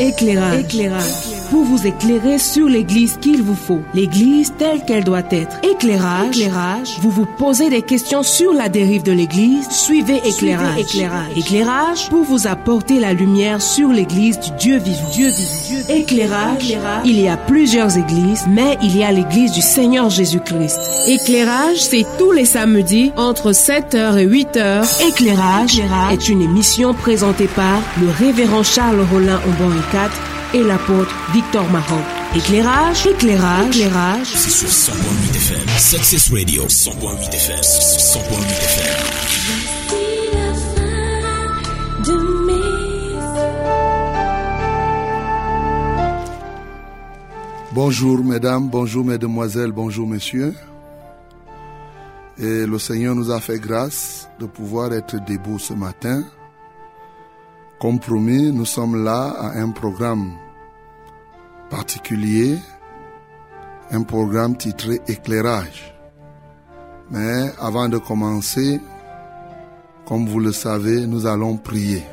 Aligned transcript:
Éclairage. 0.00 1.39
Pour 1.50 1.64
vous 1.64 1.84
éclairer 1.84 2.38
sur 2.38 2.68
l'église 2.68 3.16
qu'il 3.20 3.42
vous 3.42 3.56
faut. 3.56 3.80
L'église 3.92 4.52
telle 4.56 4.84
qu'elle 4.84 5.02
doit 5.02 5.22
être. 5.30 5.58
Éclairage. 5.64 6.38
Éclairage. 6.38 6.96
Vous 7.00 7.10
vous 7.10 7.26
posez 7.26 7.68
des 7.70 7.82
questions 7.82 8.22
sur 8.22 8.52
la 8.52 8.68
dérive 8.68 9.02
de 9.02 9.10
l'église. 9.10 9.68
Suivez 9.68 10.20
éclairage. 10.24 10.78
éclairage. 10.78 11.36
Éclairage 11.36 12.08
pour 12.08 12.22
vous 12.22 12.46
apporter 12.46 13.00
la 13.00 13.12
lumière 13.12 13.60
sur 13.60 13.88
l'église 13.88 14.38
du 14.38 14.50
Dieu 14.60 14.78
vivant. 14.78 15.10
Dieu 15.12 15.30
vivant. 15.30 15.94
Éclairage. 16.00 16.76
Il 17.04 17.20
y 17.20 17.28
a 17.28 17.36
plusieurs 17.36 17.98
églises, 17.98 18.44
mais 18.48 18.78
il 18.80 18.96
y 18.96 19.02
a 19.02 19.10
l'église 19.10 19.50
du 19.50 19.60
Seigneur 19.60 20.08
Jésus-Christ. 20.08 20.78
Éclairage, 21.08 21.78
c'est 21.78 22.06
tous 22.16 22.30
les 22.30 22.44
samedis 22.44 23.10
entre 23.16 23.50
7h 23.50 24.18
et 24.18 24.26
8h. 24.26 25.08
Éclairage 25.08 25.80
est 26.12 26.28
une 26.28 26.42
émission 26.42 26.94
présentée 26.94 27.48
par 27.48 27.80
le 28.00 28.08
révérend 28.08 28.62
Charles 28.62 29.04
Rollin 29.10 29.40
Aubon 29.48 29.74
4 29.90 30.39
et 30.54 30.62
l'apôtre 30.62 31.14
Victor 31.32 31.68
Maroc. 31.70 32.04
Éclairage, 32.34 33.06
éclairage, 33.06 33.76
éclairage. 33.76 34.26
C'est 34.26 34.50
sur 34.50 34.68
100.8 34.68 35.36
FM. 35.36 35.68
Success 35.78 36.32
Radio, 36.32 36.66
100.8 36.66 37.34
FM. 37.34 37.60
100.8 37.60 38.50
FM. 38.50 39.20
Bonjour 47.72 48.24
mesdames, 48.24 48.68
bonjour 48.68 49.04
mesdemoiselles, 49.04 49.72
bonjour 49.72 50.06
messieurs. 50.06 50.54
Et 52.36 52.66
le 52.66 52.78
Seigneur 52.78 53.14
nous 53.14 53.30
a 53.30 53.40
fait 53.40 53.58
grâce 53.58 54.28
de 54.40 54.46
pouvoir 54.46 54.92
être 54.92 55.16
debout 55.24 55.58
ce 55.58 55.74
matin. 55.74 56.24
Comme 57.80 57.98
promis, 57.98 58.52
nous 58.52 58.66
sommes 58.66 59.02
là 59.02 59.30
à 59.30 59.58
un 59.58 59.70
programme 59.70 60.36
particulier, 61.70 62.58
un 63.90 64.02
programme 64.02 64.54
titré 64.54 65.00
Éclairage. 65.08 65.94
Mais 67.10 67.50
avant 67.58 67.88
de 67.88 67.96
commencer, 67.96 68.78
comme 70.04 70.28
vous 70.28 70.40
le 70.40 70.52
savez, 70.52 71.06
nous 71.06 71.24
allons 71.24 71.56
prier. 71.56 72.04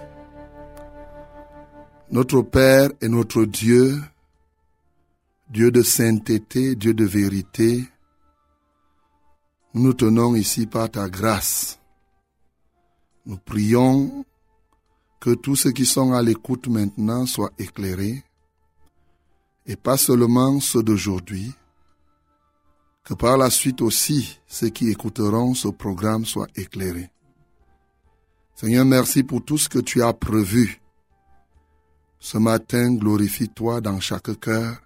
Notre 2.12 2.42
Père 2.44 2.90
et 3.02 3.10
notre 3.10 3.44
Dieu, 3.44 4.02
Dieu 5.50 5.70
de 5.70 5.82
sainteté, 5.82 6.76
Dieu 6.76 6.94
de 6.94 7.04
vérité, 7.04 7.84
nous 9.74 9.84
nous 9.84 9.94
tenons 9.94 10.34
ici 10.34 10.66
par 10.66 10.90
ta 10.90 11.10
grâce. 11.10 11.78
Nous 13.26 13.38
prions 13.38 14.24
que 15.20 15.34
tous 15.34 15.56
ceux 15.56 15.72
qui 15.72 15.86
sont 15.86 16.14
à 16.14 16.22
l'écoute 16.22 16.68
maintenant 16.68 17.26
soient 17.26 17.52
éclairés, 17.58 18.24
et 19.66 19.76
pas 19.76 19.98
seulement 19.98 20.60
ceux 20.60 20.84
d'aujourd'hui, 20.84 21.54
que 23.04 23.14
par 23.14 23.38
la 23.38 23.50
suite 23.50 23.82
aussi 23.82 24.40
ceux 24.48 24.70
qui 24.70 24.90
écouteront 24.90 25.54
ce 25.54 25.70
programme 25.70 26.26
soient 26.26 26.48
éclairés. 26.56 27.10
Seigneur, 28.56 28.86
merci 28.86 29.24
pour 29.24 29.44
tout 29.46 29.58
ce 29.58 29.70
que 29.70 29.80
tu 29.80 30.02
as 30.02 30.14
prévu. 30.14 30.82
Ce 32.20 32.38
matin, 32.38 32.96
glorifie-toi 32.96 33.82
dans 33.82 34.00
chaque 34.00 34.40
cœur 34.40 34.82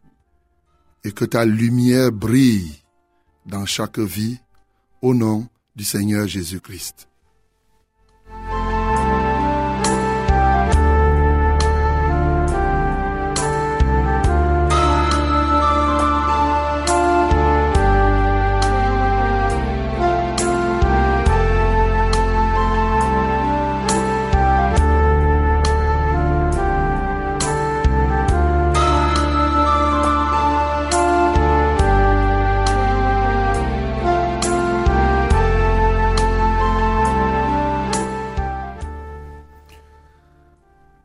et 1.03 1.11
que 1.11 1.25
ta 1.25 1.45
lumière 1.45 2.11
brille 2.11 2.83
dans 3.45 3.65
chaque 3.65 3.99
vie 3.99 4.39
au 5.01 5.13
nom 5.13 5.47
du 5.75 5.83
Seigneur 5.83 6.27
Jésus-Christ. 6.27 7.07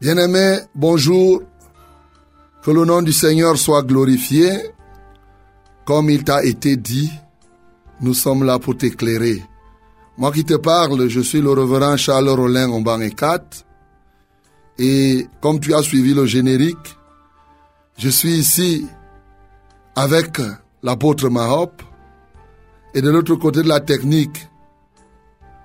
Bien-aimé, 0.07 0.61
bonjour. 0.73 1.43
Que 2.63 2.71
le 2.71 2.85
nom 2.85 3.03
du 3.03 3.13
Seigneur 3.13 3.57
soit 3.57 3.83
glorifié. 3.83 4.53
Comme 5.85 6.11
il 6.11 6.23
t'a 6.23 6.45
été 6.45 6.77
dit, 6.77 7.11
nous 8.01 8.15
sommes 8.15 8.45
là 8.45 8.61
pour 8.61 8.77
t'éclairer. 8.77 9.43
Moi 10.17 10.31
qui 10.31 10.45
te 10.45 10.55
parle, 10.55 11.09
je 11.09 11.19
suis 11.19 11.41
le 11.41 11.51
reverend 11.51 11.97
Charles 11.97 12.29
Rollin 12.29 12.71
en 12.71 13.01
et 13.01 13.11
4. 13.11 13.67
Et 14.79 15.27
comme 15.41 15.59
tu 15.59 15.75
as 15.75 15.83
suivi 15.83 16.15
le 16.15 16.25
générique, 16.25 16.97
je 17.99 18.09
suis 18.09 18.37
ici 18.37 18.87
avec 19.97 20.41
l'apôtre 20.85 21.29
Mahop. 21.31 21.83
Et 22.95 23.03
de 23.03 23.11
l'autre 23.11 23.35
côté 23.35 23.61
de 23.65 23.69
la 23.69 23.81
technique, 23.81 24.49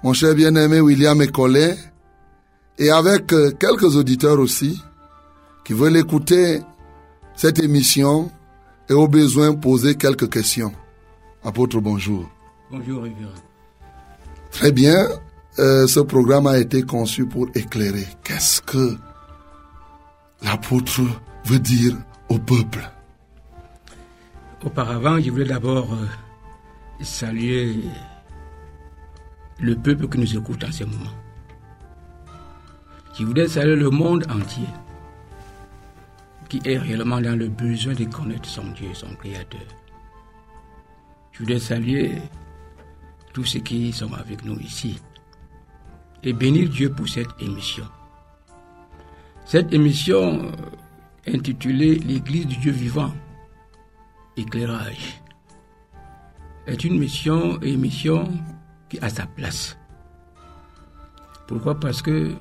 mon 0.02 0.14
cher 0.14 0.34
bien-aimé 0.34 0.82
William 0.82 1.22
Ecollet 1.22 1.78
et 2.78 2.90
avec 2.90 3.28
quelques 3.28 3.96
auditeurs 3.96 4.40
aussi 4.40 4.82
qui 5.64 5.74
veulent 5.74 5.98
écouter 5.98 6.62
cette 7.36 7.60
émission 7.60 8.32
et 8.90 8.94
au 8.94 9.08
besoin 9.08 9.54
poser 9.56 9.96
quelques 9.96 10.32
questions. 10.32 10.74
Apôtre, 11.44 11.80
bonjour. 11.80 12.30
Bonjour, 12.70 13.04
révérend. 13.04 13.32
Très 14.52 14.72
bien. 14.72 15.08
Euh, 15.60 15.88
ce 15.88 16.00
programme 16.00 16.48
a 16.48 16.60
été 16.60 16.84
conçu 16.84 17.26
pour 17.26 17.48
éclairer. 17.56 18.08
Qu'est-ce 18.24 18.62
que 18.62 18.96
l'apôtre 20.42 21.02
veut 21.46 21.60
dire 21.60 21.96
au 22.30 22.38
peuple? 22.38 22.90
Auparavant, 24.64 25.20
je 25.20 25.32
voulais 25.32 25.46
d'abord 25.46 25.92
euh, 25.94 26.06
saluer 27.04 27.76
le 29.60 29.76
peuple 29.76 30.08
qui 30.08 30.20
nous 30.20 30.38
écoute 30.38 30.64
en 30.64 30.72
ce 30.72 30.84
moment. 30.84 31.12
Je 33.14 33.26
voudrais 33.26 33.48
saluer 33.48 33.76
le 33.76 33.90
monde 33.90 34.26
entier 34.32 34.68
qui 36.50 36.62
est 36.66 36.78
réellement 36.78 37.22
dans 37.22 37.38
le 37.38 37.48
besoin 37.48 37.94
de 37.94 38.04
connaître 38.06 38.48
son 38.48 38.68
Dieu, 38.72 38.94
son 38.94 39.16
Créateur. 39.16 39.62
Je 41.32 41.40
voudrais 41.40 41.60
saluer 41.60 42.18
tous 43.34 43.46
ceux 43.46 43.60
qui 43.60 43.92
sont 43.94 44.12
avec 44.14 44.44
nous 44.44 44.60
ici 44.60 45.00
et 46.24 46.34
bénir 46.34 46.70
Dieu 46.70 46.92
pour 46.92 47.08
cette 47.08 47.30
émission. 47.40 47.86
Cette 49.46 49.74
émission 49.74 50.46
euh, 50.46 51.34
intitulée 51.34 51.96
L'Église 52.00 52.48
du 52.48 52.58
Dieu 52.58 52.72
vivant, 52.72 53.12
éclairage, 54.38 55.22
est 56.68 56.84
une 56.84 57.00
mission 57.00 57.60
émission 57.62 58.30
qui 58.90 59.00
a 59.00 59.10
sa 59.10 59.26
place. 59.26 59.78
Pourquoi? 61.48 61.80
Parce 61.80 62.02
que 62.02 62.34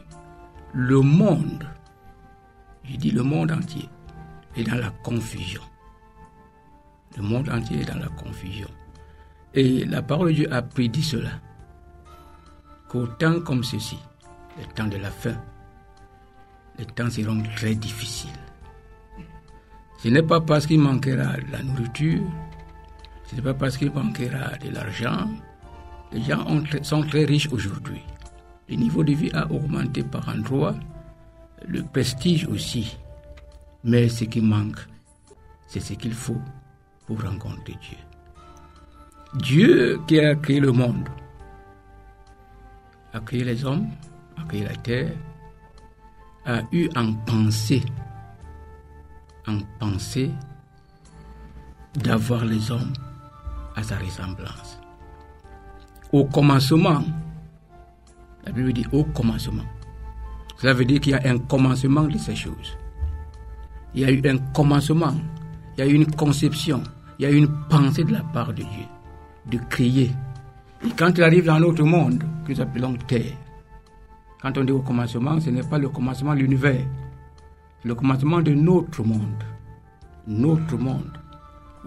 le 0.73 1.01
monde, 1.01 1.67
je 2.85 2.97
dis 2.97 3.11
le 3.11 3.23
monde 3.23 3.51
entier, 3.51 3.89
est 4.57 4.65
dans 4.65 4.77
la 4.77 4.91
confusion. 4.91 5.63
Le 7.17 7.23
monde 7.23 7.49
entier 7.49 7.81
est 7.81 7.85
dans 7.85 7.99
la 7.99 8.09
confusion. 8.09 8.69
Et 9.55 9.85
la 9.85 10.03
parole 10.03 10.29
de 10.29 10.35
Dieu 10.35 10.53
a 10.53 10.63
prédit 10.63 11.03
cela. 11.03 11.31
Qu'au 12.89 13.07
temps 13.07 13.41
comme 13.41 13.65
ceci, 13.65 13.99
le 14.59 14.65
temps 14.75 14.87
de 14.87 14.97
la 14.97 15.11
fin, 15.11 15.35
les 16.79 16.87
temps 16.87 17.11
seront 17.11 17.43
très 17.57 17.75
difficiles. 17.75 18.31
Ce 19.99 20.09
n'est 20.09 20.23
pas 20.23 20.41
parce 20.41 20.67
qu'il 20.67 20.81
manquera 20.81 21.37
de 21.37 21.53
la 21.53 21.63
nourriture, 21.63 22.23
ce 23.27 23.37
n'est 23.37 23.43
pas 23.43 23.55
parce 23.55 23.77
qu'il 23.77 23.93
manquera 23.93 24.57
de 24.57 24.71
l'argent. 24.71 25.29
Les 26.13 26.23
gens 26.23 26.45
sont 26.83 27.03
très 27.03 27.25
riches 27.25 27.49
aujourd'hui. 27.53 28.03
Le 28.71 28.77
niveau 28.77 29.03
de 29.03 29.13
vie 29.13 29.31
a 29.35 29.51
augmenté 29.51 30.05
par 30.05 30.29
endroits, 30.29 30.77
le 31.67 31.83
prestige 31.83 32.47
aussi. 32.47 32.97
Mais 33.83 34.09
ce 34.09 34.25
qui 34.25 34.41
manque, 34.41 34.79
c'est 35.67 35.81
ce 35.81 35.95
qu'il 35.95 36.15
faut 36.15 36.41
pour 37.07 37.21
rencontrer 37.23 37.77
Dieu. 37.81 37.99
Dieu 39.35 40.01
qui 40.07 40.21
a 40.21 40.37
créé 40.37 40.61
le 40.61 40.71
monde, 40.71 41.09
a 43.13 43.19
créé 43.21 43.43
les 43.43 43.65
hommes, 43.65 43.89
a 44.37 44.45
créé 44.45 44.63
la 44.63 44.77
terre, 44.77 45.17
a 46.47 46.63
eu 46.71 46.89
en 46.95 47.13
pensée, 47.13 47.83
en 49.49 49.59
pensée 49.81 50.31
d'avoir 51.95 52.45
les 52.45 52.71
hommes 52.71 52.93
à 53.75 53.83
sa 53.83 53.97
ressemblance. 53.99 54.81
Au 56.13 56.25
commencement, 56.25 57.03
la 58.45 58.53
Bible 58.53 58.73
dit 58.73 58.87
au 58.93 59.05
commencement. 59.05 59.65
Cela 60.57 60.75
veut 60.75 60.85
dire 60.85 61.01
qu'il 61.01 61.13
y 61.13 61.15
a 61.15 61.31
un 61.31 61.39
commencement 61.39 62.05
de 62.05 62.19
ces 62.19 62.35
choses. 62.37 62.77
Il 63.95 64.03
y 64.03 64.05
a 64.05 64.11
eu 64.11 64.21
un 64.29 64.39
commencement, 64.53 65.15
il 65.77 65.81
y 65.81 65.83
a 65.83 65.91
eu 65.91 65.95
une 65.95 66.07
conception, 66.07 66.83
il 67.19 67.25
y 67.25 67.27
a 67.27 67.31
eu 67.31 67.37
une 67.37 67.51
pensée 67.69 68.05
de 68.05 68.13
la 68.13 68.23
part 68.23 68.49
de 68.53 68.63
Dieu 68.63 68.87
de 69.47 69.59
créer. 69.69 70.11
Et 70.85 70.91
quand 70.97 71.11
il 71.17 71.23
arrive 71.23 71.47
dans 71.47 71.59
notre 71.59 71.83
monde, 71.83 72.23
que 72.47 72.53
nous 72.53 72.61
appelons 72.61 72.95
Terre, 73.07 73.37
quand 74.41 74.57
on 74.57 74.65
dit 74.65 74.73
au 74.73 74.81
commencement, 74.81 75.39
ce 75.41 75.51
n'est 75.51 75.63
pas 75.63 75.79
le 75.79 75.89
commencement 75.89 76.35
de 76.35 76.41
l'univers, 76.41 76.87
c'est 77.83 77.89
le 77.89 77.95
commencement 77.95 78.41
de 78.41 78.53
notre 78.53 79.03
monde. 79.03 79.45
Notre 80.27 80.77
monde 80.77 81.19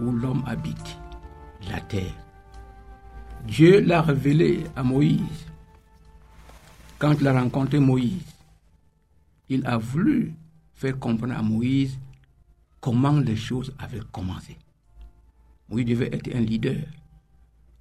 où 0.00 0.10
l'homme 0.10 0.42
habite, 0.46 0.98
la 1.70 1.80
terre. 1.80 2.14
Dieu 3.46 3.80
l'a 3.80 4.02
révélé 4.02 4.64
à 4.76 4.82
Moïse. 4.82 5.46
Quand 7.04 7.20
il 7.20 7.28
a 7.28 7.38
rencontré 7.38 7.80
Moïse, 7.80 8.32
il 9.50 9.66
a 9.66 9.76
voulu 9.76 10.32
faire 10.72 10.98
comprendre 10.98 11.34
à 11.34 11.42
Moïse 11.42 11.98
comment 12.80 13.18
les 13.18 13.36
choses 13.36 13.74
avaient 13.78 14.00
commencé. 14.10 14.56
Moïse 15.68 15.84
devait 15.84 16.08
être 16.14 16.34
un 16.34 16.40
leader, 16.40 16.82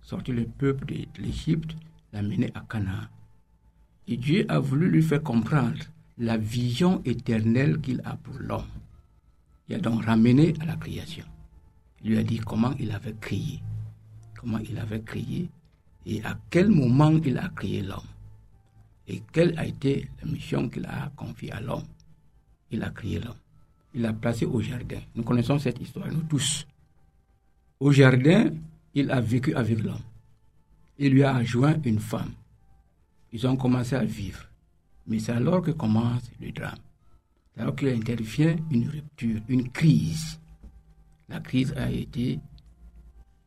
sortir 0.01 0.35
le 0.35 0.43
peuple 0.43 0.87
de 0.87 1.21
l'Égypte, 1.21 1.73
l'amener 2.11 2.51
à 2.53 2.65
Canaan. 2.69 3.07
Et 4.09 4.17
Dieu 4.17 4.45
a 4.49 4.59
voulu 4.59 4.89
lui 4.89 5.01
faire 5.01 5.23
comprendre 5.23 5.79
la 6.17 6.35
vision 6.35 7.01
éternelle 7.05 7.79
qu'il 7.79 8.01
a 8.03 8.17
pour 8.17 8.35
l'homme. 8.39 8.67
Il 9.69 9.75
a 9.75 9.79
donc 9.79 10.03
ramené 10.03 10.53
à 10.59 10.65
la 10.65 10.75
création. 10.75 11.23
Il 12.03 12.09
lui 12.09 12.17
a 12.17 12.23
dit 12.23 12.39
comment 12.39 12.73
il 12.77 12.91
avait 12.91 13.15
créé, 13.21 13.61
comment 14.37 14.59
il 14.59 14.77
avait 14.77 15.01
créé 15.01 15.49
et 16.05 16.21
à 16.25 16.37
quel 16.49 16.67
moment 16.67 17.11
il 17.23 17.37
a 17.37 17.47
créé 17.47 17.83
l'homme. 17.83 18.12
Et 19.07 19.21
quelle 19.31 19.57
a 19.57 19.65
été 19.65 20.09
la 20.21 20.31
mission 20.31 20.69
qu'il 20.69 20.85
a 20.85 21.11
confiée 21.15 21.51
à 21.51 21.59
l'homme? 21.59 21.85
Il 22.71 22.83
a 22.83 22.89
créé 22.89 23.19
l'homme. 23.19 23.35
Il 23.93 24.01
l'a 24.01 24.13
placé 24.13 24.45
au 24.45 24.61
jardin. 24.61 24.99
Nous 25.15 25.23
connaissons 25.23 25.59
cette 25.59 25.79
histoire, 25.79 26.07
nous 26.07 26.23
tous. 26.23 26.65
Au 27.79 27.91
jardin, 27.91 28.51
il 28.93 29.11
a 29.11 29.19
vécu 29.19 29.53
avec 29.55 29.83
l'homme. 29.83 30.01
Il 30.97 31.11
lui 31.13 31.23
a 31.23 31.35
adjoint 31.35 31.75
une 31.83 31.99
femme. 31.99 32.33
Ils 33.31 33.45
ont 33.45 33.57
commencé 33.57 33.95
à 33.95 34.05
vivre. 34.05 34.45
Mais 35.05 35.19
c'est 35.19 35.33
alors 35.33 35.61
que 35.61 35.71
commence 35.71 36.23
le 36.39 36.51
drame. 36.51 36.77
C'est 37.53 37.61
alors 37.61 37.75
qu'il 37.75 37.89
intervient 37.89 38.55
une 38.71 38.89
rupture, 38.89 39.41
une 39.49 39.69
crise. 39.69 40.39
La 41.29 41.39
crise 41.39 41.73
a 41.75 41.91
été 41.91 42.39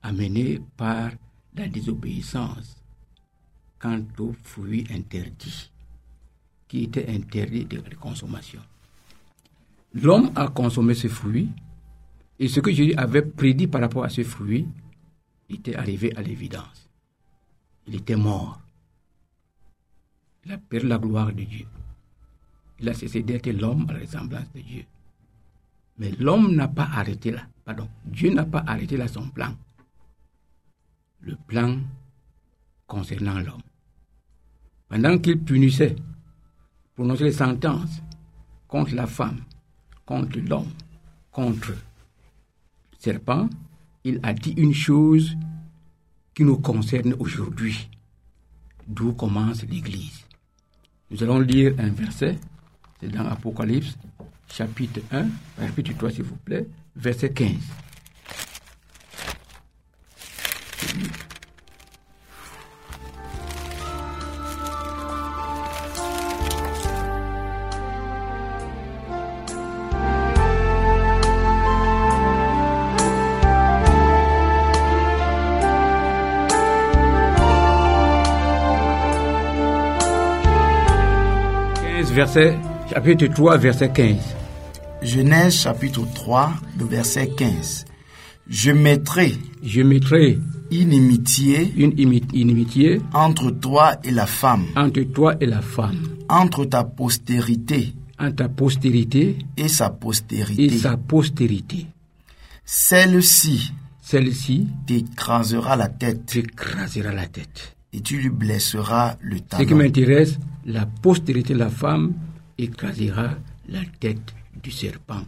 amenée 0.02 0.60
par 0.76 1.10
la 1.54 1.66
désobéissance 1.68 2.76
quant 3.78 4.02
aux 4.18 4.34
fruits 4.42 4.86
interdits, 4.90 5.70
qui 6.68 6.84
étaient 6.84 7.08
interdits 7.08 7.64
de 7.64 7.80
consommation. 7.96 8.60
L'homme 9.94 10.30
a 10.34 10.48
consommé 10.48 10.94
ce 10.94 11.08
fruit, 11.08 11.48
et 12.38 12.48
ce 12.48 12.60
que 12.60 12.70
Jésus 12.70 12.94
avait 12.96 13.22
prédit 13.22 13.66
par 13.66 13.80
rapport 13.80 14.04
à 14.04 14.10
ce 14.10 14.22
fruit 14.22 14.66
était 15.48 15.74
arrivé 15.74 16.14
à 16.16 16.22
l'évidence. 16.22 16.88
Il 17.86 17.94
était 17.94 18.16
mort. 18.16 18.60
Il 20.44 20.52
a 20.52 20.58
perdu 20.58 20.86
la 20.86 20.98
gloire 20.98 21.32
de 21.32 21.42
Dieu. 21.44 21.66
Il 22.78 22.88
a 22.88 22.94
cessé 22.94 23.22
d'être 23.22 23.48
l'homme 23.50 23.86
à 23.88 23.94
la 23.94 24.00
ressemblance 24.00 24.52
de 24.54 24.60
Dieu. 24.60 24.84
Mais 25.98 26.10
l'homme 26.10 26.54
n'a 26.54 26.68
pas 26.68 26.88
arrêté 26.92 27.30
là. 27.30 27.46
Pardon. 27.64 27.88
Dieu 28.04 28.32
n'a 28.34 28.44
pas 28.44 28.62
arrêté 28.66 28.96
là 28.96 29.08
son 29.08 29.28
plan. 29.30 29.54
Le 31.20 31.36
plan 31.46 31.78
concernant 32.86 33.40
l'homme. 33.40 33.62
Pendant 34.88 35.18
qu'il 35.18 35.40
punissait, 35.40 35.96
prononçait 36.94 37.24
les 37.24 37.32
sentences 37.32 38.02
contre 38.68 38.94
la 38.94 39.06
femme, 39.06 39.40
contre 40.04 40.38
l'homme, 40.38 40.70
contre 41.32 41.70
le 41.70 41.76
serpent, 42.98 43.48
il 44.04 44.20
a 44.22 44.32
dit 44.32 44.54
une 44.56 44.74
chose 44.74 45.36
qui 46.34 46.44
nous 46.44 46.58
concerne 46.58 47.14
aujourd'hui, 47.18 47.88
d'où 48.86 49.12
commence 49.12 49.64
l'Église. 49.64 50.24
Nous 51.10 51.22
allons 51.22 51.40
lire 51.40 51.74
un 51.78 51.90
verset, 51.90 52.38
c'est 53.00 53.08
dans 53.08 53.26
Apocalypse, 53.26 53.96
chapitre 54.48 55.00
1, 55.10 55.26
chapitre 55.58 55.96
3 55.96 56.10
s'il 56.10 56.24
vous 56.24 56.36
plaît, 56.36 56.66
verset 56.94 57.32
15. 57.32 57.54
Verset, 82.16 82.56
chapitre 82.88 83.26
3, 83.26 83.58
verset 83.58 83.90
15. 83.92 84.16
Genèse 85.02 85.54
chapitre 85.54 86.00
3, 86.14 86.50
le 86.78 86.86
verset 86.86 87.28
15. 87.36 87.84
Je 88.48 88.70
mettrai 88.72 89.34
Je 89.62 89.82
mettrai 89.82 90.38
inimitié 90.70 91.74
une 91.76 91.92
imi- 91.92 92.24
inimitié 92.32 93.02
entre 93.12 93.50
toi 93.50 93.96
et 94.02 94.10
la 94.10 94.24
femme, 94.24 94.64
entre 94.76 95.02
toi 95.02 95.34
et 95.42 95.46
la 95.46 95.60
femme, 95.60 95.98
entre 96.30 96.64
ta 96.64 96.84
postérité 96.84 97.94
entre 98.18 98.36
ta 98.36 98.48
postérité 98.48 99.36
et 99.58 99.68
sa 99.68 99.88
et 99.88 100.00
postérité. 100.00 100.70
sa 100.78 100.96
postérité. 100.96 101.86
Celle-ci 102.64 103.72
Celle-ci 104.00 104.68
t'écrasera 104.86 105.76
la 105.76 105.88
tête 105.88 106.24
t'écrasera 106.24 107.12
la 107.12 107.26
tête. 107.26 107.75
Et 107.96 108.00
tu 108.02 108.18
lui 108.20 108.28
blesseras 108.28 109.16
le 109.22 109.36
Ce 109.38 109.42
qui 109.42 109.48
talon. 109.66 109.76
m'intéresse, 109.78 110.38
la 110.66 110.84
postérité 110.84 111.54
de 111.54 111.58
la 111.58 111.70
femme 111.70 112.12
écrasera 112.58 113.30
la 113.68 113.80
tête 114.00 114.34
du 114.62 114.70
serpent. 114.70 115.22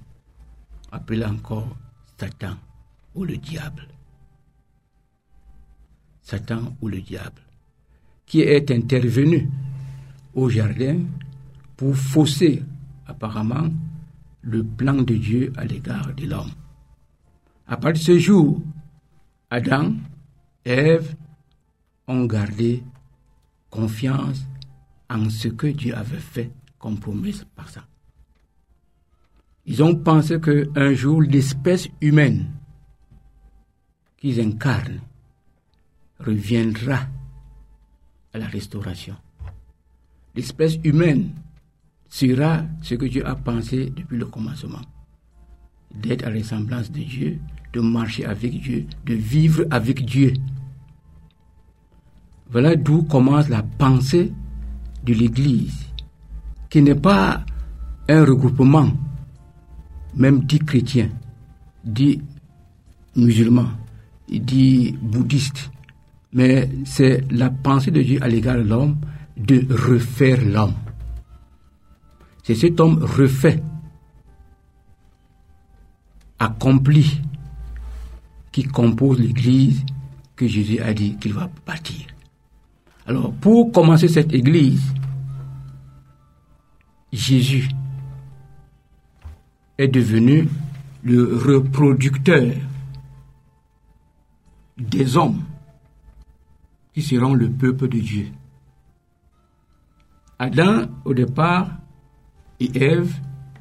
Appelé 0.92 1.24
encore 1.24 1.74
Satan 2.18 2.56
ou 3.14 3.24
le 3.24 3.38
diable. 3.38 3.88
Satan 6.20 6.76
ou 6.82 6.88
le 6.88 7.00
diable. 7.00 7.40
Qui 8.26 8.40
est 8.42 8.70
intervenu 8.70 9.48
au 10.34 10.50
jardin 10.50 10.98
pour 11.74 11.96
fausser 11.96 12.62
apparemment 13.06 13.68
le 14.42 14.62
plan 14.62 14.94
de 15.00 15.14
Dieu 15.14 15.52
à 15.56 15.64
l'égard 15.64 16.12
de 16.14 16.26
l'homme. 16.26 16.50
À 17.66 17.78
partir 17.78 18.14
de 18.14 18.18
ce 18.20 18.24
jour, 18.26 18.62
Adam, 19.50 19.94
Ève 20.66 21.14
ont 22.08 22.24
gardé 22.24 22.82
confiance 23.70 24.46
en 25.08 25.30
ce 25.30 25.48
que 25.48 25.68
Dieu 25.68 25.94
avait 25.94 26.16
fait 26.16 26.50
comme 26.78 26.98
promesse 26.98 27.44
par 27.54 27.68
ça. 27.68 27.84
Ils 29.66 29.82
ont 29.82 29.94
pensé 29.94 30.40
qu'un 30.40 30.94
jour 30.94 31.22
l'espèce 31.22 31.88
humaine 32.00 32.50
qu'ils 34.16 34.40
incarnent 34.40 35.00
reviendra 36.18 37.06
à 38.32 38.38
la 38.38 38.46
restauration. 38.46 39.14
L'espèce 40.34 40.78
humaine 40.84 41.30
sera 42.08 42.64
ce 42.82 42.94
que 42.94 43.06
Dieu 43.06 43.26
a 43.26 43.34
pensé 43.34 43.92
depuis 43.94 44.16
le 44.16 44.26
commencement. 44.26 44.80
D'être 45.94 46.24
à 46.24 46.30
la 46.30 46.38
ressemblance 46.38 46.90
de 46.90 47.00
Dieu, 47.00 47.38
de 47.72 47.80
marcher 47.80 48.24
avec 48.24 48.60
Dieu, 48.60 48.86
de 49.04 49.14
vivre 49.14 49.64
avec 49.70 50.04
Dieu. 50.04 50.32
Voilà 52.50 52.76
d'où 52.76 53.02
commence 53.02 53.48
la 53.48 53.62
pensée 53.62 54.32
de 55.04 55.12
l'Église, 55.12 55.86
qui 56.70 56.82
n'est 56.82 56.94
pas 56.94 57.44
un 58.08 58.24
regroupement, 58.24 58.90
même 60.16 60.44
dit 60.44 60.58
chrétien, 60.58 61.10
dit 61.84 62.22
musulman, 63.16 63.68
dit 64.28 64.96
bouddhiste, 65.00 65.70
mais 66.32 66.70
c'est 66.84 67.22
la 67.30 67.50
pensée 67.50 67.90
de 67.90 68.02
Dieu 68.02 68.18
à 68.22 68.28
l'égard 68.28 68.56
de 68.56 68.62
l'homme 68.62 68.96
de 69.36 69.66
refaire 69.70 70.44
l'homme. 70.44 70.74
C'est 72.42 72.54
cet 72.54 72.80
homme 72.80 72.98
refait, 73.02 73.62
accompli, 76.38 77.20
qui 78.50 78.64
compose 78.64 79.20
l'Église 79.20 79.84
que 80.34 80.46
Jésus 80.46 80.80
a 80.80 80.94
dit 80.94 81.16
qu'il 81.16 81.34
va 81.34 81.50
bâtir. 81.66 82.06
Alors, 83.08 83.32
pour 83.32 83.72
commencer 83.72 84.06
cette 84.06 84.34
Église, 84.34 84.92
Jésus 87.10 87.66
est 89.78 89.88
devenu 89.88 90.46
le 91.02 91.38
reproducteur 91.38 92.52
des 94.76 95.16
hommes 95.16 95.42
qui 96.92 97.00
seront 97.00 97.32
le 97.32 97.50
peuple 97.50 97.88
de 97.88 97.98
Dieu. 97.98 98.26
Adam, 100.38 100.82
au 101.06 101.14
départ, 101.14 101.78
et 102.60 102.70
Ève 102.78 103.14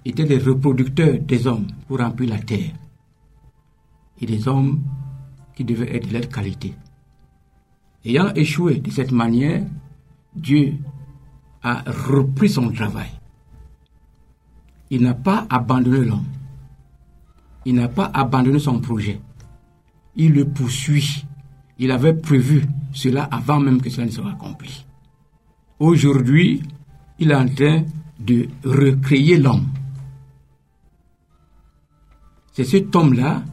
étaient 0.03 0.25
les 0.25 0.39
reproducteurs 0.39 1.19
des 1.19 1.47
hommes 1.47 1.67
pour 1.87 1.99
remplir 1.99 2.31
la 2.31 2.39
terre. 2.39 2.73
Et 4.19 4.25
des 4.25 4.45
hommes 4.45 4.83
qui 5.55 5.63
devaient 5.63 5.95
être 5.95 6.09
de 6.09 6.13
leur 6.15 6.27
qualité. 6.27 6.73
Ayant 8.07 8.33
échoué 8.35 8.75
de 8.75 8.89
cette 8.89 9.11
manière, 9.11 9.65
Dieu 10.33 10.75
a 11.61 11.83
repris 11.85 12.47
son 12.47 12.71
travail. 12.71 13.09
Il 14.89 15.01
n'a 15.01 15.13
pas 15.13 15.45
abandonné 15.49 16.05
l'homme. 16.05 16.23
Il 17.65 17.75
n'a 17.75 17.89
pas 17.89 18.09
abandonné 18.13 18.59
son 18.59 18.79
projet. 18.79 19.19
Il 20.15 20.35
le 20.35 20.45
poursuit. 20.45 21.25
Il 21.79 21.91
avait 21.91 22.13
prévu 22.13 22.63
cela 22.93 23.23
avant 23.25 23.59
même 23.59 23.81
que 23.81 23.89
cela 23.89 24.05
ne 24.05 24.11
soit 24.11 24.31
accompli. 24.31 24.85
Aujourd'hui, 25.77 26.63
il 27.19 27.31
est 27.31 27.35
en 27.35 27.49
train 27.49 27.83
de 28.21 28.47
recréer 28.63 29.35
l'homme. 29.35 29.67
C'est 32.53 32.63
cet 32.63 32.95
homme-là 32.95 33.43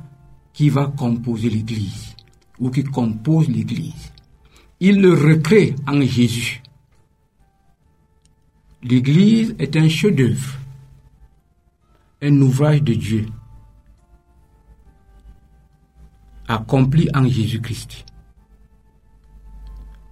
qui 0.52 0.68
va 0.68 0.86
composer 0.86 1.50
l'Église, 1.50 2.14
ou 2.60 2.70
qui 2.70 2.84
compose 2.84 3.48
l'Église. 3.48 4.13
Il 4.80 5.00
le 5.00 5.14
recrée 5.14 5.74
en 5.86 6.00
Jésus. 6.02 6.62
L'Église 8.82 9.54
est 9.58 9.76
un 9.76 9.88
chef-d'œuvre, 9.88 10.58
un 12.20 12.40
ouvrage 12.42 12.82
de 12.82 12.94
Dieu, 12.94 13.26
accompli 16.48 17.08
en 17.14 17.26
Jésus-Christ, 17.26 18.04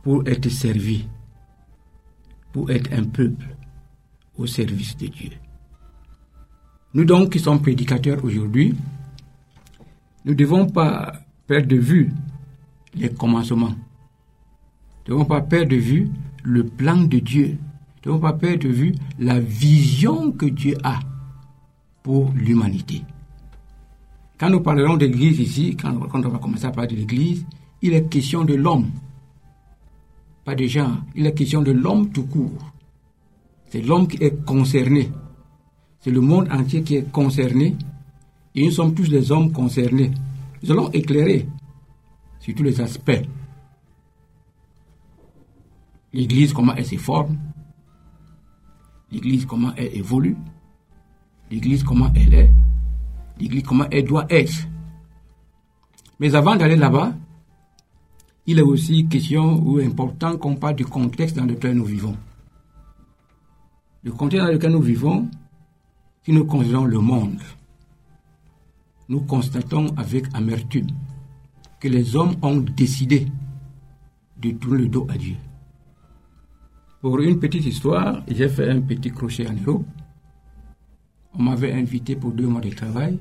pour 0.03 0.27
être 0.27 0.49
servi, 0.49 1.07
pour 2.53 2.71
être 2.71 2.91
un 2.93 3.05
peuple 3.05 3.55
au 4.39 4.47
service 4.47 4.97
de 4.97 5.09
Dieu. 5.09 5.31
Nous 6.95 7.05
donc 7.05 7.33
qui 7.33 7.41
sommes 7.41 7.61
prédicateurs 7.61 8.25
aujourd'hui, 8.25 8.75
nous 10.25 10.33
ne 10.33 10.37
devons 10.37 10.67
pas 10.67 11.13
perdre 11.47 11.69
de 11.69 11.77
vue 11.77 12.13
les 12.95 13.13
commencements. 13.13 13.75
Ne 15.07 15.13
devons 15.13 15.25
pas 15.25 15.41
perdre 15.41 15.71
de 15.71 15.77
vue 15.77 16.11
le 16.45 16.65
plan 16.65 16.97
de 16.97 17.19
Dieu. 17.19 17.59
Nous 18.05 18.13
ne 18.13 18.17
devons 18.17 18.21
pas 18.21 18.33
perdre 18.33 18.65
de 18.65 18.69
vue 18.69 18.95
la 19.19 19.41
vision 19.41 20.33
que 20.33 20.47
Dieu 20.47 20.77
a 20.83 21.01
pour 22.03 22.33
l'humanité. 22.35 23.03
Quand 24.39 24.51
nous 24.51 24.61
parlerons 24.61 24.97
d'Église 24.97 25.39
ici, 25.39 25.77
quand, 25.77 25.95
on 26.13 26.29
va 26.29 26.39
commencer 26.39 26.65
à 26.65 26.71
parler 26.73 26.91
de 26.95 26.97
l'Église, 26.97 27.47
il 27.81 27.95
est 27.95 28.09
question 28.09 28.45
de 28.45 28.55
l'homme, 28.55 28.91
pas 30.45 30.55
de 30.57 30.67
gens. 30.67 30.99
Il 31.15 31.27
est 31.27 31.35
question 31.35 31.63
de 31.63 31.71
l'homme 31.71 32.11
tout 32.11 32.25
court. 32.25 32.73
C'est 33.71 33.83
l'homme 33.83 34.09
qui 34.09 34.23
est 34.23 34.45
concerné. 34.45 35.11
C'est 36.01 36.11
le 36.11 36.21
monde 36.21 36.49
entier 36.51 36.83
qui 36.83 36.97
est 36.97 37.11
concerné. 37.13 37.77
Et 38.55 38.65
nous 38.65 38.73
sommes 38.73 38.95
tous 38.95 39.09
les 39.09 39.31
hommes 39.31 39.53
concernés. 39.53 40.11
Nous 40.63 40.73
allons 40.73 40.91
éclairer 40.91 41.47
sur 42.41 42.55
tous 42.55 42.65
les 42.65 42.81
aspects. 42.81 43.23
L'Église, 46.13 46.53
comment 46.53 46.75
elle 46.75 46.87
se 46.87 46.97
forme? 46.97 47.39
L'Église, 49.11 49.47
comment 49.47 49.73
elle 49.77 49.97
évolue? 49.97 50.37
L'Église, 51.51 51.83
comment 51.83 52.11
elle 52.15 52.35
est? 52.35 52.55
L'Église, 53.39 53.63
comment 53.63 53.87
elle 53.91 54.05
doit 54.05 54.27
être? 54.31 54.69
Mais 56.19 56.35
avant 56.35 56.57
d'aller 56.57 56.77
là-bas, 56.77 57.15
il 58.47 58.59
est 58.59 58.63
aussi 58.63 59.07
question 59.09 59.63
ou 59.65 59.79
important 59.79 60.37
qu'on 60.37 60.57
parle 60.57 60.77
du 60.77 60.85
contexte 60.85 61.37
dans 61.37 61.45
lequel 61.45 61.77
nous 61.77 61.85
vivons. 61.85 62.17
Le 64.03 64.13
contexte 64.13 64.47
dans 64.47 64.53
lequel 64.53 64.73
nous 64.73 64.83
vivons, 64.83 65.29
si 66.25 66.33
nous 66.33 66.45
considérons 66.45 66.85
le 66.85 66.99
monde, 66.99 67.41
nous 69.09 69.21
constatons 69.21 69.95
avec 69.97 70.27
amertume 70.35 70.89
que 71.81 71.89
les 71.89 72.17
hommes 72.17 72.37
ont 72.43 72.59
décidé 72.59 73.27
de 74.39 74.51
tourner 74.53 74.83
le 74.83 74.89
dos 74.89 75.07
à 75.09 75.17
Dieu. 75.17 75.37
Pour 77.03 77.19
une 77.19 77.41
petite 77.41 77.67
histoire, 77.67 78.23
j'ai 78.29 78.49
fait 78.49 78.71
un 78.71 78.81
petit 78.81 79.11
crochet 79.11 79.49
en 79.49 79.55
Europe. 79.55 79.85
On 81.35 81.43
m'avait 81.43 81.73
invité 81.73 82.15
pour 82.15 82.31
deux 82.31 82.47
mois 82.47 82.61
de 82.61 82.71
travail. 82.71 83.19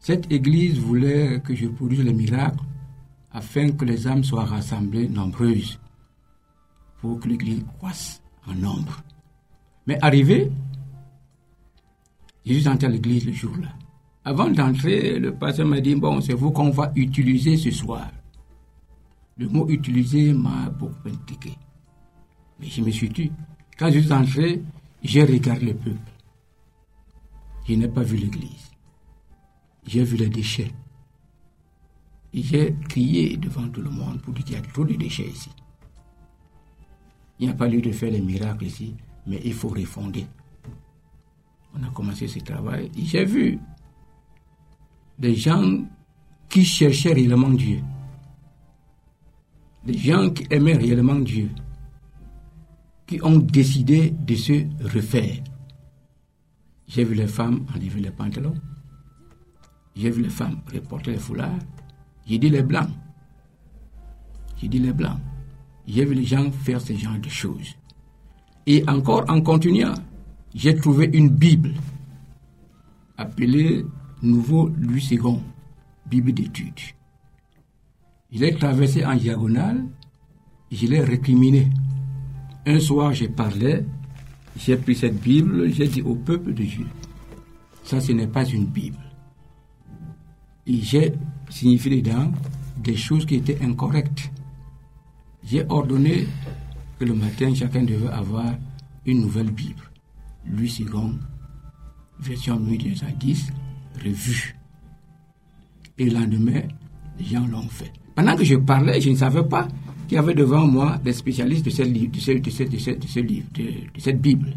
Cette 0.00 0.32
église 0.32 0.76
voulait 0.80 1.40
que 1.42 1.54
je 1.54 1.68
produise 1.68 2.02
les 2.02 2.12
miracles 2.12 2.58
afin 3.30 3.70
que 3.70 3.84
les 3.84 4.08
âmes 4.08 4.24
soient 4.24 4.46
rassemblées 4.46 5.08
nombreuses 5.08 5.78
pour 7.00 7.20
que 7.20 7.28
l'église 7.28 7.62
croisse 7.78 8.20
en 8.48 8.54
nombre. 8.54 9.00
Mais 9.86 9.98
arrivé, 10.02 10.50
Jésus 12.44 12.66
entré 12.66 12.88
à 12.88 12.90
l'église 12.90 13.26
le 13.26 13.32
jour-là. 13.32 13.68
Avant 14.24 14.50
d'entrer, 14.50 15.20
le 15.20 15.32
pasteur 15.32 15.68
m'a 15.68 15.80
dit, 15.80 15.94
bon, 15.94 16.20
c'est 16.20 16.34
vous 16.34 16.50
qu'on 16.50 16.70
va 16.70 16.90
utiliser 16.96 17.56
ce 17.56 17.70
soir. 17.70 18.10
Le 19.36 19.48
mot 19.48 19.68
utilisé 19.68 20.32
m'a 20.32 20.68
beaucoup 20.68 21.08
inquiété. 21.08 21.56
Mais 22.60 22.66
je 22.66 22.80
me 22.80 22.90
suis 22.90 23.08
dit, 23.08 23.30
quand 23.78 23.90
je 23.90 24.00
suis 24.00 24.12
entré, 24.12 24.62
j'ai 25.02 25.24
regardé 25.24 25.66
le 25.66 25.74
peuple. 25.74 26.12
Je 27.68 27.74
n'ai 27.74 27.88
pas 27.88 28.02
vu 28.02 28.16
l'église. 28.16 28.70
J'ai 29.86 30.04
vu 30.04 30.16
les 30.16 30.28
déchets. 30.28 30.72
J'ai 32.32 32.74
crié 32.88 33.36
devant 33.36 33.68
tout 33.68 33.82
le 33.82 33.90
monde 33.90 34.20
pour 34.20 34.34
dire 34.34 34.44
qu'il 34.44 34.54
y 34.54 34.58
a 34.58 34.62
trop 34.62 34.84
de 34.84 34.94
déchets 34.94 35.28
ici. 35.28 35.50
Il 37.38 37.46
n'y 37.46 37.52
a 37.52 37.56
pas 37.56 37.68
lieu 37.68 37.80
de 37.80 37.92
faire 37.92 38.10
les 38.10 38.20
miracles 38.20 38.64
ici, 38.64 38.94
mais 39.26 39.40
il 39.44 39.52
faut 39.52 39.68
refonder. 39.68 40.26
On 41.74 41.82
a 41.82 41.90
commencé 41.90 42.26
ce 42.26 42.38
travail. 42.38 42.90
J'ai 42.96 43.24
vu 43.24 43.58
des 45.18 45.34
gens 45.34 45.84
qui 46.48 46.64
cherchaient 46.64 47.12
réellement 47.12 47.50
Dieu. 47.50 47.80
Des 49.84 49.98
gens 49.98 50.30
qui 50.30 50.46
aimaient 50.50 50.76
réellement 50.76 51.16
Dieu. 51.16 51.50
Qui 53.06 53.22
ont 53.22 53.38
décidé 53.38 54.10
de 54.10 54.34
se 54.34 54.66
refaire. 54.82 55.42
J'ai 56.88 57.04
vu 57.04 57.14
les 57.14 57.26
femmes 57.26 57.66
enlever 57.74 58.00
les 58.00 58.10
pantalons. 58.10 58.54
J'ai 59.94 60.10
vu 60.10 60.22
les 60.22 60.28
femmes 60.28 60.60
reporter 60.72 61.12
les 61.12 61.18
foulards. 61.18 61.58
J'ai 62.26 62.38
dit 62.38 62.50
les 62.50 62.62
blancs. 62.62 62.90
J'ai 64.56 64.68
dit 64.68 64.78
les 64.78 64.92
blancs. 64.92 65.18
J'ai 65.86 66.04
vu 66.04 66.14
les 66.14 66.24
gens 66.24 66.50
faire 66.50 66.80
ce 66.80 66.92
genre 66.94 67.18
de 67.18 67.28
choses. 67.28 67.76
Et 68.66 68.82
encore 68.88 69.24
en 69.28 69.40
continuant, 69.40 69.94
j'ai 70.54 70.74
trouvé 70.74 71.08
une 71.12 71.28
Bible 71.28 71.74
appelée 73.16 73.84
Nouveau 74.22 74.68
Louis 74.68 75.06
II, 75.10 75.38
Bible 76.06 76.32
d'études. 76.32 76.80
Je 78.32 78.40
l'ai 78.40 78.54
traversé 78.54 79.04
en 79.04 79.14
diagonale, 79.14 79.86
je 80.72 80.86
l'ai 80.86 81.00
récriminé. 81.00 81.70
Un 82.68 82.80
soir, 82.80 83.14
j'ai 83.14 83.28
parlé, 83.28 83.84
j'ai 84.58 84.76
pris 84.76 84.96
cette 84.96 85.20
Bible, 85.20 85.70
j'ai 85.70 85.86
dit 85.86 86.02
au 86.02 86.16
peuple 86.16 86.52
de 86.52 86.64
Dieu, 86.64 86.86
ça 87.84 88.00
ce 88.00 88.10
n'est 88.10 88.26
pas 88.26 88.44
une 88.44 88.66
Bible. 88.66 88.98
Et 90.66 90.80
j'ai 90.80 91.12
signifié 91.48 92.02
dedans 92.02 92.32
des 92.78 92.96
choses 92.96 93.24
qui 93.24 93.36
étaient 93.36 93.62
incorrectes. 93.62 94.32
J'ai 95.44 95.64
ordonné 95.68 96.26
que 96.98 97.04
le 97.04 97.14
matin, 97.14 97.54
chacun 97.54 97.84
devait 97.84 98.08
avoir 98.08 98.56
une 99.04 99.20
nouvelle 99.20 99.52
Bible. 99.52 99.82
Louis 100.44 100.74
II, 100.80 101.20
version 102.18 102.58
1910, 102.58 103.52
revue. 104.04 104.56
Et 105.98 106.06
le 106.10 106.18
lendemain, 106.18 106.62
les 107.16 107.26
gens 107.26 107.46
l'ont 107.46 107.68
fait. 107.68 107.92
Pendant 108.16 108.34
que 108.34 108.42
je 108.42 108.56
parlais, 108.56 109.00
je 109.00 109.10
ne 109.10 109.14
savais 109.14 109.44
pas 109.44 109.68
qu'il 110.06 110.16
y 110.16 110.18
avait 110.18 110.34
devant 110.34 110.66
moi 110.66 110.98
des 110.98 111.12
spécialistes 111.12 111.64
de, 111.64 111.70
cette, 111.70 111.88
livre, 111.88 112.12
de, 112.12 112.20
ce, 112.20 112.32
de, 112.32 112.50
ce, 112.50 113.20
livre, 113.20 113.46
de, 113.54 114.00
cette 114.00 114.20
Bible. 114.20 114.56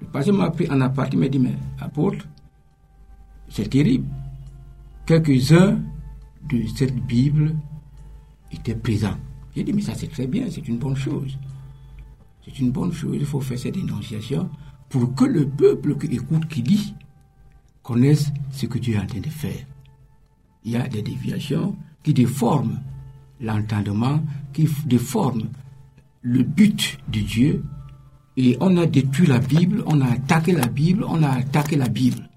Le 0.00 0.06
pasteur 0.06 0.34
m'a 0.34 0.50
pris 0.50 0.70
en 0.70 0.80
aparté, 0.80 1.16
il 1.16 1.20
m'a 1.20 1.28
dit, 1.28 1.38
mais 1.38 1.54
apôtre, 1.78 2.26
c'est 3.48 3.68
terrible. 3.68 4.08
Quelques-uns 5.06 5.78
de 6.48 6.66
cette 6.74 6.96
Bible 7.06 7.54
étaient 8.50 8.74
présents. 8.74 9.16
J'ai 9.54 9.64
dit, 9.64 9.72
mais 9.72 9.82
ça 9.82 9.94
c'est 9.94 10.10
très 10.10 10.26
bien, 10.26 10.46
c'est 10.50 10.66
une 10.66 10.78
bonne 10.78 10.96
chose. 10.96 11.38
C'est 12.44 12.58
une 12.58 12.70
bonne 12.70 12.92
chose, 12.92 13.16
il 13.18 13.26
faut 13.26 13.40
faire 13.40 13.58
cette 13.58 13.74
dénonciation 13.74 14.48
pour 14.88 15.14
que 15.14 15.24
le 15.24 15.46
peuple 15.46 15.96
qui 15.98 16.06
écoute, 16.14 16.48
qui 16.48 16.62
lit, 16.62 16.94
connaisse 17.82 18.32
ce 18.50 18.66
que 18.66 18.78
Dieu 18.78 18.94
est 18.94 18.98
en 18.98 19.06
train 19.06 19.20
de 19.20 19.28
faire. 19.28 19.66
Il 20.64 20.72
y 20.72 20.76
a 20.76 20.86
des 20.88 21.02
déviations 21.02 21.76
qui 22.02 22.14
déforment 22.14 22.80
l'entendement, 23.40 24.22
qui 24.52 24.68
déforment 24.86 25.48
le 26.22 26.42
but 26.42 26.98
de 27.08 27.20
Dieu. 27.20 27.64
Et 28.36 28.56
on 28.60 28.76
a 28.76 28.86
détruit 28.86 29.26
la 29.26 29.38
Bible, 29.38 29.82
on 29.86 30.00
a 30.00 30.06
attaqué 30.12 30.52
la 30.52 30.66
Bible, 30.66 31.04
on 31.06 31.22
a 31.22 31.30
attaqué 31.30 31.76
la 31.76 31.88
Bible. 31.88 32.28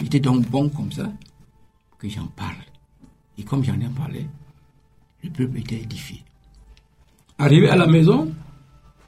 Il 0.00 0.06
était 0.06 0.20
donc 0.20 0.48
bon 0.48 0.68
comme 0.68 0.92
ça 0.92 1.10
que 1.98 2.08
j'en 2.08 2.26
parle. 2.28 2.56
Et 3.36 3.42
comme 3.44 3.62
j'en 3.64 3.74
ai 3.80 3.88
parlé, 3.88 4.26
le 5.22 5.30
peuple 5.30 5.58
était 5.58 5.80
édifié. 5.80 6.22
Arrivé 7.38 7.68
à 7.68 7.76
la 7.76 7.86
maison, 7.86 8.32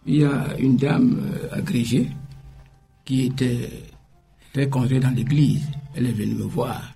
il 0.06 0.16
y 0.16 0.24
a 0.24 0.56
une 0.58 0.76
dame 0.76 1.18
euh, 1.20 1.48
agrégée 1.52 2.10
qui 3.04 3.26
était 3.26 3.68
très 4.52 4.68
congrès 4.68 5.00
dans 5.00 5.10
l'église, 5.10 5.66
elle 5.94 6.06
est 6.06 6.12
venue 6.12 6.34
me 6.34 6.44
voir 6.44 6.94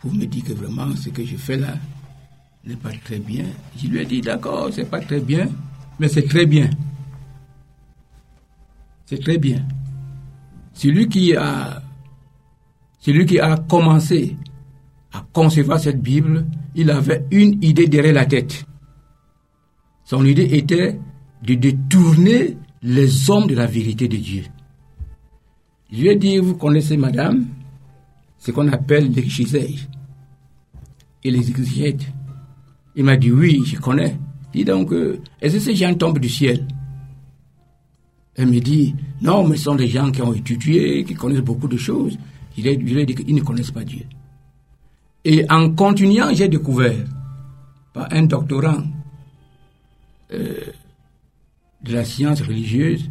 pour 0.00 0.12
me 0.12 0.24
dire 0.26 0.44
que 0.44 0.52
vraiment 0.52 0.94
ce 0.96 1.10
que 1.10 1.24
je 1.24 1.36
fais 1.36 1.56
là 1.56 1.74
n'est 2.64 2.76
pas 2.76 2.92
très 3.04 3.18
bien. 3.18 3.44
Je 3.76 3.88
lui 3.88 4.00
ai 4.00 4.04
dit 4.04 4.20
d'accord, 4.20 4.70
c'est 4.72 4.88
pas 4.88 5.00
très 5.00 5.20
bien, 5.20 5.48
mais 5.98 6.08
c'est 6.08 6.28
très 6.28 6.46
bien. 6.46 6.70
C'est 9.06 9.20
très 9.20 9.38
bien. 9.38 9.66
Celui 10.72 11.08
qui 11.08 11.34
a, 11.36 11.82
commencé 13.68 14.36
à 15.12 15.24
concevoir 15.32 15.80
cette 15.80 16.00
Bible, 16.00 16.46
il 16.74 16.90
avait 16.90 17.26
une 17.30 17.62
idée 17.62 17.88
derrière 17.88 18.14
la 18.14 18.26
tête. 18.26 18.64
Son 20.04 20.24
idée 20.24 20.56
était 20.56 20.98
de 21.42 21.54
détourner 21.54 22.56
les 22.82 23.30
hommes 23.30 23.46
de 23.46 23.54
la 23.54 23.66
vérité 23.66 24.08
de 24.08 24.16
Dieu. 24.16 24.44
Je 25.90 26.00
lui 26.00 26.08
ai 26.08 26.16
dit, 26.16 26.38
vous 26.38 26.54
connaissez 26.54 26.96
madame, 26.96 27.46
ce 28.38 28.50
qu'on 28.50 28.68
appelle 28.72 29.12
l'exégèse 29.12 29.88
et 31.22 31.30
les 31.30 31.50
exégètes. 31.50 32.06
Il 32.94 33.04
m'a 33.04 33.16
dit, 33.16 33.30
oui, 33.30 33.62
je 33.64 33.76
connais. 33.78 34.18
Dis 34.52 34.64
donc, 34.64 34.92
euh, 34.92 35.18
est-ce 35.40 35.54
que 35.54 35.60
ces 35.60 35.76
gens 35.76 35.94
tombent 35.94 36.18
du 36.18 36.28
ciel? 36.28 36.66
Elle 38.34 38.48
me 38.48 38.60
dit, 38.60 38.94
non, 39.20 39.46
mais 39.46 39.56
ce 39.56 39.64
sont 39.64 39.74
des 39.74 39.88
gens 39.88 40.10
qui 40.10 40.22
ont 40.22 40.32
étudié, 40.32 41.04
qui 41.04 41.14
connaissent 41.14 41.40
beaucoup 41.40 41.68
de 41.68 41.76
choses. 41.76 42.18
Je 42.56 42.62
lui 42.62 43.06
dit 43.06 43.14
qu'ils 43.14 43.34
ne 43.34 43.40
connaissent 43.40 43.70
pas 43.70 43.84
Dieu. 43.84 44.04
Et 45.24 45.44
en 45.50 45.70
continuant, 45.70 46.34
j'ai 46.34 46.48
découvert, 46.48 47.04
par 47.92 48.08
un 48.10 48.24
doctorant 48.24 48.82
euh, 50.32 50.54
de 51.82 51.92
la 51.92 52.04
science 52.04 52.42
religieuse, 52.42 53.08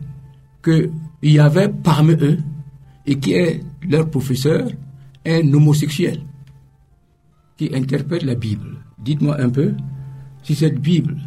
qu'il 0.63 0.91
y 1.23 1.39
avait 1.39 1.69
parmi 1.69 2.13
eux, 2.13 2.39
et 3.05 3.17
qui 3.17 3.33
est 3.33 3.63
leur 3.88 4.09
professeur, 4.09 4.67
un 5.25 5.53
homosexuel 5.53 6.21
qui 7.57 7.69
interprète 7.73 8.23
la 8.23 8.35
Bible. 8.35 8.77
Dites-moi 9.01 9.39
un 9.41 9.50
peu 9.50 9.74
si 10.43 10.55
cette 10.55 10.79
Bible 10.79 11.17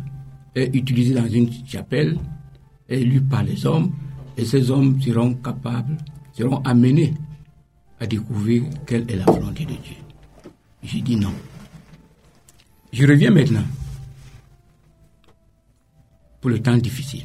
est 0.55 0.75
utilisée 0.75 1.15
dans 1.15 1.27
une 1.27 1.51
chapelle, 1.67 2.19
est 2.89 3.01
lue 3.01 3.23
par 3.23 3.43
les 3.43 3.67
hommes, 3.67 3.93
et 4.37 4.45
ces 4.45 4.71
hommes 4.71 5.01
seront 5.01 5.35
capables, 5.35 5.97
seront 6.33 6.59
amenés 6.63 7.15
à 8.01 8.07
découvrir 8.07 8.65
quelle 8.87 9.11
est 9.11 9.17
la 9.17 9.25
volonté 9.25 9.65
de 9.65 9.71
Dieu. 9.71 9.97
J'ai 10.83 11.01
dit 11.01 11.17
non. 11.17 11.33
Je 12.93 13.07
reviens 13.07 13.31
maintenant 13.31 13.65
pour 16.41 16.51
le 16.51 16.61
temps 16.61 16.77
difficile. 16.77 17.25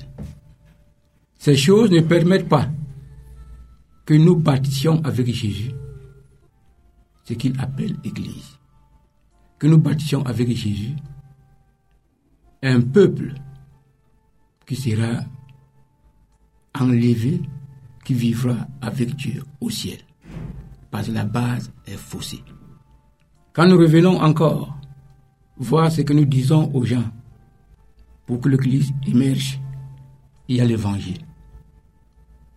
Ces 1.37 1.55
choses 1.55 1.91
ne 1.91 2.01
permettent 2.01 2.49
pas 2.49 2.69
que 4.05 4.13
nous 4.13 4.35
bâtissions 4.35 5.01
avec 5.03 5.27
Jésus 5.33 5.71
ce 7.25 7.33
qu'il 7.33 7.59
appelle 7.59 7.95
Église. 8.03 8.48
Que 9.59 9.67
nous 9.67 9.77
bâtissions 9.77 10.23
avec 10.25 10.49
Jésus 10.55 10.95
un 12.61 12.81
peuple 12.81 13.33
qui 14.65 14.75
sera 14.75 15.21
enlevé, 16.77 17.41
qui 18.03 18.13
vivra 18.13 18.67
avec 18.81 19.15
Dieu 19.15 19.43
au 19.61 19.69
ciel. 19.69 19.99
Parce 20.91 21.07
que 21.07 21.13
la 21.13 21.25
base 21.25 21.71
est 21.85 21.97
faussée. 21.97 22.43
Quand 23.53 23.67
nous 23.67 23.77
revenons 23.77 24.19
encore 24.21 24.77
voir 25.57 25.91
ce 25.91 26.01
que 26.01 26.13
nous 26.13 26.25
disons 26.25 26.71
aux 26.73 26.85
gens 26.85 27.05
pour 28.25 28.39
que 28.41 28.49
l'Église 28.49 28.91
émerge, 29.07 29.59
il 30.47 30.57
y 30.57 30.61
a 30.61 30.65
l'évangile. 30.65 31.19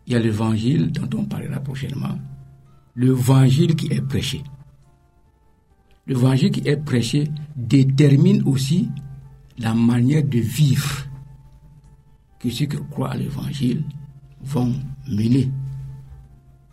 Il 0.07 0.13
y 0.13 0.17
a 0.17 0.19
l'évangile 0.19 0.91
dont 0.93 1.19
on 1.19 1.25
parlera 1.25 1.61
prochainement. 1.61 2.19
L'évangile 2.97 3.75
qui 3.75 3.93
est 3.93 4.03
prêché. 4.03 4.43
L'évangile 6.07 6.51
qui 6.51 6.69
est 6.69 6.77
prêché 6.77 7.29
détermine 7.57 8.43
aussi 8.45 8.89
la 9.59 9.75
manière 9.75 10.25
de 10.25 10.39
vivre 10.39 11.07
que 12.41 12.51
ceux 12.51 12.67
qui 12.67 12.77
croient 12.91 13.13
à 13.13 13.17
l'évangile 13.17 13.85
vont 14.43 14.73
mener. 15.09 15.49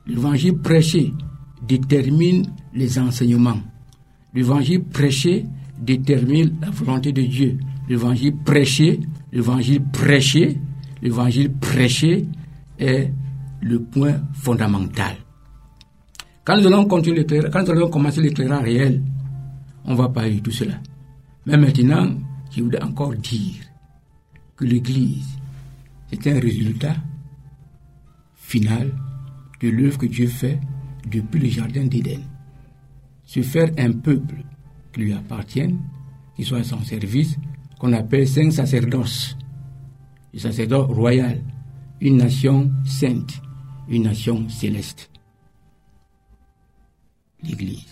L'évangile 0.08 0.58
prêché 0.58 1.13
détermine 1.68 2.48
les 2.74 2.98
enseignements. 2.98 3.60
L'évangile 4.34 4.84
prêché 4.84 5.46
détermine 5.80 6.56
la 6.62 6.72
volonté 6.72 7.12
de 7.12 7.22
Dieu. 7.22 7.60
L'évangile 7.88 8.36
prêché, 8.44 9.00
l'évangile 9.32 9.84
prêché, 9.94 10.60
l'évangile 11.02 11.52
prêché 11.54 12.26
est 12.80 13.12
le 13.62 13.80
point 13.80 14.22
fondamental. 14.34 15.15
Quand 16.44 16.58
nous 16.58 16.68
allons 16.68 16.86
continuer 16.86 17.26
quand 17.52 17.63
nous 17.63 17.72
allons 17.72 17.89
commencer 17.89 18.22
l'éclairage 18.22 18.63
réel, 18.63 19.04
on 19.89 19.95
va 19.95 20.08
pas 20.08 20.30
eu 20.30 20.41
tout 20.41 20.52
cela. 20.52 20.75
Mais 21.45 21.58
maintenant, 21.58 22.15
je 22.52 22.62
voudrais 22.62 22.84
encore 22.84 23.15
dire 23.15 23.56
que 24.56 24.63
l'Église, 24.63 25.38
c'est 26.12 26.28
un 26.28 26.39
résultat 26.39 26.95
final 28.36 28.93
de 29.60 29.69
l'œuvre 29.69 29.97
que 29.97 30.06
Dieu 30.06 30.28
fait 30.28 30.60
depuis 31.10 31.39
le 31.39 31.49
Jardin 31.49 31.86
d'Éden. 31.86 32.21
Se 33.25 33.41
faire 33.41 33.71
un 33.78 33.91
peuple 33.91 34.43
qui 34.93 35.02
lui 35.02 35.13
appartienne, 35.13 35.80
qui 36.36 36.43
soit 36.43 36.60
à 36.60 36.63
son 36.63 36.84
service, 36.84 37.36
qu'on 37.80 37.93
appelle 37.93 38.28
saint 38.28 38.52
sacerdoce, 38.52 39.38
le 40.34 40.39
sacerdoce 40.39 40.88
royal, 40.91 41.41
une 41.99 42.17
nation 42.17 42.71
sainte, 42.86 43.41
une 43.88 44.04
nation 44.04 44.47
céleste. 44.49 45.10
L'Église. 47.41 47.88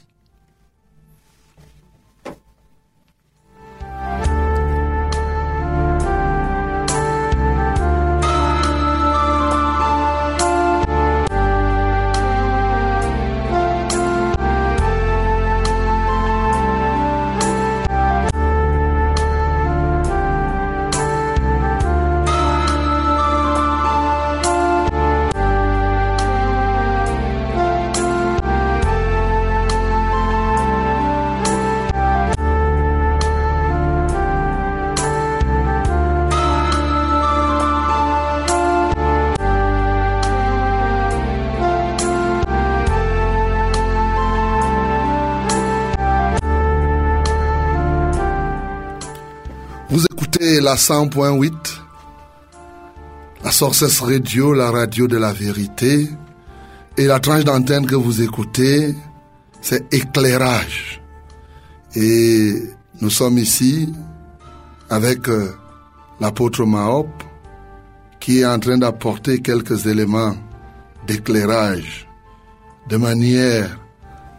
100.8, 50.77 51.53
la 53.43 53.51
Sources 53.51 53.99
Radio, 53.99 54.53
la 54.53 54.69
radio 54.69 55.07
de 55.07 55.17
la 55.17 55.33
vérité. 55.33 56.07
Et 56.97 57.05
la 57.05 57.19
tranche 57.19 57.43
d'antenne 57.43 57.87
que 57.87 57.95
vous 57.95 58.21
écoutez, 58.21 58.95
c'est 59.59 59.91
éclairage. 59.91 61.01
Et 61.95 62.61
nous 63.01 63.09
sommes 63.09 63.39
ici 63.39 63.91
avec 64.89 65.27
euh, 65.29 65.51
l'apôtre 66.21 66.63
Mahop 66.63 67.09
qui 68.19 68.39
est 68.41 68.45
en 68.45 68.59
train 68.59 68.77
d'apporter 68.77 69.41
quelques 69.41 69.87
éléments 69.87 70.35
d'éclairage 71.07 72.07
de 72.87 72.97
manière 72.97 73.79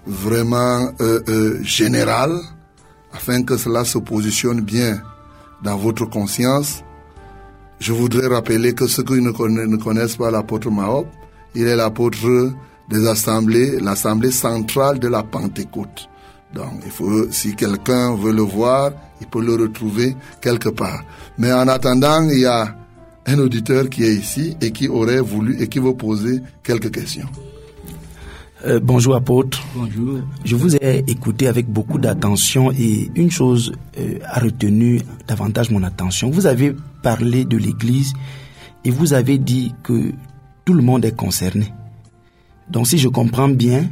vraiment 0.07 0.88
euh, 1.01 1.20
euh, 1.29 1.62
générale 1.64 2.38
afin 3.12 3.42
que 3.42 3.57
cela 3.57 3.85
se 3.85 3.98
positionne 3.98 4.61
bien 4.61 5.03
dans 5.62 5.77
votre 5.77 6.05
conscience. 6.07 6.83
Je 7.81 7.92
voudrais 7.92 8.27
rappeler 8.27 8.75
que 8.75 8.87
ceux 8.87 9.05
qui 9.05 9.21
ne 9.21 9.77
connaissent 9.77 10.16
pas 10.16 10.31
l'apôtre 10.31 10.71
Mahop, 10.71 11.07
il 11.55 11.66
est 11.66 11.77
l'apôtre 11.77 12.53
des 12.88 13.07
assemblées, 13.07 13.79
l'assemblée 13.81 14.31
centrale 14.31 14.99
de 14.99 15.09
la 15.09 15.23
Pentecôte. 15.23 16.09
Donc, 16.55 16.81
il 16.85 16.90
faut, 16.90 17.31
si 17.31 17.55
quelqu'un 17.55 18.14
veut 18.16 18.33
le 18.33 18.42
voir, 18.42 18.92
il 19.21 19.27
peut 19.27 19.44
le 19.44 19.55
retrouver 19.55 20.16
quelque 20.40 20.71
part. 20.71 21.05
Mais 21.37 21.53
en 21.53 21.68
attendant, 21.68 22.23
il 22.29 22.40
y 22.40 22.47
a 22.47 22.75
un 23.27 23.38
auditeur 23.38 23.88
qui 23.90 24.05
est 24.05 24.14
ici 24.14 24.57
et 24.61 24.71
qui 24.71 24.88
aurait 24.88 25.21
voulu 25.21 25.62
et 25.62 25.68
qui 25.68 25.79
veut 25.79 25.94
poser 25.94 26.40
quelques 26.62 26.90
questions. 26.90 27.29
Euh, 28.66 28.81
bonjour 28.83 29.14
apôtre. 29.14 29.62
Bonjour. 29.75 30.18
Je 30.44 30.57
vous 30.57 30.75
ai 30.77 31.05
écouté 31.07 31.47
avec 31.47 31.68
beaucoup 31.68 31.99
d'attention 31.99 32.73
et 32.73 33.09
une 33.14 33.31
chose 33.31 33.73
euh, 33.99 34.18
a 34.25 34.40
retenu 34.40 35.01
davantage 35.29 35.71
mon 35.71 35.85
attention. 35.85 36.29
Vous 36.31 36.47
avez 36.47 36.75
parlé 37.03 37.44
de 37.44 37.57
l'Église 37.57 38.14
et 38.85 38.90
vous 38.90 39.12
avez 39.12 39.38
dit 39.38 39.75
que 39.85 40.12
tout 40.64 40.75
le 40.75 40.83
monde 40.83 41.05
est 41.05 41.14
concerné. 41.16 41.73
Donc 42.68 42.88
si 42.88 42.99
je 42.99 43.09
comprends 43.09 43.49
bien, 43.49 43.88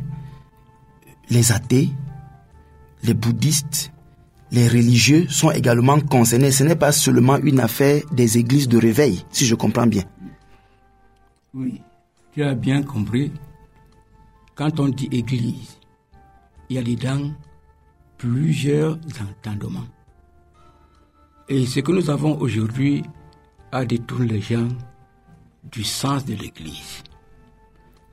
les 1.30 1.52
athées, 1.52 1.90
les 3.04 3.14
bouddhistes, 3.14 3.92
les 4.50 4.66
religieux 4.66 5.26
sont 5.28 5.52
également 5.52 6.00
concernés. 6.00 6.50
Ce 6.50 6.64
n'est 6.64 6.76
pas 6.76 6.92
seulement 6.92 7.36
une 7.38 7.60
affaire 7.60 8.02
des 8.10 8.38
églises 8.38 8.68
de 8.68 8.78
réveil, 8.78 9.24
si 9.30 9.46
je 9.46 9.54
comprends 9.54 9.86
bien. 9.86 10.02
Oui, 11.54 11.80
tu 12.32 12.42
as 12.42 12.54
bien 12.54 12.82
compris. 12.82 13.30
Quand 14.56 14.80
on 14.80 14.88
dit 14.88 15.08
église, 15.12 15.78
il 16.70 16.76
y 16.76 16.78
a 16.78 16.82
dedans 16.82 17.30
plusieurs 18.16 18.98
entendements. 19.20 19.86
Et 21.46 21.66
ce 21.66 21.80
que 21.80 21.92
nous 21.92 22.08
avons 22.08 22.40
aujourd'hui 22.40 23.04
a 23.70 23.84
détourné 23.84 24.26
les 24.28 24.40
gens 24.40 24.68
du 25.70 25.84
sens 25.84 26.24
de 26.24 26.32
l'église. 26.34 27.02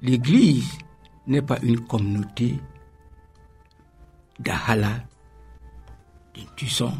L'église 0.02 0.78
n'est 1.28 1.42
pas 1.42 1.60
une 1.64 1.80
communauté 1.80 2.60
d'Ahala, 4.38 5.06
de 6.36 6.42
Tusson, 6.58 6.94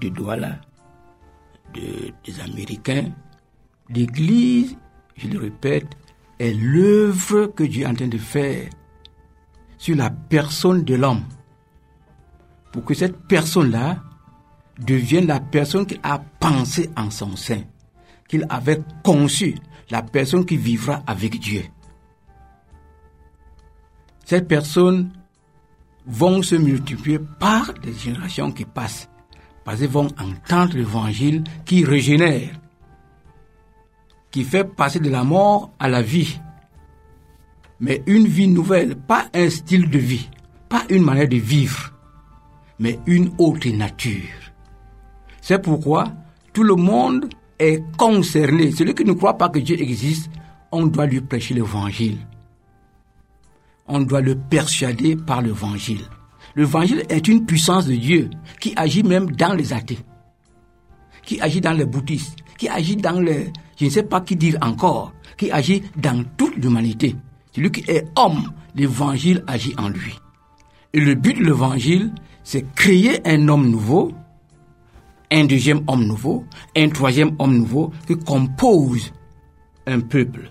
de 0.00 0.08
Douala, 0.08 0.60
de, 1.74 2.12
des 2.24 2.40
Américains. 2.40 3.12
L'église, 3.88 4.76
je 5.16 5.28
le 5.28 5.38
répète, 5.38 5.96
est 6.38 6.52
l'œuvre 6.52 7.46
que 7.46 7.64
Dieu 7.64 7.82
est 7.82 7.86
en 7.86 7.94
train 7.94 8.08
de 8.08 8.18
faire 8.18 8.68
sur 9.76 9.96
la 9.96 10.10
personne 10.10 10.84
de 10.84 10.94
l'homme. 10.94 11.24
Pour 12.72 12.84
que 12.84 12.94
cette 12.94 13.26
personne-là 13.26 14.02
devienne 14.78 15.26
la 15.26 15.40
personne 15.40 15.86
qu'il 15.86 16.00
a 16.02 16.18
pensé 16.18 16.90
en 16.96 17.10
son 17.10 17.36
sein, 17.36 17.62
qu'il 18.28 18.46
avait 18.48 18.82
conçu, 19.02 19.56
la 19.90 20.02
personne 20.02 20.44
qui 20.44 20.56
vivra 20.56 21.02
avec 21.06 21.40
Dieu. 21.40 21.62
Ces 24.24 24.42
personnes 24.42 25.10
vont 26.06 26.42
se 26.42 26.54
multiplier 26.54 27.18
par 27.18 27.72
les 27.82 27.94
générations 27.94 28.52
qui 28.52 28.64
passent, 28.64 29.08
parce 29.64 29.80
qu'elles 29.80 29.88
vont 29.88 30.08
entendre 30.18 30.76
l'évangile 30.76 31.44
qui 31.64 31.84
régénère, 31.84 32.50
qui 34.30 34.44
fait 34.44 34.64
passer 34.64 35.00
de 35.00 35.10
la 35.10 35.24
mort 35.24 35.70
à 35.78 35.88
la 35.88 36.02
vie. 36.02 36.38
Mais 37.80 38.02
une 38.06 38.26
vie 38.26 38.48
nouvelle, 38.48 38.96
pas 38.96 39.26
un 39.34 39.48
style 39.50 39.88
de 39.88 39.98
vie, 39.98 40.28
pas 40.68 40.82
une 40.90 41.04
manière 41.04 41.28
de 41.28 41.36
vivre, 41.36 41.92
mais 42.78 42.98
une 43.06 43.32
autre 43.38 43.68
nature. 43.68 44.52
C'est 45.40 45.62
pourquoi 45.62 46.12
tout 46.52 46.64
le 46.64 46.74
monde 46.74 47.28
est 47.58 47.82
concerné. 47.96 48.72
Celui 48.72 48.94
qui 48.94 49.04
ne 49.04 49.12
croit 49.12 49.38
pas 49.38 49.48
que 49.48 49.58
Dieu 49.60 49.80
existe, 49.80 50.30
on 50.72 50.86
doit 50.86 51.06
lui 51.06 51.20
prêcher 51.20 51.54
l'évangile. 51.54 52.18
On 53.86 54.00
doit 54.00 54.20
le 54.20 54.34
persuader 54.36 55.16
par 55.16 55.40
l'évangile. 55.40 56.02
L'évangile 56.56 57.04
est 57.08 57.28
une 57.28 57.46
puissance 57.46 57.86
de 57.86 57.94
Dieu 57.94 58.30
qui 58.60 58.72
agit 58.76 59.02
même 59.02 59.30
dans 59.30 59.54
les 59.54 59.72
athées, 59.72 60.00
qui 61.22 61.40
agit 61.40 61.60
dans 61.60 61.72
les 61.72 61.84
bouddhistes, 61.86 62.36
qui 62.58 62.68
agit 62.68 62.96
dans 62.96 63.20
les, 63.20 63.52
je 63.78 63.84
ne 63.84 63.90
sais 63.90 64.02
pas 64.02 64.20
qui 64.20 64.36
dire 64.36 64.58
encore, 64.60 65.12
qui 65.36 65.50
agit 65.50 65.82
dans 65.96 66.24
toute 66.36 66.56
l'humanité. 66.56 67.14
Celui 67.52 67.70
qui 67.70 67.88
est 67.90 68.04
homme, 68.16 68.52
l'évangile 68.74 69.44
agit 69.46 69.74
en 69.78 69.88
lui. 69.88 70.18
Et 70.92 71.00
le 71.00 71.14
but 71.14 71.38
de 71.38 71.44
l'évangile, 71.44 72.12
c'est 72.42 72.64
créer 72.74 73.26
un 73.26 73.48
homme 73.48 73.70
nouveau, 73.70 74.12
un 75.30 75.44
deuxième 75.44 75.82
homme 75.86 76.04
nouveau, 76.06 76.44
un 76.76 76.88
troisième 76.88 77.36
homme 77.38 77.56
nouveau 77.56 77.92
qui 78.06 78.16
compose 78.16 79.12
un 79.86 80.00
peuple. 80.00 80.50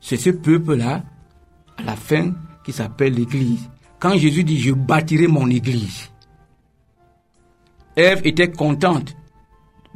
C'est 0.00 0.16
ce 0.16 0.30
peuple-là, 0.30 1.02
à 1.76 1.82
la 1.82 1.96
fin, 1.96 2.34
qui 2.64 2.72
s'appelle 2.72 3.14
l'Église. 3.14 3.68
Quand 3.98 4.16
Jésus 4.16 4.44
dit 4.44 4.58
je 4.58 4.72
bâtirai 4.72 5.26
mon 5.26 5.48
Église, 5.48 6.10
Ève 7.96 8.20
était 8.24 8.50
contente 8.50 9.16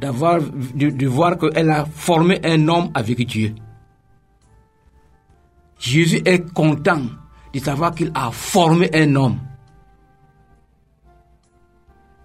d'avoir, 0.03 0.41
de, 0.41 1.07
voir 1.07 1.37
qu'elle 1.37 1.69
a 1.69 1.85
formé 1.85 2.37
un 2.43 2.67
homme 2.67 2.91
avec 2.93 3.25
Dieu. 3.25 3.55
Jésus 5.79 6.21
est 6.25 6.53
content 6.53 7.03
de 7.53 7.59
savoir 7.59 7.95
qu'il 7.95 8.11
a 8.13 8.29
formé 8.31 8.89
un 8.93 9.15
homme. 9.15 9.39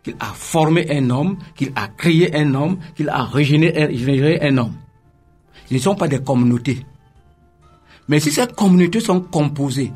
Qu'il 0.02 0.16
a 0.18 0.32
formé 0.34 0.90
un 0.90 1.08
homme, 1.08 1.38
qu'il 1.54 1.70
a 1.76 1.86
créé 1.86 2.34
un 2.34 2.52
homme, 2.54 2.78
qu'il 2.96 3.08
a 3.10 3.22
régénéré 3.22 4.40
un 4.42 4.58
homme. 4.58 4.74
Ce 5.68 5.74
ne 5.74 5.78
sont 5.78 5.94
pas 5.94 6.08
des 6.08 6.20
communautés. 6.20 6.84
Mais 8.08 8.18
si 8.18 8.32
ces 8.32 8.48
communautés 8.48 8.98
sont 8.98 9.20
composées 9.20 9.92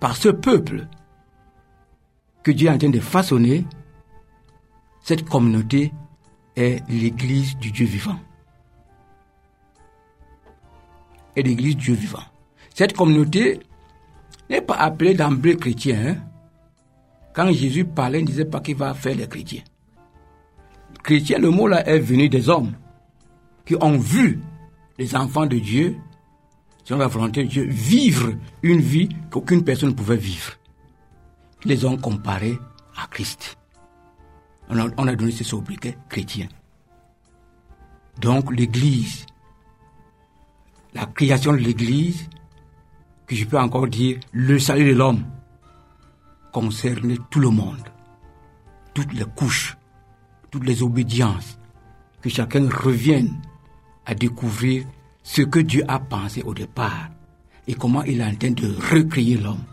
par 0.00 0.16
ce 0.16 0.30
peuple 0.30 0.88
que 2.42 2.50
Dieu 2.50 2.66
est 2.66 2.72
en 2.72 2.78
train 2.78 2.90
de 2.90 2.98
façonner, 2.98 3.64
cette 5.02 5.24
communauté 5.28 5.92
est 6.56 6.88
l'église 6.88 7.56
du 7.56 7.70
Dieu 7.70 7.86
vivant. 7.86 8.18
Et 11.36 11.42
l'église 11.42 11.76
du 11.76 11.84
Dieu 11.84 11.94
vivant. 11.94 12.22
Cette 12.74 12.94
communauté 12.94 13.60
n'est 14.50 14.60
pas 14.60 14.76
appelée 14.76 15.14
d'emblée 15.14 15.56
chrétien. 15.56 15.98
Hein. 16.06 16.16
Quand 17.34 17.50
Jésus 17.52 17.84
parlait, 17.84 18.18
il 18.20 18.22
ne 18.22 18.26
disait 18.26 18.44
pas 18.44 18.60
qu'il 18.60 18.76
va 18.76 18.94
faire 18.94 19.16
les 19.16 19.26
chrétiens. 19.26 19.62
Chrétien, 21.02 21.38
le 21.38 21.50
mot 21.50 21.66
là 21.66 21.86
est 21.88 21.98
venu 21.98 22.28
des 22.28 22.48
hommes 22.48 22.72
qui 23.64 23.74
ont 23.80 23.98
vu 23.98 24.40
les 24.98 25.16
enfants 25.16 25.46
de 25.46 25.58
Dieu, 25.58 25.96
selon 26.84 27.00
la 27.00 27.06
volonté 27.06 27.44
de 27.44 27.48
Dieu, 27.48 27.64
vivre 27.64 28.32
une 28.62 28.80
vie 28.80 29.08
qu'aucune 29.30 29.64
personne 29.64 29.90
ne 29.90 29.94
pouvait 29.94 30.16
vivre. 30.16 30.52
Ils 31.64 31.70
les 31.70 31.84
ont 31.84 31.96
comparés 31.96 32.58
à 32.96 33.06
Christ. 33.08 33.56
On 34.74 34.78
a, 34.78 34.88
on 34.96 35.06
a 35.06 35.14
donné 35.14 35.32
ce 35.32 35.44
sobriquet 35.44 35.98
chrétien. 36.08 36.48
Donc 38.22 38.50
l'Église, 38.56 39.26
la 40.94 41.04
création 41.04 41.52
de 41.52 41.58
l'Église, 41.58 42.26
que 43.26 43.36
je 43.36 43.44
peux 43.44 43.58
encore 43.58 43.86
dire 43.86 44.18
le 44.32 44.58
salut 44.58 44.86
de 44.86 44.94
l'homme, 44.94 45.24
concerne 46.52 47.18
tout 47.30 47.40
le 47.40 47.50
monde, 47.50 47.86
toutes 48.94 49.12
les 49.12 49.26
couches, 49.36 49.76
toutes 50.50 50.64
les 50.64 50.82
obédiences, 50.82 51.58
que 52.22 52.30
chacun 52.30 52.66
revienne 52.70 53.42
à 54.06 54.14
découvrir 54.14 54.86
ce 55.22 55.42
que 55.42 55.58
Dieu 55.58 55.84
a 55.86 55.98
pensé 55.98 56.42
au 56.44 56.54
départ 56.54 57.10
et 57.66 57.74
comment 57.74 58.04
il 58.04 58.22
est 58.22 58.24
en 58.24 58.34
train 58.34 58.52
de 58.52 58.74
recréer 58.90 59.36
l'homme. 59.36 59.64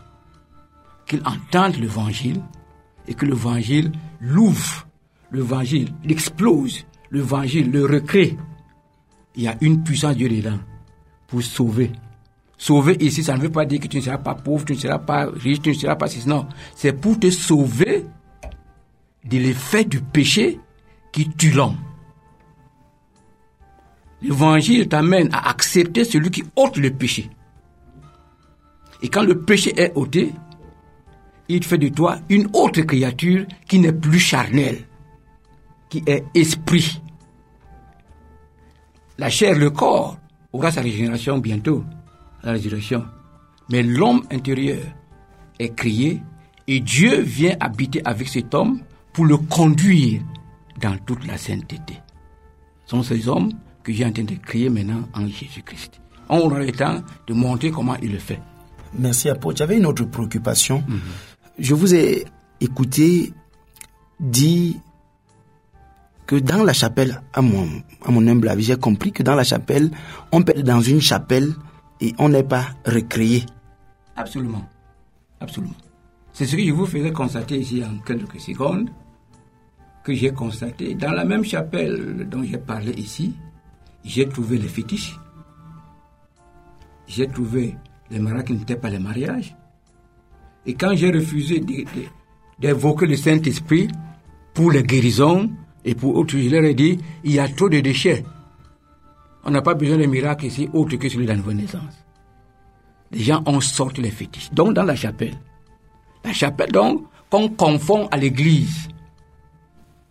Qu'il 1.05 1.21
entende 1.25 1.77
l'évangile 1.77 2.41
et 3.07 3.13
que 3.13 3.25
l'évangile 3.25 3.93
l'ouvre, 4.19 4.88
l'évangile 5.31 5.89
l'explose, 6.03 6.85
l'évangile 7.11 7.71
le 7.71 7.85
recrée. 7.85 8.37
Il 9.35 9.43
y 9.43 9.47
a 9.47 9.55
une 9.61 9.83
puissance 9.83 10.13
de 10.13 10.27
Dieu 10.27 10.29
dedans 10.29 10.59
pour 11.27 11.43
sauver. 11.43 11.91
Sauver 12.57 12.97
ici, 12.99 13.23
ça 13.23 13.37
ne 13.37 13.41
veut 13.41 13.51
pas 13.51 13.65
dire 13.65 13.79
que 13.79 13.87
tu 13.87 13.97
ne 13.97 14.01
seras 14.01 14.17
pas 14.17 14.35
pauvre, 14.35 14.65
tu 14.65 14.73
ne 14.73 14.77
seras 14.77 14.99
pas 14.99 15.27
riche, 15.27 15.61
tu 15.61 15.69
ne 15.69 15.73
seras 15.73 15.95
pas 15.95 16.07
si. 16.07 16.27
Non, 16.27 16.45
c'est 16.75 16.93
pour 16.93 17.17
te 17.17 17.29
sauver 17.29 18.05
de 19.23 19.37
l'effet 19.37 19.85
du 19.85 20.01
péché 20.01 20.59
qui 21.13 21.29
tue 21.29 21.51
l'homme. 21.51 21.77
L'évangile 24.21 24.89
t'amène 24.89 25.29
à 25.31 25.49
accepter 25.49 26.03
celui 26.03 26.29
qui 26.29 26.43
ôte 26.55 26.77
le 26.77 26.91
péché. 26.91 27.29
Et 29.01 29.07
quand 29.07 29.23
le 29.23 29.39
péché 29.39 29.73
est 29.79 29.93
ôté, 29.95 30.33
il 31.47 31.63
fait 31.63 31.77
de 31.77 31.87
toi 31.87 32.19
une 32.29 32.49
autre 32.53 32.81
créature 32.81 33.45
qui 33.67 33.79
n'est 33.79 33.93
plus 33.93 34.19
charnelle, 34.19 34.79
qui 35.89 36.03
est 36.05 36.23
esprit. 36.35 37.01
La 39.17 39.29
chair, 39.29 39.57
le 39.57 39.69
corps, 39.69 40.17
aura 40.53 40.71
sa 40.71 40.81
régénération 40.81 41.37
bientôt, 41.37 41.83
la 42.43 42.53
résurrection. 42.53 43.05
Mais 43.69 43.83
l'homme 43.83 44.23
intérieur 44.31 44.79
est 45.59 45.75
créé 45.75 46.21
et 46.67 46.79
Dieu 46.79 47.21
vient 47.21 47.55
habiter 47.59 48.01
avec 48.05 48.27
cet 48.27 48.53
homme 48.53 48.81
pour 49.13 49.25
le 49.25 49.37
conduire 49.37 50.21
dans 50.79 50.97
toute 51.05 51.25
la 51.27 51.37
sainteté. 51.37 51.99
Ce 52.85 52.91
sont 52.91 53.03
ces 53.03 53.27
hommes 53.27 53.51
que 53.83 53.91
j'ai 53.91 54.05
en 54.05 54.11
train 54.11 54.23
de 54.23 54.35
créer 54.35 54.69
maintenant 54.69 55.01
en 55.13 55.27
Jésus-Christ. 55.27 55.99
On 56.29 56.39
aura 56.39 56.59
le 56.59 56.71
temps 56.71 57.01
de 57.27 57.33
montrer 57.33 57.71
comment 57.71 57.95
il 58.01 58.11
le 58.11 58.19
fait. 58.19 58.39
Merci 58.97 59.29
apôtre. 59.29 59.57
J'avais 59.57 59.77
une 59.77 59.85
autre 59.85 60.05
préoccupation. 60.05 60.83
Je 61.57 61.73
vous 61.73 61.93
ai 61.93 62.25
écouté 62.61 63.33
dire 64.19 64.75
que 66.29 66.35
dans 66.35 66.63
la 66.63 66.73
chapelle, 66.73 67.23
à 67.33 67.41
mon, 67.41 67.67
à 68.05 68.11
humble 68.11 68.49
avis, 68.49 68.65
j'ai 68.65 68.77
compris 68.77 69.11
que 69.11 69.23
dans 69.23 69.33
la 69.33 69.43
chapelle, 69.43 69.89
on 70.31 70.43
peut 70.43 70.53
être 70.55 70.61
dans 70.61 70.79
une 70.79 71.01
chapelle 71.01 71.55
et 72.01 72.13
on 72.19 72.29
n'est 72.29 72.43
pas 72.43 72.67
recréé. 72.85 73.47
Absolument. 74.15 74.63
Absolument. 75.39 75.73
C'est 76.31 76.45
ce 76.45 76.55
que 76.55 76.63
je 76.63 76.71
vous 76.71 76.85
faisais 76.85 77.11
constater 77.11 77.57
ici 77.57 77.83
en 77.83 77.97
quelques 78.05 78.39
secondes, 78.39 78.91
que 80.03 80.13
j'ai 80.13 80.31
constaté. 80.31 80.93
Dans 80.93 81.13
la 81.13 81.25
même 81.25 81.43
chapelle 81.43 82.27
dont 82.29 82.43
j'ai 82.43 82.59
parlé 82.59 82.91
ici, 82.91 83.33
j'ai 84.05 84.29
trouvé 84.29 84.59
les 84.59 84.67
fétiches. 84.67 85.19
j'ai 87.07 87.27
trouvé 87.27 87.75
les 88.11 88.19
mariages 88.19 88.43
qui 88.45 88.53
n'étaient 88.53 88.75
pas 88.75 88.91
les 88.91 88.99
mariages. 88.99 89.55
Et 90.67 90.75
quand 90.75 90.95
j'ai 90.95 91.09
refusé 91.09 91.59
d'évoquer 92.59 93.07
le 93.07 93.15
Saint-Esprit 93.15 93.87
pour 94.53 94.71
les 94.71 94.83
guérisons 94.83 95.49
et 95.85 95.95
pour 95.95 96.15
autres, 96.15 96.37
je 96.37 96.49
leur 96.49 96.63
ai 96.63 96.73
dit, 96.73 96.99
il 97.23 97.31
y 97.31 97.39
a 97.39 97.47
trop 97.47 97.69
de 97.69 97.79
déchets. 97.79 98.23
On 99.43 99.51
n'a 99.51 99.61
pas 99.61 99.73
besoin 99.73 99.97
de 99.97 100.05
miracles 100.05 100.45
ici 100.45 100.69
autre 100.73 100.95
que 100.97 101.07
celui 101.07 101.25
de 101.25 101.31
la 101.31 101.37
nouvelle 101.37 101.57
naissance. 101.57 102.05
Les 103.11 103.23
gens 103.23 103.41
ont 103.45 103.61
sorti 103.61 104.01
les 104.01 104.11
fétiches. 104.11 104.51
Donc 104.51 104.73
dans 104.73 104.83
la 104.83 104.95
chapelle. 104.95 105.35
La 106.23 106.33
chapelle, 106.33 106.71
donc, 106.71 107.05
qu'on 107.29 107.49
confond 107.49 108.07
à 108.11 108.17
l'église, 108.17 108.89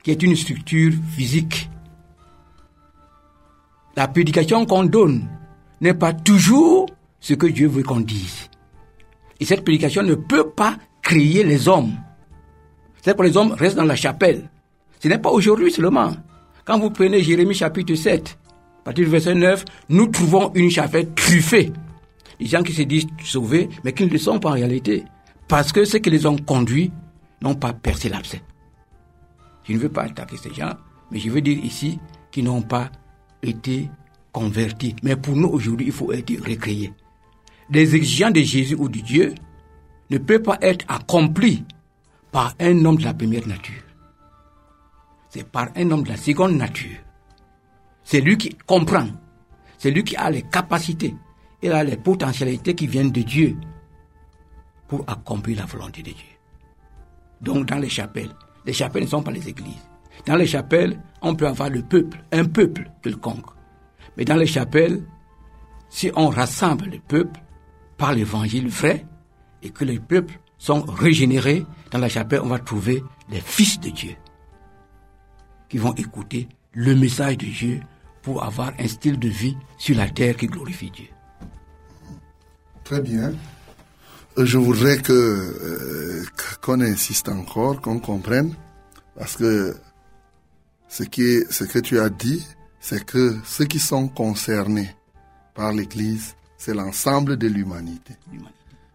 qui 0.02 0.11
est 0.11 0.22
une 0.22 0.35
structure 0.35 0.92
physique. 1.14 1.68
La 3.96 4.09
prédication 4.09 4.64
qu'on 4.64 4.85
donne 4.85 5.28
n'est 5.81 5.94
pas 5.94 6.12
toujours 6.12 6.87
ce 7.20 7.35
que 7.35 7.46
Dieu 7.46 7.68
veut 7.68 7.83
qu'on 7.83 8.00
dise. 8.00 8.48
Et 9.40 9.44
cette 9.44 9.64
prédication 9.64 10.02
ne 10.02 10.14
peut 10.14 10.50
pas 10.50 10.76
créer 11.02 11.44
les 11.44 11.68
hommes. 11.68 11.92
C'est 13.02 13.14
pour 13.14 13.24
les 13.24 13.37
hommes 13.37 13.52
restent 13.52 13.76
dans 13.76 13.85
la 13.85 13.96
chapelle. 13.96 14.48
Ce 15.01 15.09
n'est 15.09 15.19
pas 15.19 15.31
aujourd'hui 15.31 15.71
seulement. 15.71 16.13
Quand 16.65 16.79
vous 16.79 16.91
prenez 16.91 17.23
Jérémie 17.23 17.55
chapitre 17.55 17.95
7, 17.95 18.39
à 18.81 18.85
partir 18.85 19.05
du 19.05 19.11
verset 19.11 19.35
9, 19.35 19.65
nous 19.91 20.07
trouvons 20.09 20.53
une 20.55 20.71
chapelle 20.71 21.13
truffée. 21.15 21.73
Les 22.41 22.47
gens 22.47 22.63
qui 22.63 22.73
se 22.73 22.83
disent 22.83 23.07
sauvés, 23.25 23.69
mais 23.85 23.93
qui 23.93 24.05
ne 24.05 24.11
le 24.11 24.19
sont 24.19 24.39
pas 24.39 24.51
en 24.51 24.55
réalité. 24.55 25.05
Parce 25.47 25.73
que 25.73 25.85
ceux 25.85 25.99
qui 25.99 26.11
les 26.11 26.27
ont 26.27 26.37
conduits 26.37 26.91
n'ont 27.43 27.55
pas 27.55 27.73
percé 27.73 28.09
l'abcès. 28.09 28.43
Je 29.65 29.73
ne 29.73 29.79
veux 29.79 29.89
pas 29.89 30.03
attaquer 30.03 30.37
ces 30.37 30.53
gens, 30.53 30.75
mais 31.11 31.19
je 31.19 31.31
veux 31.31 31.41
dire 31.41 31.59
ici 31.65 31.99
qu'ils 32.31 32.45
n'ont 32.45 32.63
pas 32.63 32.91
été 33.43 33.89
convertis. 34.33 34.95
Mais 35.03 35.17
pour 35.17 35.37
nous 35.37 35.49
aujourd'hui, 35.49 35.87
il 35.87 35.93
faut 35.93 36.13
être 36.13 36.33
recréés. 36.47 36.93
Les 37.71 37.95
exigences 37.95 38.33
de 38.33 38.41
Jésus 38.41 38.77
ou 38.79 38.89
de 38.89 39.01
Dieu 39.01 39.35
ne 40.11 40.19
peuvent 40.19 40.43
pas 40.43 40.59
être 40.61 40.85
accomplis 40.89 41.65
par 42.33 42.55
un 42.61 42.85
homme 42.85 42.97
de 42.97 43.05
la 43.05 43.15
première 43.15 43.47
nature. 43.47 43.88
C'est 45.29 45.47
par 45.49 45.69
un 45.77 45.91
homme 45.91 46.05
de 46.05 46.09
la 46.09 46.17
seconde 46.17 46.57
nature. 46.57 46.99
C'est 48.03 48.21
lui 48.21 48.38
qui 48.38 48.51
comprend. 48.67 49.07
C'est 49.77 49.91
lui 49.91 50.03
qui 50.03 50.17
a 50.17 50.31
les 50.31 50.43
capacités 50.43 51.14
et 51.62 51.71
a 51.71 51.85
les 51.85 51.97
potentialités 51.97 52.75
qui 52.75 52.87
viennent 52.87 53.12
de 53.12 53.23
Dieu 53.23 53.57
pour 54.87 55.05
accomplir 55.07 55.59
la 55.59 55.67
volonté 55.67 56.03
de 56.03 56.11
Dieu. 56.12 56.37
Donc 57.41 57.67
dans 57.67 57.79
les 57.79 57.91
chapelles, 57.91 58.35
les 58.64 58.73
chapelles 58.73 59.05
ne 59.05 59.09
sont 59.09 59.23
pas 59.23 59.31
les 59.31 59.49
églises. 59.49 59.88
Dans 60.27 60.37
les 60.37 60.47
chapelles, 60.47 61.01
on 61.23 61.35
peut 61.35 61.47
avoir 61.47 61.69
le 61.71 61.83
peuple, 61.83 62.25
un 62.33 62.47
peuple 62.47 62.91
quelconque. 63.03 63.47
Mais 64.17 64.25
dans 64.25 64.37
les 64.37 64.47
chapelles, 64.47 65.03
si 65.91 66.11
on 66.17 66.29
rassemble 66.29 66.87
le 66.87 66.99
peuple 66.99 67.41
par 67.97 68.12
l'évangile 68.12 68.69
vrai 68.69 69.07
et 69.62 69.71
que 69.71 69.85
les 69.85 70.01
peuples 70.01 70.41
sont 70.57 70.83
régénérés, 70.83 71.64
dans 71.91 71.99
la 71.99 72.09
chapelle, 72.09 72.41
on 72.43 72.49
va 72.49 72.59
trouver 72.59 73.03
les 73.31 73.41
fils 73.41 73.79
de 73.81 73.91
Dieu 73.91 74.17
qui 75.68 75.78
vont 75.78 75.94
écouter 75.94 76.48
le 76.72 76.94
message 76.94 77.38
de 77.38 77.46
Dieu 77.46 77.81
pour 78.22 78.44
avoir 78.44 78.72
un 78.78 78.88
style 78.88 79.18
de 79.18 79.28
vie 79.28 79.57
sur 79.78 79.96
la 79.96 80.09
terre 80.09 80.37
qui 80.37 80.46
glorifie 80.46 80.90
Dieu. 80.90 81.07
Très 82.85 83.00
bien. 83.00 83.33
Euh, 84.38 84.44
Je 84.46 84.59
voudrais 84.59 84.98
que 84.98 85.12
euh, 85.12 86.24
qu'on 86.62 86.81
insiste 86.81 87.28
encore, 87.28 87.81
qu'on 87.81 87.98
comprenne, 87.98 88.54
parce 89.16 89.37
que 89.37 89.76
ce 90.88 91.02
qui 91.02 91.22
est, 91.22 91.52
ce 91.52 91.64
que 91.64 91.78
tu 91.78 91.98
as 91.98 92.09
dit, 92.09 92.46
c'est 92.81 93.04
que 93.04 93.37
ceux 93.44 93.66
qui 93.66 93.78
sont 93.78 94.09
concernés 94.09 94.94
par 95.54 95.72
l'Église, 95.72 96.35
c'est 96.57 96.74
l'ensemble 96.74 97.37
de 97.37 97.46
l'humanité. 97.46 98.14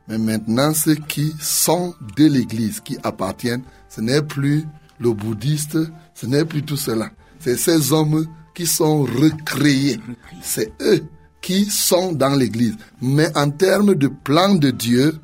Mais 0.08 0.18
maintenant, 0.18 0.74
ceux 0.74 0.96
qui 0.96 1.34
sont 1.40 1.94
de 2.18 2.26
l'Église, 2.26 2.80
qui 2.80 2.98
appartiennent, 3.04 3.64
ce 3.90 4.02
n'est 4.02 4.22
plus 4.22 4.66
le 5.00 5.14
bouddhiste, 5.14 5.78
ce 6.14 6.26
n'est 6.26 6.46
plus 6.46 6.64
tout 6.64 6.78
cela. 6.78 7.10
C'est 7.40 7.58
ces 7.58 7.92
hommes 7.92 8.28
qui 8.54 8.66
sont 8.66 9.04
recréés. 9.04 10.00
C'est 10.42 10.72
eux 10.82 11.04
qui 11.42 11.66
sont 11.66 12.14
dans 12.14 12.36
l'Église. 12.36 12.78
Mais 13.02 13.36
en 13.38 13.50
termes 13.50 13.96
de 13.96 14.08
plan 14.08 14.56
de 14.56 14.72
Dieu, 14.72 15.20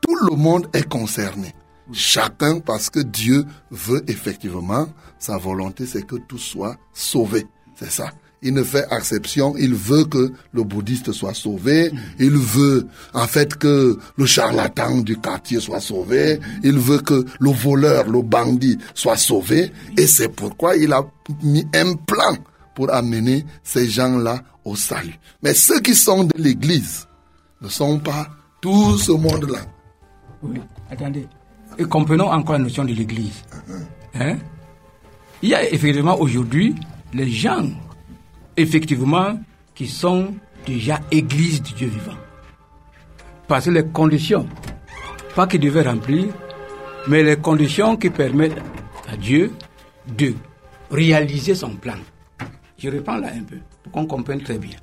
tout 0.00 0.16
le 0.28 0.36
monde 0.36 0.68
est 0.72 0.88
concerné. 0.88 1.54
Chacun 1.92 2.60
parce 2.60 2.90
que 2.90 3.00
Dieu 3.00 3.44
veut 3.70 4.02
effectivement, 4.08 4.88
sa 5.18 5.38
volonté, 5.38 5.86
c'est 5.86 6.06
que 6.06 6.16
tout 6.16 6.38
soit 6.38 6.76
sauvé. 6.92 7.46
C'est 7.76 7.90
ça. 7.90 8.10
Il 8.42 8.54
ne 8.54 8.62
fait 8.62 8.86
exception, 8.90 9.54
il 9.58 9.74
veut 9.74 10.04
que 10.04 10.32
le 10.52 10.62
bouddhiste 10.64 11.12
soit 11.12 11.34
sauvé, 11.34 11.92
il 12.18 12.30
veut 12.30 12.86
en 13.12 13.26
fait 13.26 13.54
que 13.56 13.98
le 14.16 14.26
charlatan 14.26 14.98
du 14.98 15.18
quartier 15.18 15.60
soit 15.60 15.80
sauvé, 15.80 16.40
il 16.62 16.78
veut 16.78 17.00
que 17.00 17.26
le 17.38 17.50
voleur, 17.50 18.08
le 18.08 18.22
bandit 18.22 18.78
soit 18.94 19.18
sauvé, 19.18 19.70
et 19.98 20.06
c'est 20.06 20.28
pourquoi 20.28 20.76
il 20.76 20.92
a 20.92 21.02
mis 21.42 21.66
un 21.74 21.94
plan 21.94 22.34
pour 22.74 22.92
amener 22.94 23.44
ces 23.62 23.88
gens-là 23.88 24.42
au 24.64 24.74
salut. 24.74 25.18
Mais 25.42 25.52
ceux 25.52 25.80
qui 25.80 25.94
sont 25.94 26.24
de 26.24 26.32
l'église 26.36 27.06
ne 27.60 27.68
sont 27.68 27.98
pas 27.98 28.26
tout 28.60 28.96
ce 28.98 29.12
monde-là. 29.12 29.60
Oui, 30.42 30.60
attendez. 30.90 31.26
Et 31.78 31.84
comprenons 31.84 32.30
encore 32.30 32.54
la 32.54 32.60
notion 32.60 32.84
de 32.84 32.92
l'Église. 32.92 33.42
Hein? 34.14 34.36
Il 35.42 35.50
y 35.50 35.54
a 35.54 35.68
effectivement 35.70 36.18
aujourd'hui 36.18 36.74
les 37.12 37.30
gens, 37.30 37.68
effectivement, 38.56 39.38
qui 39.74 39.86
sont 39.86 40.34
déjà 40.66 41.00
Église 41.10 41.62
du 41.62 41.74
Dieu 41.74 41.88
vivant. 41.88 42.16
Parce 43.48 43.64
que 43.66 43.70
les 43.70 43.86
conditions, 43.86 44.46
pas 45.34 45.46
qu'ils 45.46 45.60
devaient 45.60 45.82
remplir, 45.82 46.26
mais 47.08 47.22
les 47.22 47.36
conditions 47.36 47.96
qui 47.96 48.10
permettent 48.10 48.60
à 49.10 49.16
Dieu 49.16 49.52
de 50.16 50.34
réaliser 50.90 51.54
son 51.54 51.76
plan. 51.76 51.96
Je 52.78 52.88
reprends 52.88 53.16
là 53.16 53.28
un 53.34 53.42
peu, 53.42 53.58
pour 53.82 53.92
qu'on 53.92 54.06
comprenne 54.06 54.42
très 54.42 54.58
bien. 54.58 54.76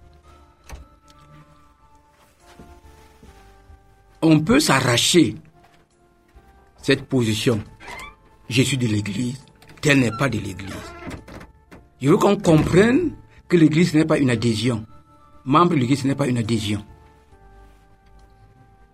On 4.21 4.39
peut 4.39 4.59
s'arracher 4.59 5.35
cette 6.81 7.05
position. 7.05 7.61
Je 8.49 8.61
suis 8.61 8.77
de 8.77 8.87
l'Église, 8.87 9.43
tel 9.81 9.99
n'est 9.99 10.17
pas 10.17 10.29
de 10.29 10.39
l'Église. 10.39 10.73
Je 12.01 12.09
veux 12.09 12.17
qu'on 12.17 12.37
comprenne 12.37 13.11
que 13.47 13.57
l'Église 13.57 13.93
n'est 13.93 14.05
pas 14.05 14.17
une 14.17 14.29
adhésion. 14.29 14.85
Membre 15.45 15.71
de 15.71 15.79
l'Église 15.79 16.05
n'est 16.05 16.15
pas 16.15 16.27
une 16.27 16.37
adhésion. 16.37 16.83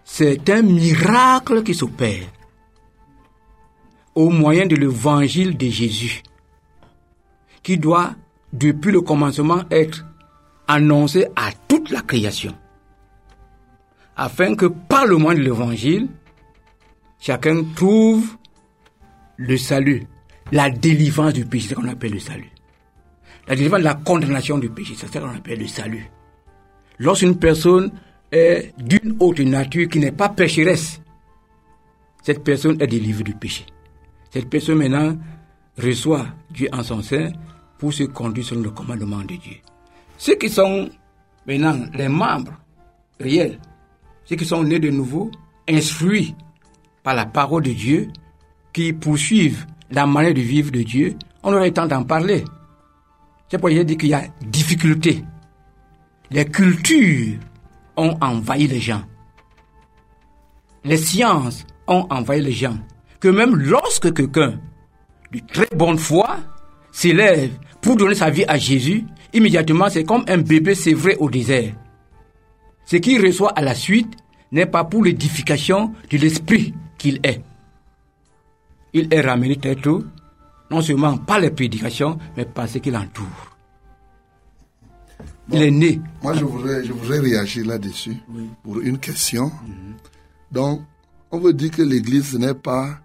C'est 0.04 0.50
un 0.50 0.62
miracle 0.62 1.64
qui 1.64 1.74
s'opère 1.74 2.26
au 4.16 4.30
moyen 4.30 4.68
de 4.68 4.76
l'évangile 4.76 5.58
de 5.58 5.68
Jésus, 5.68 6.22
qui 7.64 7.78
doit, 7.78 8.14
depuis 8.52 8.92
le 8.92 9.02
commencement, 9.02 9.64
être 9.72 10.06
annoncé 10.68 11.26
à 11.36 11.52
toute 11.68 11.90
la 11.90 12.02
création, 12.02 12.56
afin 14.16 14.56
que 14.56 14.68
par 14.68 15.08
le 15.08 15.18
moyen 15.18 15.40
de 15.40 15.46
l'évangile, 15.46 16.10
chacun 17.20 17.64
trouve 17.76 18.38
le 19.38 19.58
salut, 19.58 20.06
la 20.52 20.70
délivrance 20.70 21.34
du 21.34 21.46
péché, 21.46 21.70
ce 21.70 21.74
qu'on 21.74 21.88
appelle 21.88 22.14
le 22.14 22.20
salut. 22.20 22.53
La 23.48 23.56
délivrance 23.56 23.80
de 23.80 23.86
la 23.86 23.96
condamnation 23.96 24.58
du 24.58 24.70
péché, 24.70 24.94
c'est 24.98 25.08
ce 25.08 25.20
qu'on 25.20 25.30
appelle 25.30 25.60
le 25.60 25.68
salut. 25.68 26.10
Lorsqu'une 27.00 27.38
personne 27.38 27.92
est 28.32 28.74
d'une 28.78 29.18
autre 29.20 29.44
nature 29.44 29.90
qui 29.90 30.00
n'est 30.00 30.12
pas 30.12 30.30
pécheresse, 30.30 31.02
cette 32.22 32.44
personne 32.44 32.82
est 32.82 32.88
délivrée 32.88 33.24
du 33.24 33.34
péché. 33.34 33.66
Cette 34.32 34.50
personne 34.50 34.78
maintenant 34.78 35.18
reçoit 35.78 36.26
Dieu 36.52 36.70
en 36.72 36.84
son 36.84 37.02
sein 37.02 37.32
pour 37.78 37.94
se 37.94 38.04
conduire 38.04 38.46
selon 38.46 38.62
le 38.62 38.70
commandement 38.72 39.20
de 39.20 39.36
Dieu. 39.36 39.58
Ceux 40.18 40.36
qui 40.36 40.50
sont 40.50 40.90
maintenant 41.46 41.78
les 41.94 42.08
membres 42.08 42.54
réels, 43.20 43.60
ceux 44.24 44.38
qui 44.38 44.46
sont 44.46 44.64
nés 44.64 44.80
de 44.80 44.90
nouveau, 44.90 45.30
instruits 45.68 46.34
par 47.04 47.14
la 47.16 47.26
parole 47.26 47.64
de 47.64 47.72
Dieu, 47.72 48.08
qui 48.72 48.94
poursuivent 48.94 49.66
la 49.92 50.08
manière 50.08 50.34
de 50.34 50.42
vivre 50.42 50.72
de 50.72 50.82
Dieu, 50.82 51.16
on 51.44 51.54
aurait 51.54 51.68
le 51.68 51.74
temps 51.74 51.88
d'en 51.88 52.04
parler. 52.04 52.46
C'est 53.50 53.58
pourquoi 53.58 53.72
j'ai 53.72 53.86
dit 53.86 53.98
qu'il 53.98 54.10
y 54.10 54.14
a 54.14 54.24
difficulté. 54.42 55.24
Les 56.32 56.46
cultures 56.46 57.38
ont 57.96 58.18
envahi 58.22 58.68
les 58.68 58.80
gens. 58.80 59.04
Les 60.84 60.98
sciences 60.98 61.66
ont 61.88 62.08
envahi 62.10 62.42
les 62.42 62.52
gens. 62.52 62.78
Que 63.20 63.28
même 63.28 63.56
lorsque 63.56 64.14
quelqu'un 64.14 64.60
de 65.32 65.40
très 65.52 65.68
bonne 65.76 65.98
foi 65.98 66.38
s'élève 66.92 67.52
pour 67.82 67.96
donner 67.96 68.16
sa 68.16 68.30
vie 68.30 68.46
à 68.48 68.58
Jésus, 68.58 69.06
immédiatement 69.34 69.90
c'est 69.90 70.04
comme 70.04 70.26
un 70.28 70.40
bébé 70.40 70.76
sévré 70.76 71.16
au 71.20 71.30
désert. 71.30 71.74
Ce 72.86 72.98
qu'il 72.98 73.26
reçoit 73.26 73.52
à 73.52 73.62
la 73.62 73.76
suite 73.76 74.16
n'est 74.52 74.66
pas 74.66 74.84
pour 74.84 75.04
l'édification 75.04 75.94
de 76.10 76.18
l'esprit 76.18 76.74
qu'il 76.98 77.20
est. 77.24 77.42
Il 78.94 79.12
est 79.12 79.22
ramené 79.22 79.56
très 79.56 79.76
tôt, 79.76 80.04
non 80.72 80.82
seulement 80.82 81.18
par 81.18 81.40
les 81.40 81.52
prédications, 81.52 82.18
mais 82.36 82.46
par 82.46 82.68
ce 82.68 82.78
qui 82.80 82.92
l'entoure. 82.92 83.54
Il 85.52 85.62
est 85.62 85.72
né. 85.72 86.02
Moi, 86.22 86.34
je 86.36 86.46
voudrais, 86.46 86.84
je 86.86 86.94
voudrais 86.94 87.20
réagir 87.20 87.66
là-dessus 87.66 88.18
pour 88.64 88.80
une 88.80 88.98
question. 88.98 89.52
Donc, 90.52 90.82
on 91.32 91.40
veut 91.40 91.54
dire 91.54 91.72
que 91.72 91.82
l'Église, 91.82 92.38
n'est 92.38 92.54
pas 92.54 93.00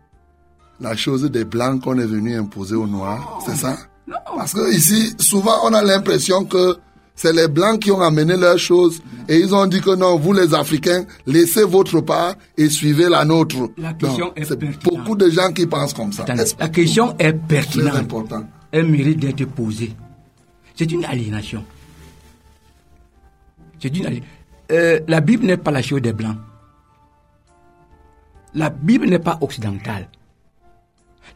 la 0.80 0.94
chose 0.94 1.24
des 1.24 1.44
Blancs 1.44 1.82
qu'on 1.82 1.98
est 1.98 2.06
venu 2.06 2.36
imposer 2.36 2.76
aux 2.76 2.86
Noirs, 2.86 3.42
c'est 3.44 3.56
ça? 3.56 3.76
Non. 4.06 4.14
Parce 4.36 4.52
que 4.52 4.72
ici, 4.72 5.14
souvent, 5.18 5.56
on 5.64 5.74
a 5.74 5.82
l'impression 5.82 6.44
que 6.44 6.78
c'est 7.20 7.32
les 7.32 7.48
Blancs 7.48 7.80
qui 7.82 7.90
ont 7.90 8.00
amené 8.00 8.36
leurs 8.36 8.58
choses 8.58 9.02
et 9.28 9.36
ils 9.38 9.52
ont 9.52 9.66
dit 9.66 9.80
que 9.80 9.94
non, 9.96 10.16
vous 10.18 10.32
les 10.32 10.54
Africains, 10.54 11.04
laissez 11.26 11.64
votre 11.64 12.00
part 12.00 12.34
et 12.56 12.68
suivez 12.68 13.08
la 13.08 13.24
nôtre. 13.24 13.56
La 13.76 13.92
question 13.92 14.32
est 14.36 14.44
c'est 14.44 14.56
pertinente. 14.56 14.84
beaucoup 14.84 15.16
de 15.16 15.28
gens 15.28 15.52
qui 15.52 15.66
pensent 15.66 15.92
comme 15.94 16.12
ça. 16.12 16.24
La 16.28 16.36
que- 16.68 16.74
question 16.76 17.16
est 17.18 17.32
pertinente. 17.32 17.96
important. 17.96 18.44
Elle 18.70 18.86
mérite 18.86 19.18
d'être 19.18 19.44
posée. 19.46 19.92
C'est 20.76 20.90
une 20.92 21.04
aliénation. 21.04 21.64
C'est 23.80 23.88
une 23.96 24.06
aliénation. 24.06 24.30
Euh, 24.70 25.00
la 25.08 25.20
Bible 25.20 25.46
n'est 25.46 25.56
pas 25.56 25.72
la 25.72 25.82
chose 25.82 26.02
des 26.02 26.12
Blancs. 26.12 26.36
La 28.54 28.70
Bible 28.70 29.06
n'est 29.08 29.18
pas 29.18 29.38
occidentale. 29.40 30.08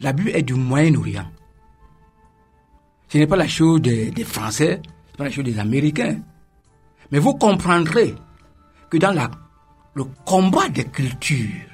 La 0.00 0.12
Bible 0.12 0.30
est 0.34 0.42
du 0.42 0.54
Moyen-Orient. 0.54 1.26
Ce 3.08 3.18
n'est 3.18 3.26
pas 3.26 3.36
la 3.36 3.48
chose 3.48 3.82
des, 3.82 4.10
des 4.10 4.24
Français, 4.24 4.80
ce 5.12 5.16
n'est 5.16 5.18
pas 5.18 5.24
la 5.24 5.30
chose 5.30 5.44
des 5.44 5.58
Américains. 5.58 6.20
Mais 7.10 7.18
vous 7.18 7.34
comprendrez 7.34 8.14
que 8.88 8.96
dans 8.96 9.12
le 9.94 10.04
combat 10.24 10.68
des 10.68 10.84
cultures, 10.84 11.68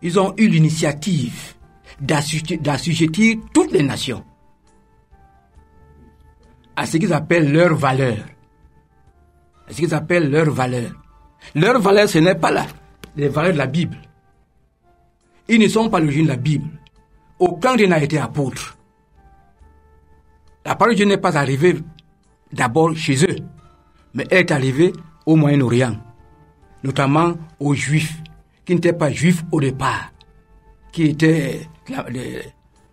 ils 0.00 0.18
ont 0.18 0.34
eu 0.36 0.48
l'initiative 0.48 1.54
d'assujettir 2.00 3.38
toutes 3.52 3.72
les 3.72 3.82
nations 3.82 4.24
à 6.76 6.86
ce 6.86 6.96
qu'ils 6.96 7.12
appellent 7.12 7.52
leurs 7.52 7.74
valeurs. 7.74 8.24
À 9.68 9.72
ce 9.72 9.76
qu'ils 9.78 9.94
appellent 9.94 10.30
leurs 10.30 10.50
valeurs. 10.50 10.92
Leurs 11.54 11.80
valeurs, 11.80 12.08
ce 12.08 12.18
n'est 12.18 12.34
pas 12.34 12.50
là 12.50 12.66
les 13.16 13.28
valeurs 13.28 13.52
de 13.52 13.58
la 13.58 13.66
Bible. 13.66 13.96
Ils 15.48 15.60
ne 15.60 15.68
sont 15.68 15.90
pas 15.90 16.00
l'origine 16.00 16.24
de 16.24 16.30
la 16.30 16.36
Bible. 16.36 16.68
Aucun 17.38 17.76
d'eux 17.76 17.86
n'a 17.86 18.02
été 18.02 18.18
apôtre. 18.18 18.78
La 20.64 20.76
parole 20.76 20.94
de 20.94 20.98
Dieu 20.98 21.06
n'est 21.06 21.18
pas 21.18 21.36
arrivée 21.36 21.76
d'abord 22.52 22.96
chez 22.96 23.24
eux, 23.24 23.36
mais 24.14 24.26
est 24.30 24.50
arrivée 24.50 24.92
au 25.26 25.36
Moyen-Orient, 25.36 25.96
notamment 26.82 27.34
aux 27.60 27.74
Juifs, 27.74 28.22
qui 28.64 28.74
n'étaient 28.74 28.92
pas 28.92 29.10
Juifs 29.10 29.44
au 29.50 29.60
départ, 29.60 30.12
qui 30.92 31.04
étaient 31.04 31.68
la, 31.88 32.04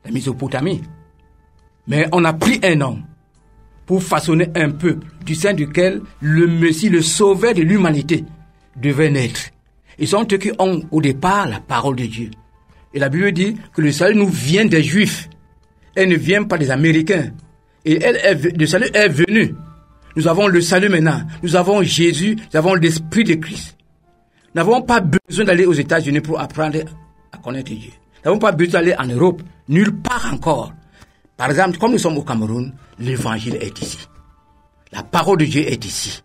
la 0.06 0.12
Mésopotamie. 0.12 0.82
Mais 1.88 2.08
on 2.12 2.24
a 2.24 2.34
pris 2.34 2.60
un 2.64 2.82
homme 2.82 3.04
pour 3.86 4.04
façonner 4.04 4.50
un 4.56 4.70
peuple 4.70 5.08
du 5.26 5.34
sein 5.34 5.54
duquel 5.54 6.02
le 6.22 6.48
Messie, 6.48 6.90
le 6.90 7.02
sauveur 7.02 7.54
de 7.54 7.62
l'humanité, 7.64 8.24
devait 8.76 9.10
naître. 9.10 9.42
Ils 9.98 10.08
sont 10.08 10.28
eux 10.32 10.38
qui 10.38 10.52
ont 10.60 10.82
au 10.92 11.02
départ 11.02 11.48
la 11.50 11.60
parole 11.60 11.96
de 11.96 12.06
Dieu. 12.06 12.30
Et 12.94 13.00
la 13.00 13.10
Bible 13.10 13.32
dit 13.32 13.56
que 13.74 13.82
le 13.82 13.92
salut 13.92 14.18
nous 14.18 14.30
vient 14.30 14.66
des 14.66 14.84
Juifs. 14.84 15.30
Elle 15.96 16.10
ne 16.10 16.16
vient 16.16 16.44
pas 16.44 16.58
des 16.58 16.72
Américains. 16.72 17.32
Et 17.90 17.98
elle 18.04 18.18
est, 18.18 18.56
le 18.56 18.68
salut 18.68 18.86
est 18.94 19.08
venu. 19.10 19.56
Nous 20.16 20.28
avons 20.28 20.48
le 20.48 20.62
salut 20.62 20.90
maintenant. 20.90 21.24
Nous 21.42 21.56
avons 21.56 21.82
Jésus. 21.82 22.36
Nous 22.36 22.58
avons 22.60 22.76
l'Esprit 22.76 23.24
de 23.24 23.34
Christ. 23.34 23.78
Nous 24.54 24.62
n'avons 24.62 24.84
pas 24.84 25.00
besoin 25.00 25.46
d'aller 25.46 25.66
aux 25.66 25.74
États-Unis 25.74 26.22
pour 26.22 26.40
apprendre 26.40 26.78
à 27.32 27.38
connaître 27.40 27.72
Dieu. 27.72 27.90
Nous 27.90 28.26
n'avons 28.26 28.38
pas 28.38 28.52
besoin 28.52 28.82
d'aller 28.82 28.96
en 28.96 29.08
Europe. 29.08 29.42
Nulle 29.70 29.92
part 30.04 30.32
encore. 30.32 30.72
Par 31.36 31.50
exemple, 31.50 31.80
comme 31.80 31.94
nous 31.94 31.98
sommes 31.98 32.20
au 32.20 32.22
Cameroun, 32.22 32.72
l'évangile 33.00 33.56
est 33.56 33.82
ici. 33.82 33.98
La 34.92 35.02
parole 35.02 35.40
de 35.40 35.46
Dieu 35.46 35.62
est 35.68 35.84
ici. 35.84 36.22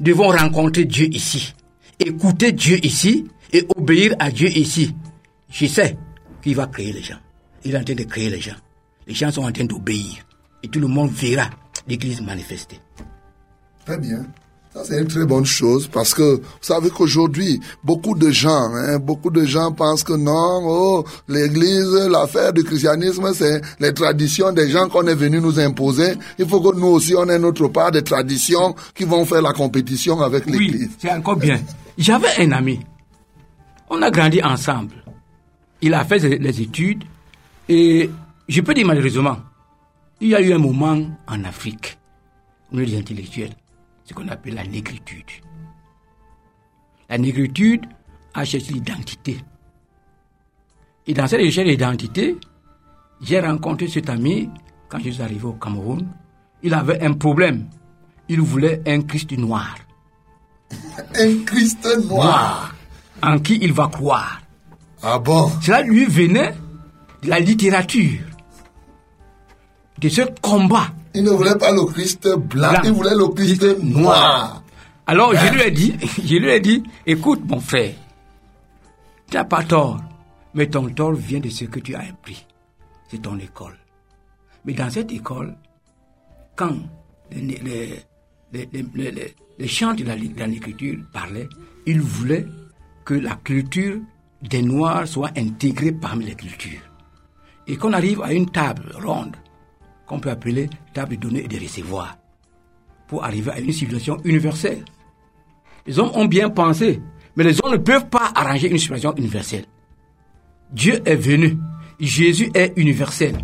Nous 0.00 0.06
devons 0.06 0.30
rencontrer 0.30 0.84
Dieu 0.84 1.06
ici. 1.12 1.54
Écouter 2.00 2.50
Dieu 2.50 2.84
ici 2.84 3.28
et 3.52 3.64
obéir 3.76 4.16
à 4.18 4.32
Dieu 4.32 4.48
ici. 4.48 4.96
Je 5.48 5.66
sais 5.66 5.96
qu'il 6.42 6.56
va 6.56 6.66
créer 6.66 6.92
les 6.92 7.02
gens. 7.02 7.18
Il 7.64 7.72
est 7.72 7.78
en 7.78 7.84
train 7.84 7.94
de 7.94 8.02
créer 8.02 8.30
les 8.30 8.40
gens. 8.40 8.56
Les 9.06 9.14
gens 9.14 9.30
sont 9.30 9.44
en 9.44 9.52
train 9.52 9.64
d'obéir. 9.64 10.24
Et 10.62 10.68
tout 10.68 10.80
le 10.80 10.88
monde 10.88 11.10
verra 11.10 11.48
l'Église 11.86 12.20
manifester. 12.20 12.80
Très 13.86 13.98
bien. 13.98 14.26
Ça, 14.74 14.84
c'est 14.84 15.00
une 15.00 15.08
très 15.08 15.24
bonne 15.24 15.46
chose 15.46 15.88
parce 15.88 16.12
que 16.12 16.36
vous 16.36 16.42
savez 16.60 16.90
qu'aujourd'hui, 16.90 17.58
beaucoup 17.82 18.14
de 18.14 18.30
gens, 18.30 18.70
hein, 18.74 18.98
beaucoup 18.98 19.30
de 19.30 19.44
gens 19.46 19.72
pensent 19.72 20.04
que 20.04 20.12
non, 20.12 20.60
oh, 20.64 21.04
l'église, 21.26 21.90
l'affaire 22.10 22.52
du 22.52 22.62
christianisme, 22.64 23.32
c'est 23.32 23.62
les 23.80 23.94
traditions 23.94 24.52
des 24.52 24.68
gens 24.68 24.88
qu'on 24.90 25.06
est 25.06 25.14
venu 25.14 25.40
nous 25.40 25.58
imposer. 25.58 26.12
Il 26.38 26.46
faut 26.46 26.60
que 26.60 26.76
nous 26.76 26.86
aussi, 26.88 27.14
on 27.16 27.26
ait 27.30 27.38
notre 27.38 27.68
part 27.68 27.90
des 27.92 28.02
traditions 28.02 28.74
qui 28.94 29.04
vont 29.04 29.24
faire 29.24 29.40
la 29.40 29.54
compétition 29.54 30.20
avec 30.20 30.44
Oui, 30.46 30.52
l'église. 30.58 30.90
c'est 30.98 31.12
encore 31.12 31.36
bien. 31.36 31.58
J'avais 31.96 32.38
un 32.38 32.52
ami. 32.52 32.78
On 33.88 34.02
a 34.02 34.10
grandi 34.10 34.42
ensemble. 34.42 35.02
Il 35.80 35.94
a 35.94 36.04
fait 36.04 36.18
les 36.18 36.60
études 36.60 37.04
et 37.70 38.10
je 38.48 38.60
peux 38.60 38.74
dire 38.74 38.86
malheureusement, 38.86 39.38
il 40.20 40.28
y 40.28 40.34
a 40.34 40.40
eu 40.40 40.52
un 40.52 40.58
moment 40.58 40.98
en 41.26 41.44
Afrique, 41.44 41.98
milieu 42.72 42.86
des 42.86 42.98
intellectuels, 42.98 43.52
ce 44.04 44.14
qu'on 44.14 44.28
appelle 44.28 44.54
la 44.54 44.64
négritude. 44.64 45.30
La 47.08 47.18
négritude 47.18 47.86
a 48.34 48.44
cherché 48.44 48.72
l'identité. 48.72 49.38
Et 51.06 51.14
dans 51.14 51.26
cette 51.26 51.40
recherche 51.40 51.68
d'identité, 51.68 52.36
j'ai 53.22 53.40
rencontré 53.40 53.88
cet 53.88 54.10
ami 54.10 54.50
quand 54.88 54.98
je 54.98 55.10
suis 55.10 55.22
arrivé 55.22 55.44
au 55.44 55.52
Cameroun. 55.54 56.06
Il 56.62 56.74
avait 56.74 57.00
un 57.02 57.14
problème. 57.14 57.68
Il 58.28 58.40
voulait 58.40 58.82
un 58.86 59.02
Christ 59.02 59.32
noir 59.38 59.74
Un 61.14 61.44
Christ 61.46 61.86
noir. 62.08 62.08
noir 62.08 62.74
en 63.22 63.38
qui 63.38 63.58
il 63.62 63.72
va 63.72 63.88
croire. 63.88 64.42
Ah 65.02 65.18
bon? 65.18 65.50
Cela 65.62 65.82
lui 65.82 66.04
venait 66.04 66.54
de 67.22 67.28
la 67.28 67.40
littérature, 67.40 68.20
de 70.00 70.08
ce 70.08 70.22
combat. 70.40 70.88
Il 71.14 71.24
ne 71.24 71.30
voulait 71.30 71.56
pas 71.56 71.72
le 71.72 71.84
Christ 71.86 72.28
blanc, 72.36 72.70
Blanc. 72.70 72.80
il 72.84 72.92
voulait 72.92 73.14
le 73.16 73.28
Christ 73.28 73.64
noir. 73.82 74.62
Alors 75.06 75.34
je 75.34 75.52
lui 75.52 75.62
ai 75.62 75.70
dit, 75.70 75.94
je 76.24 76.36
lui 76.36 76.50
ai 76.50 76.60
dit, 76.60 76.82
écoute 77.06 77.40
mon 77.46 77.60
frère, 77.60 77.94
tu 79.30 79.36
n'as 79.36 79.44
pas 79.44 79.62
tort, 79.64 80.00
mais 80.54 80.66
ton 80.68 80.88
tort 80.90 81.12
vient 81.12 81.40
de 81.40 81.48
ce 81.48 81.64
que 81.64 81.80
tu 81.80 81.94
as 81.94 82.00
appris. 82.00 82.46
C'est 83.10 83.22
ton 83.22 83.38
école. 83.38 83.76
Mais 84.64 84.74
dans 84.74 84.90
cette 84.90 85.10
école, 85.12 85.56
quand 86.56 86.74
les, 87.32 87.40
les, 87.40 87.58
les, 88.52 88.68
les, 88.72 88.84
les- 88.94 89.10
les- 89.10 89.34
les 89.58 89.66
chants 89.68 89.94
de 89.94 90.04
la, 90.04 90.14
de 90.14 90.44
l'écriture 90.44 90.98
parlaient, 91.12 91.48
ils 91.86 92.00
voulaient 92.00 92.46
que 93.04 93.14
la 93.14 93.34
culture 93.36 93.96
des 94.42 94.62
Noirs 94.62 95.08
soit 95.08 95.30
intégrée 95.36 95.90
parmi 95.92 96.26
les 96.26 96.34
cultures. 96.36 96.80
Et 97.66 97.76
qu'on 97.76 97.92
arrive 97.92 98.22
à 98.22 98.32
une 98.32 98.48
table 98.50 98.94
ronde, 99.02 99.34
qu'on 100.08 100.18
peut 100.18 100.30
appeler 100.30 100.68
table 100.94 101.16
de 101.16 101.20
donner 101.20 101.44
et 101.44 101.48
de 101.48 101.60
recevoir, 101.60 102.16
pour 103.06 103.24
arriver 103.24 103.50
à 103.52 103.60
une 103.60 103.72
civilisation 103.72 104.18
universelle. 104.24 104.84
Les 105.86 105.98
hommes 105.98 106.10
ont 106.14 106.24
bien 106.24 106.50
pensé, 106.50 107.00
mais 107.36 107.44
les 107.44 107.58
hommes 107.62 107.72
ne 107.72 107.76
peuvent 107.76 108.08
pas 108.08 108.32
arranger 108.34 108.70
une 108.70 108.78
civilisation 108.78 109.14
universelle. 109.16 109.64
Dieu 110.72 111.00
est 111.04 111.16
venu. 111.16 111.58
Jésus 112.00 112.50
est 112.54 112.72
universel. 112.76 113.36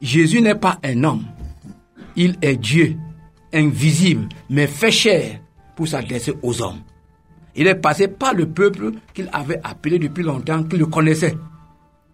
Jésus 0.00 0.40
n'est 0.40 0.54
pas 0.54 0.78
un 0.82 1.04
homme. 1.04 1.24
Il 2.16 2.36
est 2.42 2.56
Dieu, 2.56 2.96
invisible, 3.52 4.28
mais 4.50 4.66
fait 4.66 4.90
chair 4.90 5.40
pour 5.76 5.88
s'adresser 5.88 6.34
aux 6.42 6.62
hommes. 6.62 6.80
Il 7.54 7.66
est 7.66 7.74
passé 7.74 8.08
par 8.08 8.34
le 8.34 8.48
peuple 8.48 8.92
qu'il 9.12 9.28
avait 9.32 9.60
appelé 9.62 9.98
depuis 9.98 10.22
longtemps, 10.22 10.62
qu'il 10.64 10.84
connaissait, 10.86 11.36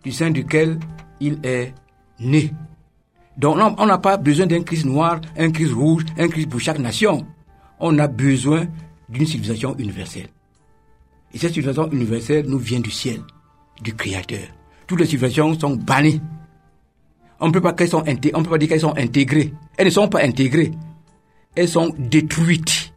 du 0.03 0.13
sein 0.13 0.31
duquel 0.31 0.79
il 1.21 1.39
est 1.45 1.75
né. 2.21 2.53
Donc 3.39 3.57
on 3.79 3.87
n'a 3.87 3.99
pas 3.99 4.17
besoin 4.17 4.47
d'un 4.47 4.63
Christ 4.63 4.85
noir, 4.85 5.21
un 5.37 5.51
Christ 5.51 5.73
rouge, 5.73 6.05
un 6.19 6.29
Christ 6.29 6.49
pour 6.49 6.61
chaque 6.61 6.81
nation. 6.81 7.25
On 7.79 7.97
a 8.01 8.09
besoin 8.09 8.67
d'une 9.09 9.27
civilisation 9.27 9.77
universelle. 9.79 10.27
Et 11.33 11.39
cette 11.39 11.55
civilisation 11.55 11.89
universelle 11.93 12.47
nous 12.49 12.59
vient 12.59 12.81
du 12.81 12.91
ciel, 12.91 13.21
du 13.81 13.95
Créateur. 13.95 14.49
Toutes 14.89 14.99
les 15.01 15.07
civilisations 15.07 15.59
sont 15.59 15.77
bannies. 15.77 16.21
On 17.39 17.47
ne 17.47 17.53
peut 17.53 17.61
pas 17.61 17.73
dire 17.73 17.77
qu'elles 18.69 18.81
sont 18.81 18.97
intégrées. 18.97 19.55
Elles 19.77 19.87
ne 19.87 19.91
sont 19.91 20.09
pas 20.09 20.25
intégrées. 20.25 20.73
Elles 21.55 21.69
sont 21.69 21.95
détruites 21.97 22.93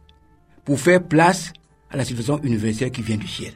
pour 0.64 0.80
faire 0.80 1.02
place 1.02 1.52
à 1.90 1.96
la 1.96 2.04
civilisation 2.04 2.42
universelle 2.42 2.90
qui 2.90 3.02
vient 3.02 3.16
du 3.16 3.28
ciel. 3.28 3.52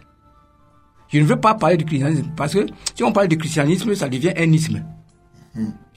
Je 1.08 1.18
ne 1.18 1.24
veux 1.24 1.40
pas 1.40 1.54
parler 1.54 1.76
du 1.76 1.84
christianisme 1.84 2.30
parce 2.36 2.54
que 2.54 2.66
si 2.94 3.02
on 3.02 3.12
parle 3.12 3.28
du 3.28 3.38
christianisme, 3.38 3.94
ça 3.94 4.08
devient 4.08 4.32
un 4.36 4.52
isme. 4.52 4.84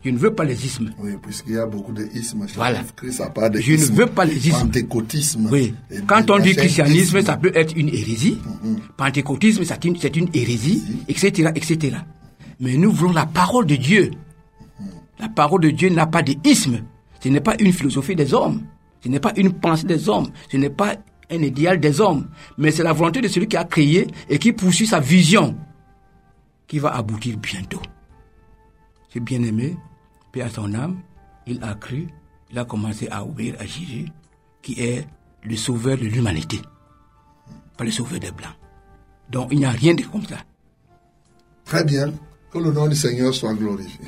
Je 0.03 0.09
ne 0.09 0.17
veux 0.17 0.33
pas 0.33 0.43
les 0.45 0.65
ismes. 0.65 0.91
Oui, 0.99 1.11
puisqu'il 1.21 1.53
y 1.53 1.57
a 1.57 1.65
beaucoup 1.65 1.91
de 1.91 2.05
ismes. 2.13 2.45
Voilà. 2.55 2.81
Christ 2.95 3.21
a 3.21 3.29
pas 3.29 3.49
de 3.49 3.59
Je 3.59 3.73
ne 3.73 3.95
veux 3.95 4.05
pas 4.05 4.25
les 4.25 4.47
ismes. 4.47 4.67
Pentecôtisme. 4.67 5.49
Oui. 5.51 5.73
Quand 6.07 6.29
on 6.29 6.39
dit 6.39 6.55
christianisme, 6.55 7.17
isme. 7.17 7.25
ça 7.25 7.37
peut 7.37 7.51
être 7.53 7.75
une 7.75 7.89
hérésie. 7.89 8.37
Pentecôtisme, 8.97 9.63
c'est 9.65 9.85
une, 9.85 9.97
c'est 9.97 10.15
une 10.15 10.29
hérésie, 10.33 10.83
etc., 11.07 11.51
etc. 11.53 11.97
Mais 12.59 12.75
nous 12.75 12.91
voulons 12.91 13.13
la 13.13 13.25
parole 13.25 13.65
de 13.65 13.75
Dieu. 13.75 14.11
La 15.19 15.27
parole 15.27 15.61
de 15.61 15.69
Dieu 15.69 15.89
n'a 15.89 16.07
pas 16.07 16.21
d'isme. 16.21 16.79
Ce 17.21 17.27
n'est 17.27 17.41
pas 17.41 17.55
une 17.59 17.73
philosophie 17.73 18.15
des 18.15 18.33
hommes. 18.33 18.61
Ce 19.03 19.09
n'est 19.09 19.19
pas 19.19 19.33
une 19.37 19.53
pensée 19.53 19.87
des 19.87 20.09
hommes, 20.09 20.27
ce 20.51 20.57
n'est 20.57 20.69
pas 20.69 20.95
un 21.31 21.41
idéal 21.41 21.79
des 21.79 22.01
hommes, 22.01 22.27
mais 22.57 22.71
c'est 22.71 22.83
la 22.83 22.93
volonté 22.93 23.21
de 23.21 23.27
celui 23.27 23.47
qui 23.47 23.55
a 23.55 23.63
créé 23.63 24.07
et 24.29 24.39
qui 24.39 24.51
poursuit 24.51 24.87
sa 24.87 24.99
vision 24.99 25.55
qui 26.67 26.79
va 26.79 26.95
aboutir 26.95 27.37
bientôt. 27.37 27.81
C'est 29.11 29.19
bien 29.19 29.41
aimé, 29.43 29.77
puis 30.31 30.41
à 30.41 30.49
son 30.49 30.73
âme, 30.73 31.01
il 31.47 31.63
a 31.63 31.73
cru, 31.73 32.07
il 32.51 32.59
a 32.59 32.65
commencé 32.65 33.07
à 33.09 33.23
obéir 33.23 33.55
à 33.59 33.65
Jésus, 33.65 34.07
qui 34.61 34.79
est 34.79 35.07
le 35.43 35.55
sauveur 35.55 35.97
de 35.97 36.05
l'humanité, 36.05 36.59
pas 37.77 37.83
le 37.83 37.91
sauveur 37.91 38.19
des 38.19 38.31
Blancs. 38.31 38.55
Donc 39.29 39.49
il 39.51 39.59
n'y 39.59 39.65
a 39.65 39.71
rien 39.71 39.93
de 39.93 40.03
comme 40.03 40.25
ça. 40.25 40.37
Très 41.65 41.83
bien. 41.83 42.13
Que 42.51 42.57
le 42.57 42.71
nom 42.71 42.87
du 42.87 42.95
Seigneur 42.95 43.33
soit 43.33 43.53
glorifié. 43.53 43.99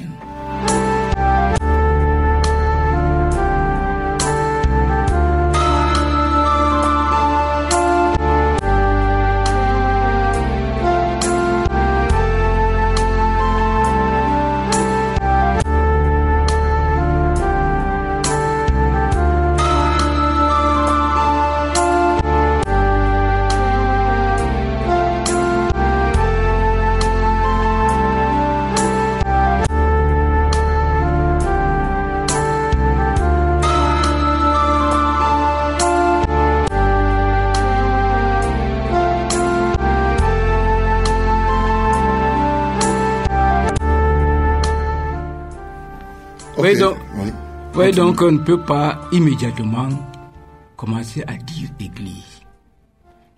Donc 47.89 48.21
on 48.21 48.31
ne 48.33 48.37
peut 48.37 48.61
pas 48.61 49.01
immédiatement 49.11 49.89
commencer 50.77 51.23
à 51.25 51.33
dire 51.35 51.69
Église. 51.79 52.41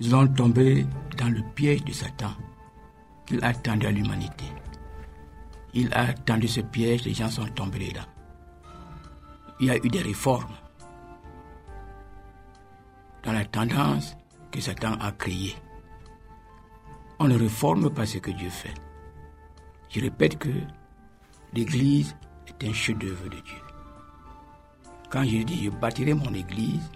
Nous 0.01 0.13
allons 0.13 0.27
tomber 0.27 0.85
dans 1.17 1.29
le 1.29 1.41
piège 1.55 1.85
de 1.85 1.93
Satan 1.93 2.31
qu'il 3.25 3.41
a 3.43 3.53
tendu 3.53 3.87
à 3.87 3.91
l'humanité. 3.91 4.43
Il 5.73 5.93
a 5.93 6.11
tendu 6.13 6.49
ce 6.49 6.59
piège, 6.59 7.05
les 7.05 7.13
gens 7.13 7.29
sont 7.29 7.45
tombés 7.45 7.87
dedans. 7.87 8.01
Il 9.61 9.67
y 9.67 9.71
a 9.71 9.77
eu 9.77 9.87
des 9.87 10.01
réformes 10.01 10.53
dans 13.23 13.31
la 13.31 13.45
tendance 13.45 14.17
que 14.51 14.59
Satan 14.59 14.95
a 14.99 15.13
créée. 15.13 15.55
On 17.19 17.29
ne 17.29 17.37
réforme 17.37 17.89
pas 17.89 18.05
ce 18.05 18.17
que 18.17 18.31
Dieu 18.31 18.49
fait. 18.49 18.73
Je 19.89 20.01
répète 20.01 20.37
que 20.37 20.49
l'Église 21.53 22.15
est 22.47 22.67
un 22.67 22.73
chef-d'œuvre 22.73 23.29
de 23.29 23.39
Dieu. 23.39 23.62
Quand 25.13 25.23
je 25.25 25.43
dis 25.43 25.65
je 25.65 25.69
bâtirai 25.69 26.15
mon 26.15 26.33
Église, 26.33 26.89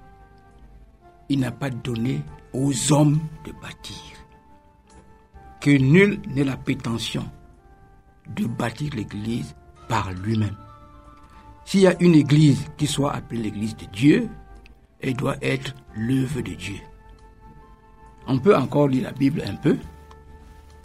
il 1.30 1.40
n'a 1.40 1.52
pas 1.52 1.70
donné 1.70 2.24
aux 2.52 2.74
hommes 2.92 3.20
de 3.46 3.52
bâtir. 3.62 4.02
Que 5.62 5.70
nul 5.70 6.20
n'ait 6.28 6.44
la 6.44 6.58
prétention 6.58 7.30
de 8.36 8.48
bâtir 8.48 8.90
l'Église 8.96 9.54
par 9.88 10.12
lui-même. 10.14 10.56
S'il 11.64 11.82
y 11.82 11.88
a 11.88 11.96
une 12.02 12.16
Église 12.16 12.66
qui 12.76 12.88
soit 12.88 13.14
appelée 13.14 13.44
l'Église 13.44 13.78
de 13.78 13.86
Dieu, 13.86 14.30
elle 15.00 15.14
doit 15.16 15.38
être 15.44 15.76
l'œuvre 15.96 16.42
de 16.42 16.56
Dieu. 16.56 16.78
On 18.26 18.40
peut 18.40 18.56
encore 18.56 18.88
lire 18.88 19.04
la 19.04 19.12
Bible 19.12 19.44
un 19.46 19.56
peu. 19.58 19.78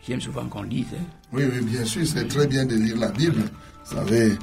J'aime 0.06 0.20
souvent 0.20 0.44
qu'on 0.48 0.62
lise. 0.64 0.92
hein. 0.94 1.04
Oui, 1.32 1.44
oui, 1.50 1.64
bien 1.64 1.84
sûr, 1.86 2.06
c'est 2.06 2.28
très 2.28 2.46
bien 2.46 2.66
de 2.66 2.74
lire 2.74 2.98
la 2.98 3.10
Bible. 3.10 3.44
Vous 3.84 3.96
savez, 3.96 4.38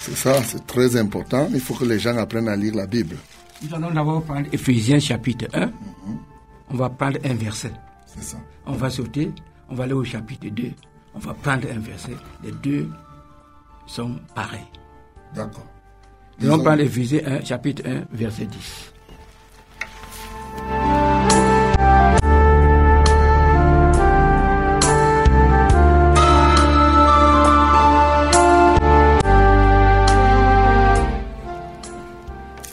c'est 0.00 0.16
ça, 0.16 0.42
c'est 0.42 0.66
très 0.66 0.96
important. 0.96 1.48
Il 1.52 1.60
faut 1.60 1.74
que 1.74 1.84
les 1.84 1.98
gens 1.98 2.16
apprennent 2.16 2.48
à 2.48 2.56
lire 2.56 2.74
la 2.74 2.86
Bible. 2.86 3.16
Nous 3.62 3.74
allons 3.74 3.90
d'abord 3.90 4.22
prendre 4.22 4.46
Ephésiens 4.52 4.98
chapitre 4.98 5.46
1. 5.54 5.70
On 6.70 6.76
va 6.76 6.90
prendre 6.90 7.18
un 7.24 7.34
verset. 7.34 7.72
C'est 8.06 8.22
ça. 8.22 8.36
On 8.66 8.72
va 8.72 8.90
sauter, 8.90 9.30
on 9.68 9.74
va 9.74 9.84
aller 9.84 9.92
au 9.92 10.04
chapitre 10.04 10.48
2. 10.48 10.70
On 11.14 11.18
va 11.18 11.34
prendre 11.34 11.66
un 11.74 11.78
verset. 11.78 12.16
Les 12.42 12.52
deux 12.52 12.88
sont 13.86 14.18
pareils. 14.34 14.60
D'accord. 15.34 15.66
Nous 16.40 16.52
allons 16.52 16.62
prendre 16.62 16.80
Ephésiens 16.80 17.20
1, 17.24 17.44
chapitre 17.44 17.82
1, 17.86 18.04
verset 18.12 18.46
10. 18.46 18.92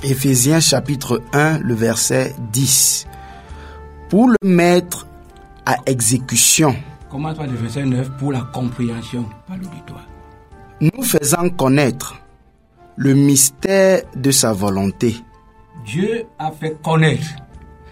Éphésiens 0.04 0.60
chapitre 0.60 1.22
1, 1.34 1.60
le 1.60 1.76
verset 1.76 2.36
10. 2.52 3.06
Pour 4.10 4.30
le 4.30 4.36
mettre 4.48 5.08
à 5.66 5.78
exécution, 5.86 6.76
Commence 7.10 7.38
par 7.38 7.46
le 7.46 7.54
verset 7.56 7.86
9 7.86 8.18
pour 8.18 8.32
la 8.32 8.42
compréhension 8.42 9.26
par 9.48 9.58
l'auditoire. 9.58 10.08
nous 10.80 11.04
faisant 11.04 11.50
connaître 11.50 12.20
le 12.96 13.14
mystère 13.14 14.02
de 14.16 14.32
sa 14.32 14.54
volonté, 14.54 15.18
Dieu 15.86 16.26
a 16.40 16.52
fait 16.52 16.82
connaître. 16.82 17.28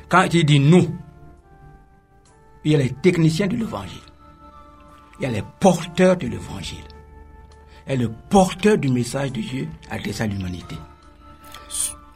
Quand 0.07 0.26
il 0.34 0.45
dit 0.45 0.60
nous, 0.60 0.88
il 2.64 2.72
y 2.72 2.76
a 2.76 2.80
les 2.80 2.89
techniciens 2.91 3.47
de 3.47 3.55
l'évangile. 3.55 4.01
Il 5.20 5.24
y 5.24 5.26
a 5.28 5.30
les 5.32 5.43
porteurs 5.60 6.18
de 6.18 6.28
l'évangile. 6.28 6.84
Et 7.88 7.97
le 7.97 8.10
porteur 8.30 8.78
du 8.78 8.89
message 8.89 9.32
de 9.32 9.41
Dieu 9.41 9.68
adressé 9.89 10.24
à 10.24 10.28
l'humanité. 10.28 10.76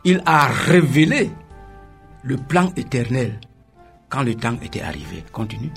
Il 0.05 0.21
a 0.25 0.47
révélé 0.47 1.31
le 2.23 2.37
plan 2.37 2.71
éternel 2.75 3.39
quand 4.09 4.23
le 4.23 4.35
temps 4.35 4.57
était 4.61 4.81
arrivé. 4.81 5.23
Continue. 5.31 5.71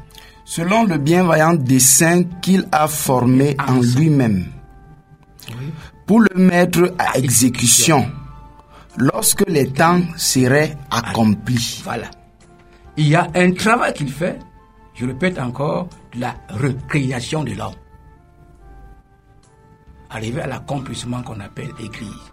selon 0.47 0.85
le 0.85 0.97
bienveillant 0.97 1.55
dessein 1.55 2.23
qu'il 2.41 2.67
a 2.73 2.87
formé 2.87 3.57
en 3.67 3.81
lui-même, 3.81 4.47
pour 6.07 6.21
le 6.21 6.35
mettre 6.37 6.95
à 6.99 7.19
exécution 7.19 8.11
lorsque 8.97 9.45
les 9.49 9.69
temps 9.69 10.01
seraient 10.17 10.77
accomplis. 10.91 11.83
Voilà. 11.85 12.09
Il 12.97 13.09
y 13.09 13.17
a 13.17 13.27
un 13.35 13.53
travail 13.53 13.93
qu'il 13.93 14.11
fait, 14.11 14.39
je 14.95 15.05
répète 15.05 15.39
encore, 15.39 15.89
de 16.15 16.21
la 16.21 16.35
recréation 16.49 17.43
de 17.43 17.53
l'homme. 17.53 17.75
Arriver 20.09 20.43
à 20.43 20.47
l'accomplissement 20.47 21.23
qu'on 21.23 21.41
appelle 21.41 21.71
Église. 21.81 22.33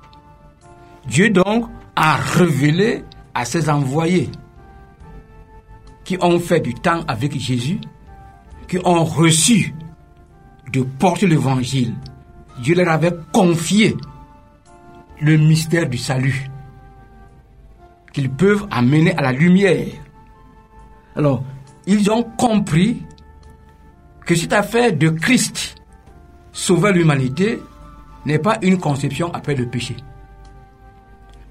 Dieu 1.07 1.31
donc 1.31 1.67
a 1.95 2.15
révélé 2.15 3.03
à 3.33 3.45
ses 3.45 3.69
envoyés 3.69 4.29
qui 6.03 6.17
ont 6.21 6.39
fait 6.39 6.59
du 6.59 6.73
temps 6.73 7.01
avec 7.07 7.37
Jésus, 7.37 7.79
qui 8.67 8.77
ont 8.83 9.03
reçu 9.03 9.73
de 10.71 10.81
porter 10.81 11.27
l'évangile. 11.27 11.93
Dieu 12.61 12.75
leur 12.75 12.89
avait 12.89 13.13
confié 13.31 13.95
le 15.21 15.37
mystère 15.37 15.87
du 15.87 15.97
salut 15.97 16.49
qu'ils 18.11 18.29
peuvent 18.29 18.67
amener 18.69 19.15
à 19.17 19.21
la 19.21 19.31
lumière. 19.31 19.87
Alors, 21.15 21.43
ils 21.87 22.09
ont 22.11 22.23
compris 22.23 23.03
que 24.25 24.35
cette 24.35 24.53
affaire 24.53 24.93
de 24.95 25.09
Christ 25.09 25.75
sauver 26.51 26.93
l'humanité 26.93 27.59
n'est 28.25 28.39
pas 28.39 28.57
une 28.61 28.77
conception 28.77 29.33
après 29.33 29.55
le 29.55 29.67
péché. 29.67 29.95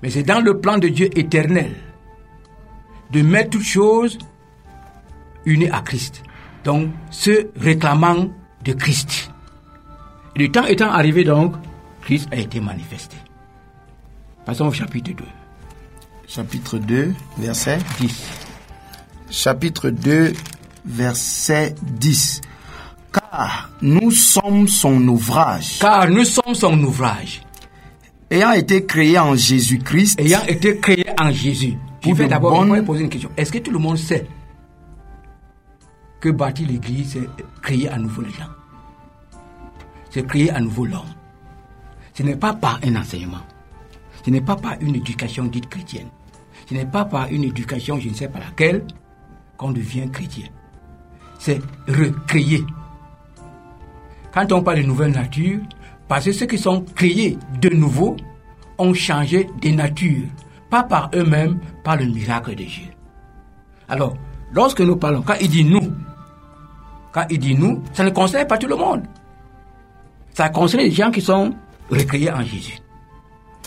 Mais 0.02 0.10
c'est 0.10 0.22
dans 0.24 0.40
le 0.40 0.60
plan 0.60 0.78
de 0.78 0.88
Dieu 0.88 1.08
éternel 1.16 1.72
de 3.12 3.22
mettre 3.22 3.50
toutes 3.50 3.64
choses 3.64 4.18
unies 5.44 5.70
à 5.70 5.80
Christ. 5.80 6.22
Donc, 6.64 6.88
se 7.10 7.48
réclamant 7.56 8.28
de 8.64 8.72
Christ. 8.72 9.30
Et 10.36 10.40
le 10.40 10.50
temps 10.50 10.64
étant 10.64 10.90
arrivé 10.90 11.24
donc, 11.24 11.54
Christ 12.02 12.28
a 12.32 12.36
été 12.36 12.60
manifesté. 12.60 13.16
Passons 14.44 14.66
au 14.66 14.72
chapitre 14.72 15.12
2. 15.12 15.24
Chapitre 16.26 16.78
2, 16.78 17.12
verset 17.38 17.78
10. 18.00 18.30
chapitre 19.30 19.90
2, 19.90 20.32
verset 20.86 21.74
10. 21.82 22.40
Car 23.12 23.70
nous 23.82 24.10
sommes 24.10 24.66
son 24.66 25.06
ouvrage, 25.08 25.78
Car 25.80 26.08
nous 26.08 26.24
sommes 26.24 26.54
son 26.54 26.82
ouvrage, 26.82 27.42
ayant 28.32 28.52
été 28.52 28.86
créés 28.86 29.18
en 29.18 29.36
Jésus-Christ, 29.36 30.18
ayant 30.18 30.44
été 30.46 30.78
créés 30.78 31.06
en 31.20 31.30
Jésus. 31.30 31.76
Je 32.00 32.08
Pour 32.08 32.14
vais 32.14 32.28
d'abord 32.28 32.64
moi, 32.64 32.82
poser 32.82 33.04
une 33.04 33.10
question. 33.10 33.30
Est-ce 33.36 33.52
que 33.52 33.58
tout 33.58 33.70
le 33.70 33.78
monde 33.78 33.98
sait 33.98 34.26
que 36.20 36.30
bâtir 36.30 36.66
l'Église, 36.66 37.12
c'est 37.12 37.44
créer 37.60 37.88
à 37.88 37.98
nouveau 37.98 38.22
les 38.22 38.30
gens? 38.30 38.48
C'est 40.10 40.26
créer 40.26 40.50
à 40.50 40.60
nouveau 40.60 40.86
l'homme. 40.86 41.14
Ce 42.14 42.22
n'est 42.22 42.36
pas 42.36 42.54
par 42.54 42.80
un 42.84 42.96
enseignement. 42.96 43.42
Ce 44.24 44.30
n'est 44.30 44.40
pas 44.40 44.56
par 44.56 44.76
une 44.80 44.96
éducation 44.96 45.44
dite 45.44 45.68
chrétienne. 45.68 46.08
Ce 46.68 46.74
n'est 46.74 46.86
pas 46.86 47.04
par 47.04 47.28
une 47.30 47.44
éducation, 47.44 47.98
je 48.00 48.08
ne 48.08 48.14
sais 48.14 48.28
pas 48.28 48.38
laquelle, 48.38 48.84
qu'on 49.56 49.72
devient 49.72 50.10
chrétien. 50.10 50.46
C'est 51.38 51.60
recréer. 51.86 52.64
Quand 54.32 54.50
on 54.52 54.62
parle 54.62 54.78
de 54.78 54.82
nouvelle 54.84 55.12
nature, 55.12 55.60
parce 56.12 56.26
que 56.26 56.32
ceux 56.32 56.44
qui 56.44 56.58
sont 56.58 56.84
créés 56.94 57.38
de 57.62 57.70
nouveau 57.70 58.18
ont 58.76 58.92
changé 58.92 59.48
de 59.62 59.70
nature, 59.70 60.26
pas 60.68 60.82
par 60.82 61.10
eux-mêmes, 61.14 61.58
par 61.82 61.96
le 61.96 62.04
miracle 62.04 62.50
de 62.50 62.64
Dieu. 62.64 62.88
Alors, 63.88 64.14
lorsque 64.52 64.82
nous 64.82 64.96
parlons, 64.96 65.22
quand 65.22 65.36
il 65.40 65.48
dit 65.48 65.64
nous, 65.64 65.90
quand 67.12 67.24
il 67.30 67.38
dit 67.38 67.54
nous, 67.54 67.82
ça 67.94 68.04
ne 68.04 68.10
concerne 68.10 68.46
pas 68.46 68.58
tout 68.58 68.66
le 68.66 68.76
monde. 68.76 69.04
Ça 70.34 70.50
concerne 70.50 70.82
les 70.82 70.90
gens 70.90 71.10
qui 71.10 71.22
sont 71.22 71.54
recréés 71.88 72.30
en 72.30 72.42
Jésus. 72.42 72.76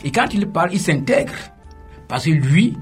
Et 0.04 0.12
quand 0.12 0.32
il 0.32 0.48
parle, 0.48 0.72
il 0.72 0.80
s'intègre. 0.80 1.34
Parce 2.08 2.26
que 2.26 2.30
lui, 2.30 2.78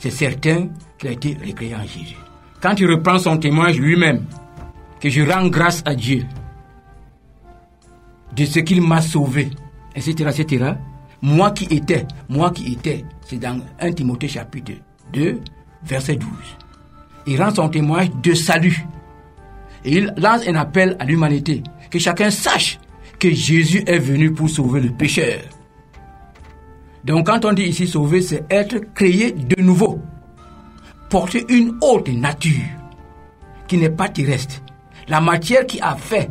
c'est 0.00 0.10
certain 0.10 0.70
qu'il 0.98 1.10
a 1.10 1.12
été 1.12 1.38
recréé 1.46 1.76
en 1.76 1.82
Jésus. 1.86 2.16
Quand 2.60 2.74
il 2.80 2.90
reprend 2.90 3.20
son 3.20 3.36
témoignage 3.36 3.78
lui-même, 3.78 4.24
que 4.98 5.08
je 5.08 5.22
rends 5.22 5.46
grâce 5.46 5.84
à 5.86 5.94
Dieu 5.94 6.26
de 8.38 8.44
ce 8.44 8.60
qu'il 8.60 8.80
m'a 8.80 9.00
sauvé, 9.00 9.50
etc., 9.96 10.30
etc., 10.30 10.72
moi 11.20 11.50
qui 11.50 11.64
étais, 11.74 12.06
moi 12.28 12.52
qui 12.52 12.72
étais, 12.72 13.04
c'est 13.26 13.38
dans 13.38 13.60
1 13.80 13.92
Timothée 13.92 14.28
chapitre 14.28 14.72
2, 15.12 15.40
verset 15.82 16.14
12. 16.14 16.28
Il 17.26 17.42
rend 17.42 17.52
son 17.52 17.68
témoignage 17.68 18.12
de 18.22 18.34
salut. 18.34 18.86
Et 19.84 19.96
il 19.98 20.14
lance 20.16 20.46
un 20.46 20.54
appel 20.54 20.96
à 21.00 21.04
l'humanité, 21.04 21.64
que 21.90 21.98
chacun 21.98 22.30
sache 22.30 22.78
que 23.18 23.28
Jésus 23.30 23.82
est 23.86 23.98
venu 23.98 24.32
pour 24.32 24.48
sauver 24.48 24.80
le 24.80 24.90
pécheur. 24.90 25.40
Donc 27.04 27.26
quand 27.26 27.44
on 27.44 27.52
dit 27.52 27.64
ici 27.64 27.88
sauver, 27.88 28.22
c'est 28.22 28.44
être 28.50 28.78
créé 28.94 29.32
de 29.32 29.60
nouveau, 29.60 30.00
porter 31.10 31.44
une 31.48 31.76
haute 31.80 32.08
nature 32.08 32.52
qui 33.66 33.78
n'est 33.78 33.90
pas 33.90 34.08
terrestre. 34.08 34.62
La 35.08 35.20
matière 35.20 35.66
qui 35.66 35.80
a 35.80 35.96
fait 35.96 36.30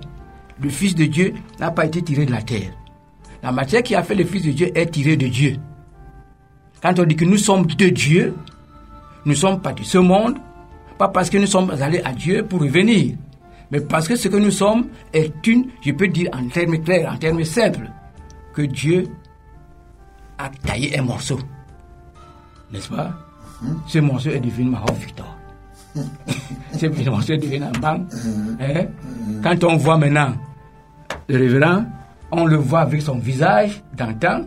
le 0.61 0.69
Fils 0.69 0.95
de 0.95 1.05
Dieu 1.05 1.33
n'a 1.59 1.71
pas 1.71 1.85
été 1.85 2.01
tirée 2.01 2.25
de 2.25 2.31
la 2.31 2.41
terre. 2.41 2.71
La 3.43 3.51
matière 3.51 3.83
qui 3.83 3.95
a 3.95 4.03
fait 4.03 4.15
le 4.15 4.23
Fils 4.25 4.43
de 4.43 4.51
Dieu 4.51 4.71
est 4.75 4.87
tirée 4.87 5.17
de 5.17 5.27
Dieu. 5.27 5.57
Quand 6.81 6.99
on 6.99 7.03
dit 7.03 7.15
que 7.15 7.25
nous 7.25 7.37
sommes 7.37 7.65
de 7.65 7.89
Dieu, 7.89 8.33
nous 9.25 9.31
ne 9.31 9.37
sommes 9.37 9.61
pas 9.61 9.73
de 9.73 9.83
ce 9.83 9.97
monde, 9.97 10.37
pas 10.97 11.07
parce 11.09 11.29
que 11.29 11.37
nous 11.37 11.47
sommes 11.47 11.71
allés 11.81 12.01
à 12.03 12.13
Dieu 12.13 12.43
pour 12.43 12.61
revenir, 12.61 13.15
mais 13.71 13.81
parce 13.81 14.07
que 14.07 14.15
ce 14.15 14.27
que 14.27 14.37
nous 14.37 14.51
sommes 14.51 14.87
est 15.13 15.45
une, 15.47 15.67
je 15.81 15.91
peux 15.91 16.07
dire 16.07 16.29
en 16.33 16.47
termes 16.47 16.77
clairs, 16.81 17.11
en 17.13 17.17
termes 17.17 17.43
simples, 17.43 17.89
que 18.53 18.63
Dieu 18.63 19.07
a 20.37 20.49
taillé 20.49 20.97
un 20.97 21.03
morceau. 21.03 21.39
N'est-ce 22.71 22.89
pas? 22.89 23.13
Ce 23.87 23.99
morceau 23.99 24.29
est 24.29 24.39
devenu 24.39 24.69
Mahon 24.71 24.93
Victor. 24.93 25.35
Ce 26.73 27.09
morceau 27.09 27.33
est 27.33 27.37
devenu 27.37 27.63
un 27.63 27.71
banc. 27.79 27.99
Hein? 28.59 28.85
Quand 29.43 29.63
on 29.63 29.77
voit 29.77 29.97
maintenant 29.97 30.33
le 31.27 31.37
révérend, 31.37 31.85
on 32.31 32.45
le 32.45 32.57
voit 32.57 32.81
avec 32.81 33.01
son 33.01 33.17
visage 33.17 33.81
d'antan, 33.95 34.45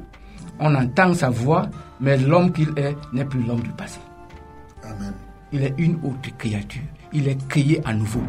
on 0.59 0.75
entend 0.75 1.15
sa 1.15 1.31
voix, 1.31 1.69
mais 2.01 2.17
l'homme 2.17 2.53
qu'il 2.53 2.73
est 2.77 2.97
n'est 3.13 3.25
plus 3.25 3.43
l'homme 3.43 3.61
du 3.61 3.71
passé. 3.71 3.99
Amen. 4.83 5.13
Il 5.53 5.63
est 5.63 5.75
une 5.79 5.95
autre 6.05 6.37
créature. 6.39 6.83
Il 7.13 7.29
est 7.29 7.49
créé 7.49 7.81
à 7.85 7.93
nouveau. 7.93 8.23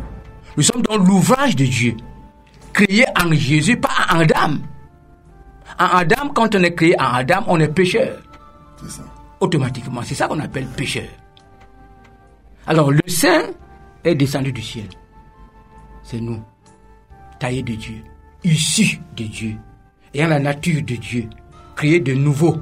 Nous 0.57 0.63
sommes 0.63 0.81
dans 0.81 0.97
l'ouvrage 0.97 1.55
de 1.55 1.65
Dieu. 1.65 1.95
Créé 2.73 3.05
en 3.21 3.31
Jésus, 3.33 3.77
pas 3.77 3.89
en 4.11 4.19
Adam. 4.19 4.57
En 5.79 5.85
Adam, 5.85 6.29
quand 6.33 6.55
on 6.55 6.63
est 6.63 6.73
créé 6.73 6.99
en 6.99 7.13
Adam, 7.13 7.43
on 7.47 7.59
est 7.59 7.67
pécheur. 7.67 8.17
C'est 8.81 8.89
ça. 8.89 9.03
Automatiquement. 9.39 10.01
C'est 10.03 10.15
ça 10.15 10.27
qu'on 10.27 10.39
appelle 10.39 10.65
pécheur. 10.65 11.07
Alors, 12.67 12.91
le 12.91 13.01
Saint 13.07 13.47
est 14.03 14.15
descendu 14.15 14.51
du 14.51 14.61
ciel. 14.61 14.87
C'est 16.03 16.19
nous. 16.19 16.41
Taillés 17.39 17.63
de 17.63 17.73
Dieu. 17.73 18.03
Issus 18.43 18.99
de 19.15 19.23
Dieu. 19.25 19.55
Ayant 20.13 20.27
la 20.27 20.39
nature 20.39 20.81
de 20.81 20.95
Dieu. 20.95 21.29
Créé 21.75 21.99
de 21.99 22.13
nouveaux 22.13 22.57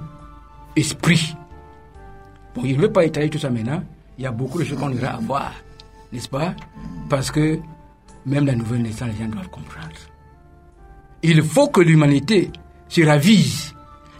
esprits. 0.75 1.35
Bon, 2.55 2.63
je 2.65 2.75
ne 2.75 2.81
veux 2.81 2.91
pas 2.91 3.05
étaler 3.05 3.29
tout 3.29 3.39
ça 3.39 3.49
maintenant. 3.49 3.83
Il 4.17 4.23
y 4.23 4.27
a 4.27 4.31
beaucoup 4.31 4.59
de 4.59 4.65
choses 4.65 4.77
qu'on 4.77 4.91
ira 4.91 5.11
avoir. 5.11 5.53
N'est-ce 6.11 6.27
pas? 6.27 6.53
Parce 7.09 7.31
que 7.31 7.59
même 8.25 8.45
la 8.45 8.55
nouvelle 8.55 8.81
naissance, 8.81 9.09
les 9.09 9.23
gens 9.23 9.29
doivent 9.29 9.49
comprendre. 9.49 9.95
Il 11.21 11.41
faut 11.43 11.67
que 11.69 11.81
l'humanité 11.81 12.51
se 12.87 13.01
ravise. 13.01 13.73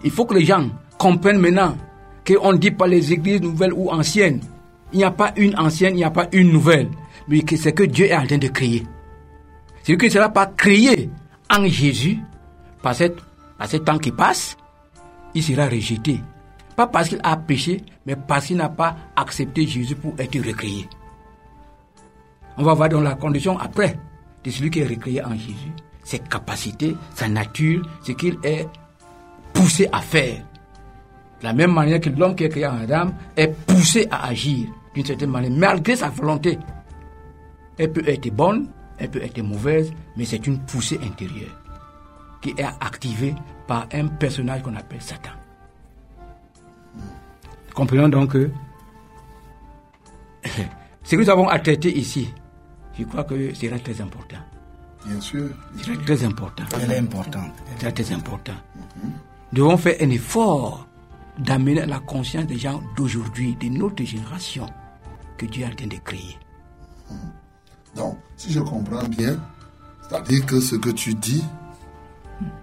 Il 0.03 0.11
faut 0.11 0.25
que 0.25 0.35
les 0.35 0.45
gens 0.45 0.69
comprennent 0.97 1.39
maintenant 1.39 1.75
qu'on 2.25 2.53
ne 2.53 2.57
dit 2.57 2.71
pas 2.71 2.87
les 2.87 3.11
églises 3.13 3.41
nouvelles 3.41 3.73
ou 3.73 3.89
anciennes. 3.89 4.41
Il 4.93 4.99
n'y 4.99 5.03
a 5.03 5.11
pas 5.11 5.33
une 5.35 5.57
ancienne, 5.57 5.93
il 5.93 5.97
n'y 5.97 6.03
a 6.03 6.11
pas 6.11 6.27
une 6.31 6.51
nouvelle. 6.51 6.89
Mais 7.27 7.43
c'est 7.55 7.73
que 7.73 7.83
Dieu 7.83 8.05
est 8.05 8.15
en 8.15 8.25
train 8.25 8.37
de 8.37 8.47
créer. 8.47 8.85
C'est 9.83 9.97
que 9.97 10.05
ne 10.05 10.11
sera 10.11 10.29
pas 10.29 10.45
créé 10.45 11.09
en 11.49 11.65
Jésus, 11.65 12.19
par, 12.81 12.95
cette, 12.95 13.17
par 13.57 13.67
ce 13.67 13.77
temps 13.77 13.97
qui 13.97 14.11
passe, 14.11 14.55
il 15.33 15.43
sera 15.43 15.67
rejeté. 15.67 16.19
Pas 16.75 16.87
parce 16.87 17.09
qu'il 17.09 17.19
a 17.23 17.35
péché, 17.35 17.83
mais 18.05 18.15
parce 18.15 18.45
qu'il 18.47 18.57
n'a 18.57 18.69
pas 18.69 18.95
accepté 19.15 19.67
Jésus 19.67 19.95
pour 19.95 20.13
être 20.17 20.39
recréé. 20.45 20.87
On 22.57 22.63
va 22.63 22.73
voir 22.73 22.89
dans 22.89 23.01
la 23.01 23.15
condition 23.15 23.57
après 23.57 23.97
de 24.43 24.51
celui 24.51 24.69
qui 24.69 24.79
est 24.79 24.87
recréé 24.87 25.23
en 25.23 25.31
Jésus, 25.31 25.73
ses 26.03 26.19
capacités, 26.19 26.95
sa 27.15 27.27
nature, 27.27 27.87
ce 28.03 28.13
qu'il 28.13 28.37
est 28.43 28.67
poussé 29.53 29.87
à 29.91 30.01
faire. 30.01 30.43
De 31.39 31.45
la 31.45 31.53
même 31.53 31.71
manière 31.71 31.99
que 31.99 32.09
l'homme 32.09 32.35
qui 32.35 32.45
est 32.45 32.49
créé 32.49 32.65
en 32.67 32.79
Adam 32.79 33.11
est 33.35 33.47
poussé 33.65 34.07
à 34.11 34.27
agir 34.27 34.67
d'une 34.93 35.05
certaine 35.05 35.29
manière, 35.29 35.51
malgré 35.51 35.95
sa 35.95 36.09
volonté. 36.09 36.57
Elle 37.77 37.91
peut 37.91 38.07
être 38.07 38.29
bonne, 38.33 38.67
elle 38.99 39.09
peut 39.09 39.21
être 39.23 39.41
mauvaise, 39.41 39.91
mais 40.17 40.25
c'est 40.25 40.45
une 40.45 40.59
poussée 40.59 40.99
intérieure 41.03 41.55
qui 42.41 42.49
est 42.57 42.63
activée 42.63 43.35
par 43.67 43.87
un 43.93 44.07
personnage 44.07 44.61
qu'on 44.63 44.75
appelle 44.75 45.01
Satan. 45.01 45.31
Comprenons 47.73 48.09
donc 48.09 48.31
que 48.31 48.49
ce 51.03 51.15
que 51.15 51.21
nous 51.21 51.29
avons 51.29 51.47
à 51.47 51.59
traiter 51.59 51.97
ici, 51.97 52.33
je 52.97 53.03
crois 53.05 53.23
que 53.23 53.53
sera 53.53 53.79
très 53.79 54.01
important. 54.01 54.37
Bien 55.05 55.21
sûr. 55.21 55.49
C'est 55.81 56.03
très 56.05 56.23
important. 56.25 56.63
Elle 56.81 56.91
est 56.91 56.97
importante. 56.97 57.51
C'est 57.77 57.91
très 57.91 58.13
important. 58.13 58.53
Nous 59.01 59.11
devons 59.53 59.77
faire 59.77 59.95
un 60.01 60.09
effort 60.09 60.87
d'amener 61.37 61.85
la 61.85 61.99
conscience 61.99 62.45
des 62.47 62.57
gens 62.57 62.81
d'aujourd'hui, 62.97 63.55
de 63.55 63.67
notre 63.69 64.03
génération, 64.03 64.65
que 65.37 65.45
Dieu 65.45 65.63
est 65.63 65.67
en 65.67 65.75
train 65.75 65.87
de 65.87 65.95
créer. 65.97 66.37
Donc, 67.95 68.17
si 68.39 68.53
je 68.53 68.59
comprends 68.61 69.03
bien, 69.03 69.37
c'est-à-dire 70.07 70.45
que 70.45 70.61
ce 70.61 70.77
que 70.77 70.89
tu 70.89 71.13
dis, 71.13 71.43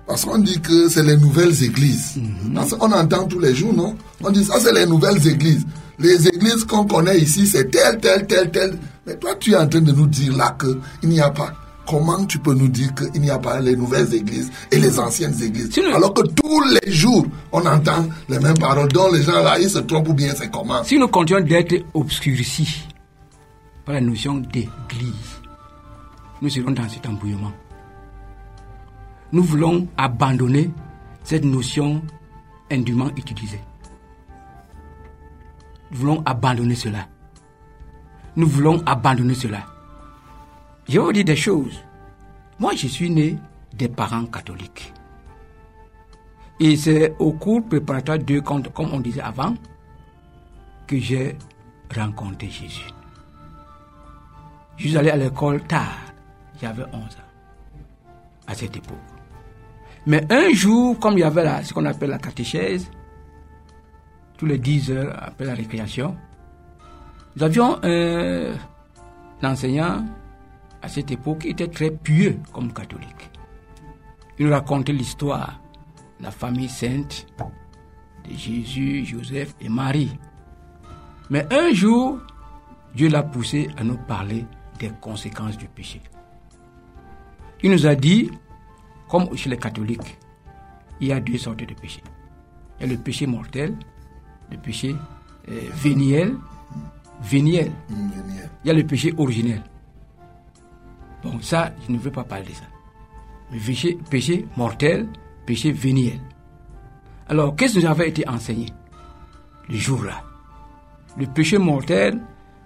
parce 0.07 0.24
qu'on 0.24 0.39
dit 0.39 0.59
que 0.61 0.89
c'est 0.89 1.03
les 1.03 1.18
nouvelles 1.18 1.62
églises. 1.62 2.18
Parce 2.55 2.74
qu'on 2.74 2.91
entend 2.91 3.27
tous 3.27 3.41
les 3.41 3.55
jours, 3.55 3.74
non? 3.74 3.95
On 4.22 4.31
dit 4.31 4.43
ça, 4.43 4.59
c'est 4.59 4.72
les 4.72 4.87
nouvelles 4.87 5.27
églises. 5.29 5.66
Les 5.99 6.27
églises 6.29 6.64
qu'on 6.64 6.87
connaît 6.87 7.18
ici, 7.18 7.47
c'est 7.47 7.70
telle, 7.70 8.01
telle, 8.01 8.27
telle, 8.27 8.51
telle. 8.51 8.79
Mais 9.07 9.16
toi, 9.16 9.35
tu 9.39 9.53
es 9.53 9.57
en 9.57 9.68
train 9.68 9.83
de 9.83 9.93
nous 9.93 10.07
dire 10.07 10.35
là 10.35 10.57
qu'il 10.59 11.11
n'y 11.11 11.20
a 11.20 11.31
pas. 11.31 11.53
Comment 11.87 12.24
tu 12.24 12.39
peux 12.39 12.55
nous 12.55 12.68
dire 12.68 12.95
qu'il 12.95 13.20
n'y 13.20 13.31
a 13.31 13.39
pas 13.39 13.61
les 13.61 13.77
nouvelles 13.77 14.12
églises 14.14 14.51
et 14.72 14.79
les 14.79 14.99
anciennes 14.99 15.41
églises? 15.43 15.70
Si 15.72 15.81
Alors 15.81 16.14
que 16.14 16.22
tous 16.22 16.62
les 16.83 16.91
jours, 16.91 17.27
on 17.53 17.64
entend 17.66 18.07
les 18.29 18.39
mêmes 18.39 18.59
paroles. 18.59 18.89
Donc 18.89 19.12
les 19.12 19.22
gens 19.22 19.43
là, 19.43 19.59
ils 19.59 19.70
se 19.70 19.79
trompent 19.81 20.09
ou 20.09 20.14
bien 20.14 20.33
c'est 20.35 20.51
comment? 20.51 20.83
Si 20.85 20.99
nous 20.99 21.09
continuons 21.09 21.45
d'être 21.45 21.85
obscurcis 21.95 22.83
par 23.85 23.95
la 23.95 24.01
notion 24.01 24.37
d'église, 24.39 25.36
nous 26.43 26.49
serons 26.49 26.72
dans 26.72 26.89
cet 26.89 27.07
embrouillement. 27.07 27.53
Nous 29.32 29.43
voulons 29.43 29.89
abandonner 29.97 30.70
cette 31.24 31.45
notion 31.45 32.03
indûment 32.70 33.11
utilisée. 33.16 33.61
Nous 35.91 35.99
voulons 35.99 36.22
abandonner 36.24 36.74
cela. 36.74 37.07
Nous 38.37 38.47
voulons 38.47 38.82
abandonner 38.87 39.34
cela. 39.34 39.64
Je 40.89 40.99
vais 40.99 41.05
vous 41.05 41.12
dire 41.12 41.24
des 41.24 41.37
choses. 41.37 41.80
Moi, 42.59 42.74
je 42.74 42.87
suis 42.87 43.11
né 43.11 43.37
des 43.74 43.89
parents 43.89 44.26
catholiques. 44.26 44.93
Et 46.59 46.76
c'est 46.76 47.14
au 47.18 47.32
cours 47.32 47.64
préparatoire 47.66 48.18
de, 48.18 48.41
comme 48.41 48.62
comme 48.68 48.93
on 48.93 49.01
disait 49.01 49.20
avant, 49.20 49.55
que 50.87 50.99
j'ai 50.99 51.37
rencontré 51.95 52.49
Jésus. 52.49 52.87
Je 54.76 54.89
suis 54.89 54.97
allé 54.97 55.11
à 55.11 55.16
l'école 55.16 55.62
tard. 55.62 56.06
J'avais 56.61 56.85
11 56.93 56.93
ans 56.95 57.31
à 58.47 58.55
cette 58.55 58.77
époque. 58.77 58.97
Mais 60.07 60.25
un 60.33 60.51
jour, 60.55 60.99
comme 60.99 61.15
il 61.15 61.21
y 61.21 61.25
avait 61.25 61.45
la- 61.45 61.65
ce 61.65 61.75
qu'on 61.75 61.85
appelle 61.85 62.11
la 62.11 62.19
catéchèse, 62.19 62.89
tous 64.39 64.47
les 64.47 64.59
10 64.59 64.91
heures 64.91 65.15
après 65.21 65.45
la 65.47 65.55
récréation, 65.55 66.17
nous 67.35 67.43
avions 67.43 67.79
un 67.83 68.53
enseignant 69.43 70.05
à 70.81 70.89
cette 70.89 71.11
époque 71.11 71.41
qui 71.41 71.49
était 71.49 71.69
très 71.69 71.91
pieux 71.91 72.39
comme 72.53 72.73
catholique. 72.73 73.31
Il 74.39 74.53
racontait 74.53 74.93
l'histoire 74.93 75.61
de 76.21 76.25
la 76.25 76.31
famille 76.31 76.69
sainte 76.69 77.27
de 78.29 78.35
Jésus, 78.35 79.05
Joseph 79.05 79.55
et 79.61 79.69
Marie. 79.69 80.17
Mais 81.31 81.47
un 81.53 81.73
jour, 81.73 82.19
Dieu 82.95 83.09
l'a 83.09 83.23
poussé 83.25 83.69
à 83.77 83.83
nous 83.85 83.97
parler 83.99 84.47
des 84.79 84.91
conséquences 85.01 85.57
du 85.57 85.67
péché. 85.67 86.01
Il 87.63 87.71
nous 87.71 87.87
a 87.87 87.95
dit, 87.95 88.31
comme 89.09 89.35
chez 89.37 89.51
les 89.51 89.57
catholiques, 89.57 90.19
il 91.01 91.09
y 91.09 91.13
a 91.13 91.21
deux 91.21 91.39
sortes 91.39 91.59
de 91.59 91.75
péchés. 91.75 92.03
Il 92.79 92.87
y 92.87 92.91
a 92.91 92.93
le 92.93 92.99
péché 92.99 93.27
mortel, 93.27 93.75
le 94.51 94.57
péché 94.59 94.95
euh, 95.49 95.61
véniel, 95.75 96.37
véniel. 97.23 97.73
Il 97.91 98.69
y 98.69 98.71
a 98.71 98.75
le 98.75 98.85
péché 98.85 99.15
originel. 99.17 99.63
Bon, 101.23 101.41
ça, 101.41 101.73
je 101.87 101.93
ne 101.93 101.99
veux 101.99 102.11
pas 102.11 102.25
parler 102.25 102.47
de 102.47 102.53
ça. 102.53 102.65
Le 103.53 103.59
péché, 103.59 103.99
péché 104.11 104.47
mortel, 104.57 105.09
péché 105.47 105.73
véniel. 105.73 106.21
Alors, 107.29 107.57
qu'est-ce 107.57 107.77
que 107.77 107.81
nous 107.81 107.87
avait 107.87 108.09
été 108.09 108.29
enseigné 108.29 108.67
le 109.69 109.77
jour-là? 109.77 110.23
Le 111.17 111.27
péché 111.27 111.59
mortel, 111.59 112.21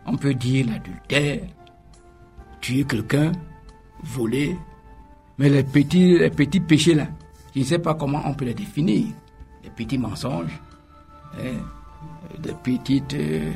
on 0.07 0.17
peut 0.17 0.35
dire 0.35 0.67
l'adultère, 0.67 1.41
tuer 2.61 2.85
quelqu'un, 2.85 3.33
voler, 4.03 4.57
mais 5.41 5.49
les 5.49 5.65
petits, 5.65 6.19
les 6.19 6.29
petits 6.29 6.61
péchés 6.61 6.93
là, 6.93 7.07
je 7.55 7.61
ne 7.61 7.65
sais 7.65 7.79
pas 7.79 7.95
comment 7.95 8.21
on 8.27 8.35
peut 8.35 8.45
les 8.45 8.53
définir. 8.53 9.07
Les 9.65 9.71
petits 9.71 9.97
mensonges, 9.97 10.61
hein, 11.39 11.57
des 12.39 12.53
petites 12.53 13.15
euh, 13.15 13.51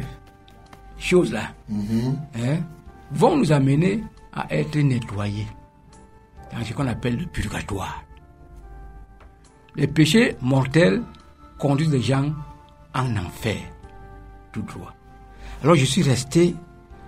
choses 0.96 1.30
là, 1.30 1.52
hein, 1.70 2.56
vont 3.12 3.36
nous 3.36 3.52
amener 3.52 4.02
à 4.32 4.46
être 4.54 4.78
nettoyés 4.78 5.46
dans 6.50 6.64
ce 6.64 6.72
qu'on 6.72 6.86
appelle 6.86 7.18
le 7.18 7.26
purgatoire. 7.26 8.02
Les 9.76 9.86
péchés 9.86 10.38
mortels 10.40 11.02
conduisent 11.58 11.92
les 11.92 12.00
gens 12.00 12.32
en 12.94 13.14
enfer, 13.18 13.58
tout 14.52 14.62
droit. 14.62 14.94
Alors 15.62 15.74
je 15.74 15.84
suis 15.84 16.02
resté, 16.02 16.56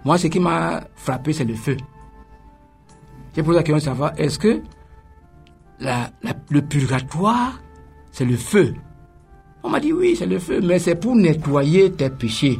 moi 0.05 0.19
ce 0.19 0.27
qui 0.27 0.39
m'a 0.39 0.85
frappé 0.97 1.33
c'est 1.33 1.45
le 1.45 1.55
feu. 1.55 1.79
J'ai 3.37 3.43
posé 3.43 3.57
la 3.59 3.63
question 3.63 3.77
de 3.79 3.83
savoir, 3.83 4.13
est-ce 4.17 4.39
que 4.39 4.63
la- 5.79 6.11
la- 6.23 6.33
le 6.51 6.63
purgatoire, 6.63 7.61
c'est 8.11 8.25
le 8.25 8.37
feu? 8.37 8.75
On 9.63 9.69
m'a 9.69 9.79
dit 9.79 9.93
oui, 9.93 10.17
c'est 10.19 10.27
le 10.27 10.39
feu, 10.39 10.61
mais 10.63 10.79
c'est 10.79 10.95
pour 10.95 11.15
nettoyer 11.17 11.93
tes 11.93 12.09
péchés. 12.11 12.59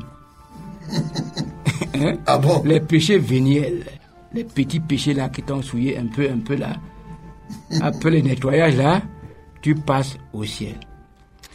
Hein? 1.95 2.15
Ah 2.27 2.37
bon? 2.39 2.63
Les 2.65 2.81
péchés 2.81 3.19
véniels, 3.19 3.85
les 4.35 4.45
petits 4.45 4.81
péchés 4.81 5.15
là 5.15 5.29
qui 5.31 5.43
t'ont 5.43 5.63
souillé 5.63 5.97
un 5.99 6.07
peu, 6.07 6.29
un 6.31 6.39
peu 6.41 6.55
là. 6.57 6.75
Après 7.81 8.11
le 8.11 8.21
nettoyage 8.21 8.77
là, 8.77 9.01
tu 9.63 9.75
passes 9.75 10.19
au 10.35 10.45
ciel. 10.45 10.75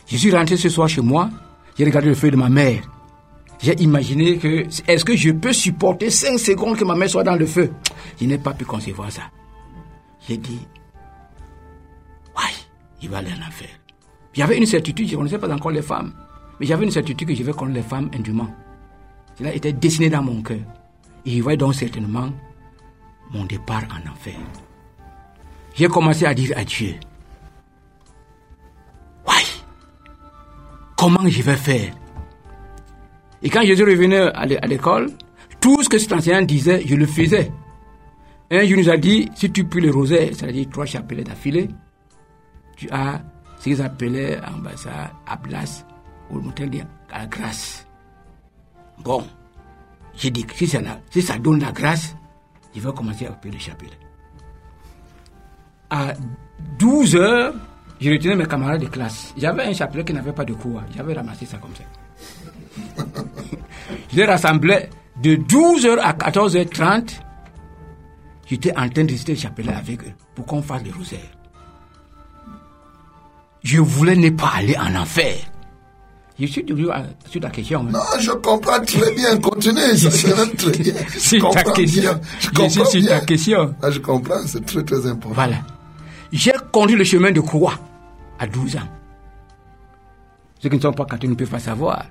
Je 0.08 0.18
suis 0.18 0.32
rentré 0.36 0.58
ce 0.58 0.68
soir 0.70 0.90
chez 0.90 1.02
moi, 1.02 1.30
j'ai 1.78 1.86
regardé 1.86 2.08
le 2.10 2.16
feu 2.16 2.32
de 2.32 2.38
ma 2.38 2.50
mère. 2.50 2.82
J'ai 3.62 3.80
imaginé 3.80 4.38
que, 4.38 4.66
est-ce 4.88 5.06
que 5.06 5.16
je 5.16 5.30
peux 5.32 5.54
supporter 5.54 6.10
5 6.10 6.40
secondes 6.40 6.78
que 6.78 6.84
ma 6.84 6.96
mère 6.96 7.10
soit 7.10 7.24
dans 7.24 7.36
le 7.36 7.46
feu? 7.46 7.72
Je 8.20 8.26
n'ai 8.26 8.40
pas 8.40 8.54
pu 8.54 8.66
concevoir 8.66 9.12
ça. 9.12 9.24
J'ai 10.28 10.38
dit, 10.38 10.68
ouais, 12.36 12.54
il 13.02 13.10
va 13.10 13.20
aller 13.20 13.32
en 13.32 13.48
enfer. 13.48 13.70
J'avais 14.34 14.58
une 14.58 14.66
certitude, 14.66 15.08
je 15.08 15.14
ne 15.14 15.18
connaissais 15.18 15.38
pas 15.38 15.54
encore 15.54 15.72
les 15.72 15.84
femmes, 15.84 16.14
mais 16.60 16.66
j'avais 16.66 16.86
une 16.86 16.92
certitude 16.92 17.28
que 17.28 17.36
je 17.36 17.44
vais 17.44 17.52
connaître 17.52 17.76
les 17.76 17.88
femmes 17.88 18.10
indûment. 18.16 18.50
Cela 19.38 19.54
était 19.54 19.74
dessiné 19.74 20.10
dans 20.10 20.24
mon 20.24 20.42
cœur. 20.42 20.60
Et 21.26 21.38
je 21.38 21.44
voyais 21.44 21.58
donc 21.58 21.76
certainement 21.76 22.30
mon 23.32 23.46
départ 23.46 23.84
en 23.92 24.12
enfer. 24.12 24.34
J'ai 25.76 25.88
commencé 25.88 26.26
à 26.26 26.34
dire 26.34 26.52
à 26.56 26.64
Dieu, 26.64 26.96
ouais, 29.28 29.34
comment 30.98 31.28
je 31.28 31.42
vais 31.44 31.56
faire 31.56 31.94
Et 33.44 33.50
quand 33.50 33.64
Jésus 33.64 33.84
revenait 33.84 34.20
à 34.34 34.46
l'é- 34.46 34.58
à 34.62 34.68
l'école, 34.68 35.12
tout 35.60 35.82
ce 35.84 35.90
que 35.90 35.98
cet 35.98 36.12
enseignant 36.14 36.42
disait, 36.42 36.82
je 36.86 36.96
le 36.96 37.06
faisais. 37.06 37.52
Un 38.52 38.60
jour, 38.66 38.78
il 38.78 38.84
nous 38.86 38.90
a 38.90 38.98
dit, 38.98 39.30
si 39.36 39.52
tu 39.52 39.64
pries 39.64 39.82
le 39.82 39.92
rosaire, 39.92 40.30
c'est-à-dire 40.34 40.68
trois 40.70 40.86
chapelets 40.86 41.24
d'affilée, 41.24 41.70
tu 42.76 42.90
as 42.92 43.22
ce 43.60 43.80
appelaient 43.82 44.40
en 44.40 44.58
bas 44.58 44.76
ça, 44.76 45.12
Ablas, 45.28 45.86
ou 46.32 46.40
le 46.40 46.50
à 47.12 47.20
la 47.20 47.26
grâce. 47.28 47.86
Bon, 49.04 49.24
j'ai 50.16 50.32
dit 50.32 50.46
si 50.56 50.66
ça, 50.68 50.80
si 51.12 51.22
ça 51.22 51.38
donne 51.38 51.60
la 51.60 51.72
grâce, 51.72 52.16
je 52.76 52.80
vais 52.82 52.92
commencer 52.92 53.28
à 53.28 53.32
prier 53.34 53.54
le 53.54 53.60
chapelet. 53.60 53.90
À 55.90 56.14
12 56.80 57.16
heures, 57.16 57.54
je 58.00 58.10
retenais 58.12 58.36
mes 58.36 58.46
camarades 58.46 58.82
de 58.82 58.88
classe. 58.88 59.34
J'avais 59.38 59.64
un 59.66 59.74
chapelet 59.74 60.04
qui 60.04 60.14
n'avait 60.14 60.32
pas 60.34 60.46
de 60.46 60.54
cours. 60.54 60.82
J'avais 60.96 61.14
ramassé 61.14 61.46
ça 61.46 61.58
comme 61.58 61.76
ça. 61.76 61.84
Je 64.12 64.18
les 64.18 64.26
rassemblais 64.26 64.90
de 65.22 65.36
12h 65.36 65.98
à 66.00 66.14
14h30. 66.14 67.20
J'étais 68.50 68.72
en 68.78 68.90
train 68.90 69.04
de 69.06 69.16
le 69.28 69.36
chapelet 69.36 69.74
avec 69.74 70.02
eux 70.04 70.12
pour 70.36 70.46
qu'on 70.46 70.62
fasse 70.62 70.84
le 70.84 70.92
rosaire. 70.98 71.20
Je 73.64 73.80
voulais 73.80 74.16
ne 74.16 74.30
pas 74.32 74.52
aller 74.58 74.76
en 74.78 74.96
enfer. 74.96 75.36
Je 76.40 76.48
suis 76.48 76.66
toujours 76.66 76.92
à- 76.92 77.04
sur 77.30 77.40
la 77.42 77.50
question. 77.52 77.82
hein. 77.82 77.92
Non, 77.92 78.00
je 78.20 78.32
comprends 78.32 78.80
très 78.84 79.12
bien. 79.14 79.38
Continuez, 79.38 79.96
ça 79.96 80.10
très 80.10 80.72
bien. 80.82 80.94
Je 81.14 81.20
C'est 81.20 81.40
ta 81.40 81.64
question. 81.72 82.02
bien. 82.02 82.22
Je 82.40 82.50
comprends 82.50 82.86
sur 82.86 83.06
ta 83.08 83.20
question. 83.22 83.76
Ah, 83.82 83.92
je 83.92 84.00
comprends, 84.00 84.42
c'est 84.48 84.66
très 84.66 84.84
très 84.84 85.06
important. 85.06 85.36
Voilà. 85.36 85.58
J'ai 86.32 86.54
conduit 86.72 86.96
le 86.96 87.04
chemin 87.04 87.32
de 87.32 87.42
croix 87.42 87.76
à 88.40 88.48
12 88.48 88.76
ans. 88.78 88.90
Ceux 90.60 90.70
qui 90.70 90.78
ne 90.78 90.82
sont 90.82 90.94
pas 90.94 91.06
catholiques 91.06 91.32
ne 91.32 91.36
peuvent 91.36 91.50
pas 91.50 91.60
savoir. 91.60 92.06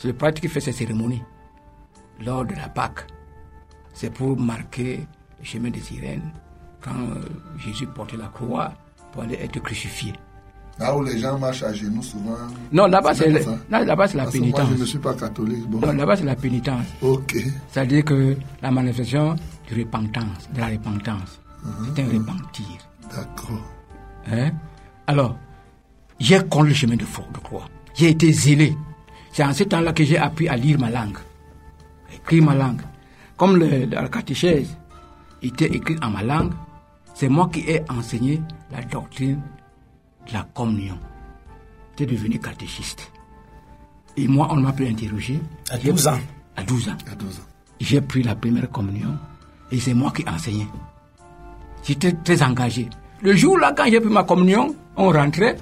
C'est 0.00 0.08
le 0.08 0.14
prêtre 0.14 0.40
qui 0.40 0.48
fait 0.48 0.60
ces 0.60 0.72
cérémonies 0.72 1.22
lors 2.24 2.46
de 2.46 2.54
la 2.54 2.70
Pâque. 2.70 3.06
C'est 3.92 4.08
pour 4.10 4.38
marquer 4.40 5.06
le 5.38 5.44
chemin 5.44 5.68
des 5.68 5.80
sirènes 5.80 6.32
quand 6.80 6.94
euh, 6.94 7.20
Jésus 7.58 7.86
portait 7.86 8.16
la 8.16 8.28
croix 8.28 8.72
pour 9.12 9.24
aller 9.24 9.34
être 9.34 9.60
crucifié. 9.60 10.14
Là 10.78 10.96
où 10.96 11.02
les 11.02 11.18
gens 11.18 11.38
marchent 11.38 11.64
à 11.64 11.74
genoux 11.74 12.02
souvent. 12.02 12.38
Non, 12.72 12.86
là-bas 12.86 13.12
c'est, 13.12 13.28
le- 13.28 13.40
là-bas, 13.68 14.08
c'est 14.08 14.16
la 14.16 14.22
Parce 14.24 14.34
que 14.36 14.38
Moi, 14.38 14.46
pénitence. 14.52 14.68
je 14.74 14.80
ne 14.80 14.86
suis 14.86 14.98
pas 14.98 15.12
catholique. 15.12 15.68
Bon. 15.68 15.80
Non, 15.86 15.92
là-bas 15.92 16.16
c'est 16.16 16.24
la 16.24 16.36
pénitence. 16.36 16.86
Ok. 17.02 17.36
C'est-à-dire 17.68 18.02
que 18.06 18.36
la 18.62 18.70
manifestation 18.70 19.34
de 19.70 19.76
repentance, 19.78 20.48
de 20.54 20.60
la 20.60 20.68
repentance, 20.68 21.42
c'est 21.94 22.02
un 22.02 22.06
repentir. 22.06 22.64
D'accord. 23.14 23.60
Hein? 24.32 24.52
Alors, 25.06 25.36
j'ai 26.18 26.40
connu 26.48 26.70
le 26.70 26.74
chemin 26.74 26.96
de, 26.96 27.00
de 27.04 27.38
croix. 27.42 27.66
J'ai 27.92 28.08
été 28.08 28.32
zélé. 28.32 28.74
C'est 29.32 29.44
en 29.44 29.52
ce 29.52 29.64
temps-là 29.64 29.92
que 29.92 30.04
j'ai 30.04 30.18
appris 30.18 30.48
à 30.48 30.56
lire 30.56 30.78
ma 30.78 30.90
langue, 30.90 31.18
à 32.10 32.14
écrire 32.14 32.44
ma 32.44 32.54
langue. 32.54 32.80
Comme 33.36 33.56
le, 33.56 33.86
la 33.86 34.08
catéchèse 34.08 34.76
était 35.42 35.66
écrite 35.74 36.02
en 36.04 36.10
ma 36.10 36.22
langue, 36.22 36.52
c'est 37.14 37.28
moi 37.28 37.48
qui 37.52 37.60
ai 37.60 37.82
enseigné 37.90 38.40
la 38.72 38.82
doctrine 38.82 39.40
de 40.28 40.32
la 40.32 40.46
communion. 40.54 40.98
J'étais 41.96 42.14
devenu 42.14 42.38
catéchiste. 42.38 43.10
Et 44.16 44.26
moi, 44.26 44.48
on 44.50 44.56
m'a 44.56 44.72
pu 44.72 44.86
interroger. 44.86 45.40
À 45.70 45.78
J'ai- 45.78 45.90
12 45.92 46.08
ans. 46.08 46.18
À 46.56 46.62
12 46.62 46.88
ans 46.88 46.96
a 47.10 47.14
12 47.14 47.38
ans. 47.38 47.42
j'ai 47.80 48.00
pris 48.00 48.22
la 48.22 48.34
première 48.34 48.70
communion 48.70 49.16
et 49.70 49.78
c'est 49.78 49.94
moi 49.94 50.10
qui 50.14 50.28
enseignais. 50.28 50.66
J'étais 51.84 52.12
très 52.12 52.42
engagé. 52.42 52.88
Le 53.22 53.34
jour-là, 53.36 53.72
quand 53.76 53.84
j'ai 53.88 54.00
pris 54.00 54.10
ma 54.12 54.24
communion, 54.24 54.74
on 54.96 55.10
rentrait, 55.10 55.56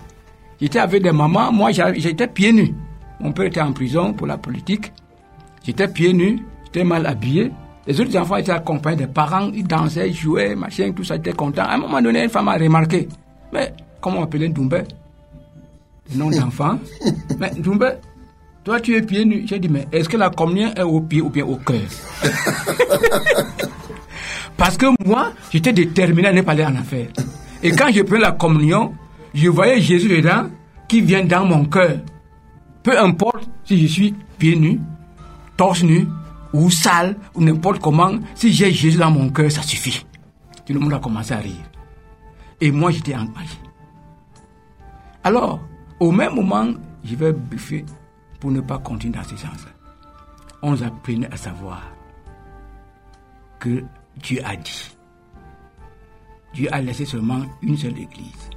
j'étais 0.61 0.79
avec 0.81 1.03
des 1.03 1.13
mamans, 1.13 1.53
moi 1.53 1.71
j'étais 1.73 2.27
pieds 2.27 2.53
nus. 2.53 2.75
Mon 3.21 3.33
père 3.33 3.47
était 3.47 3.61
en 3.61 3.73
prison 3.73 4.13
pour 4.13 4.27
la 4.27 4.39
politique. 4.39 4.93
J'étais 5.65 5.89
pieds 5.89 6.13
nus, 6.13 6.43
j'étais 6.67 6.85
mal 6.85 7.07
habillé. 7.07 7.51
Les 7.87 8.01
autres 8.01 8.17
enfants 8.17 8.37
étaient 8.37 8.53
accompagnés 8.53 8.97
des 8.99 9.07
parents, 9.07 9.51
ils 9.53 9.67
dansaient, 9.67 10.09
ils 10.09 10.15
jouaient, 10.15 10.55
machin, 10.55 10.93
tout 10.93 11.05
ça, 11.05 11.17
ils 11.17 11.19
étaient 11.19 11.33
contents. 11.33 11.63
À 11.63 11.75
un 11.75 11.79
moment 11.79 12.01
donné, 12.01 12.25
une 12.25 12.29
femme 12.31 12.49
a 12.49 12.55
remarqué. 12.57 13.09
Mais 13.53 13.73
comment 14.01 14.21
on 14.21 14.25
appelait 14.25 14.49
Doumbé? 14.49 14.83
Le 16.13 16.19
nom 16.19 16.31
d'enfant. 16.31 16.79
Mais 17.39 17.51
Doumbé, 17.59 17.91
toi 18.65 18.81
tu 18.81 18.97
es 18.97 19.03
pieds 19.03 19.25
nus. 19.25 19.45
J'ai 19.47 19.59
dit, 19.59 19.69
mais 19.69 19.87
est-ce 19.93 20.09
que 20.09 20.17
la 20.17 20.31
communion 20.31 20.71
est 20.75 20.83
au 20.83 21.01
pied 21.01 21.21
ou 21.21 21.31
bien 21.31 21.45
au 21.45 21.57
cœur? 21.57 21.81
Parce 24.57 24.77
que 24.77 24.87
moi, 25.07 25.33
j'étais 25.51 25.73
déterminé 25.73 26.29
à 26.29 26.33
ne 26.33 26.43
pas 26.43 26.53
aller 26.53 26.65
en 26.65 26.75
enfer. 26.75 27.07
Et 27.63 27.71
quand 27.71 27.91
je 27.93 28.03
prenais 28.03 28.23
la 28.23 28.33
communion, 28.33 28.93
je 29.33 29.49
voyais 29.49 29.81
Jésus 29.81 30.09
dedans 30.09 30.49
qui 30.89 31.01
vient 31.01 31.25
dans 31.25 31.45
mon 31.45 31.65
cœur. 31.65 31.99
Peu 32.89 32.99
importe 32.99 33.51
si 33.65 33.77
je 33.83 33.87
suis 33.87 34.15
pieds 34.39 34.57
nus, 34.57 34.81
torse 35.59 35.83
nu, 35.83 36.09
ou 36.55 36.71
sale, 36.71 37.19
ou 37.35 37.43
n'importe 37.43 37.83
comment, 37.83 38.13
si 38.35 38.51
j'ai 38.51 38.73
Jésus 38.73 38.97
dans 38.97 39.11
mon 39.11 39.29
cœur, 39.29 39.53
ça 39.53 39.61
suffit. 39.61 40.07
Tout 40.65 40.73
le 40.73 40.81
monde 40.81 40.95
a 40.95 40.99
commencé 40.99 41.35
à 41.35 41.37
rire. 41.37 41.71
Et 42.63 42.71
moi, 42.71 42.91
j'étais 42.91 43.15
engagé. 43.15 43.59
Alors, 45.23 45.61
au 46.01 46.11
même 46.11 46.35
moment, 46.35 46.73
je 47.05 47.15
vais 47.15 47.35
buffer 47.35 47.85
pour 48.41 48.53
ne 48.53 48.63
pas 48.63 48.79
continuer 48.79 49.19
dans 49.19 49.25
ce 49.25 49.37
sens-là. 49.37 49.71
On 50.63 50.71
nous 50.71 50.83
apprenait 50.83 51.31
à 51.31 51.37
savoir 51.37 51.83
que 53.59 53.85
Dieu 54.17 54.41
a 54.47 54.57
dit. 54.57 54.97
Dieu 56.55 56.69
a 56.73 56.81
laissé 56.81 57.05
seulement 57.05 57.43
une 57.61 57.77
seule 57.77 57.99
église. 57.99 58.49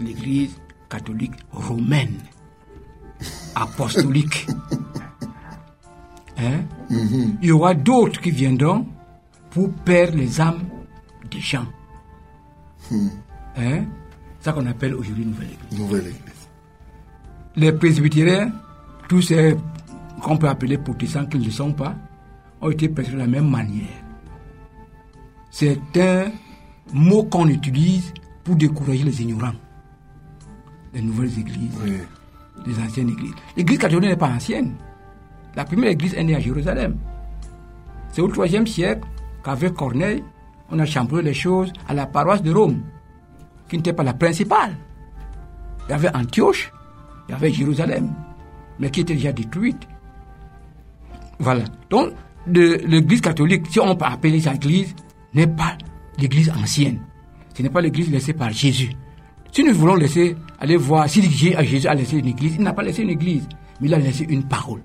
L'église 0.00 0.58
catholique 0.88 1.34
romaine, 1.52 2.16
apostolique. 3.54 4.46
Hein? 6.38 6.62
Il 6.90 7.48
y 7.48 7.50
aura 7.50 7.74
d'autres 7.74 8.20
qui 8.20 8.30
viendront 8.30 8.86
pour 9.50 9.70
perdre 9.84 10.16
les 10.16 10.40
âmes 10.40 10.62
des 11.30 11.40
gens. 11.40 11.66
Hein? 13.56 13.84
Ça 14.40 14.52
qu'on 14.52 14.66
appelle 14.66 14.94
aujourd'hui 14.94 15.26
nouvelle 15.26 15.48
église. 15.50 15.78
Nouvelle 15.80 16.06
église. 16.06 16.48
Les 17.56 17.72
presbytériens, 17.72 18.52
tous 19.08 19.22
ces 19.22 19.56
qu'on 20.22 20.36
peut 20.36 20.48
appeler 20.48 20.78
protestants 20.78 21.26
qui 21.26 21.38
ne 21.38 21.50
sont 21.50 21.72
pas, 21.72 21.94
ont 22.60 22.70
été 22.70 22.88
prêchés 22.88 23.12
de 23.12 23.18
la 23.18 23.26
même 23.26 23.48
manière. 23.48 23.86
C'est 25.50 25.78
un 25.96 26.30
mot 26.92 27.24
qu'on 27.24 27.48
utilise 27.48 28.12
pour 28.44 28.56
décourager 28.56 29.04
les 29.04 29.22
ignorants. 29.22 29.54
Les 30.94 31.02
nouvelles 31.02 31.38
églises, 31.38 31.72
Oui. 31.84 31.98
Anciennes 32.78 33.10
églises. 33.10 33.34
L'église 33.56 33.78
catholique 33.78 34.10
n'est 34.10 34.16
pas 34.16 34.28
ancienne. 34.28 34.74
La 35.54 35.64
première 35.64 35.90
église 35.90 36.14
est 36.14 36.24
née 36.24 36.34
à 36.34 36.40
Jérusalem. 36.40 36.96
C'est 38.12 38.20
au 38.20 38.44
IIIe 38.44 38.66
siècle 38.66 39.06
qu'avec 39.44 39.74
Corneille, 39.74 40.24
on 40.70 40.78
a 40.78 40.86
chamboulé 40.86 41.22
les 41.22 41.34
choses 41.34 41.72
à 41.88 41.94
la 41.94 42.06
paroisse 42.06 42.42
de 42.42 42.52
Rome, 42.52 42.82
qui 43.68 43.76
n'était 43.76 43.92
pas 43.92 44.02
la 44.02 44.14
principale. 44.14 44.76
Il 45.88 45.92
y 45.92 45.94
avait 45.94 46.14
Antioche, 46.14 46.72
il 47.28 47.32
y 47.32 47.34
avait 47.34 47.50
Jérusalem, 47.50 48.12
mais 48.78 48.90
qui 48.90 49.00
était 49.00 49.14
déjà 49.14 49.32
détruite. 49.32 49.88
Voilà. 51.38 51.64
Donc, 51.90 52.12
l'église 52.46 53.20
catholique, 53.20 53.66
si 53.70 53.80
on 53.80 53.94
peut 53.96 54.04
appeler 54.04 54.40
ça 54.40 54.54
église, 54.54 54.94
n'est 55.34 55.46
pas 55.46 55.76
l'église 56.18 56.50
ancienne. 56.50 57.00
Ce 57.54 57.62
n'est 57.62 57.70
pas 57.70 57.80
l'église 57.80 58.10
laissée 58.10 58.34
par 58.34 58.50
Jésus. 58.50 58.90
Si 59.52 59.64
nous 59.64 59.74
voulons 59.74 59.94
laisser, 59.94 60.36
aller 60.60 60.76
voir, 60.76 61.08
si 61.08 61.22
Jésus 61.22 61.86
a 61.86 61.94
laissé 61.94 62.18
une 62.18 62.26
église, 62.26 62.56
il 62.56 62.62
n'a 62.62 62.72
pas 62.72 62.82
laissé 62.82 63.02
une 63.02 63.10
église, 63.10 63.48
mais 63.80 63.88
il 63.88 63.94
a 63.94 63.98
laissé 63.98 64.24
une 64.28 64.44
parole 64.46 64.82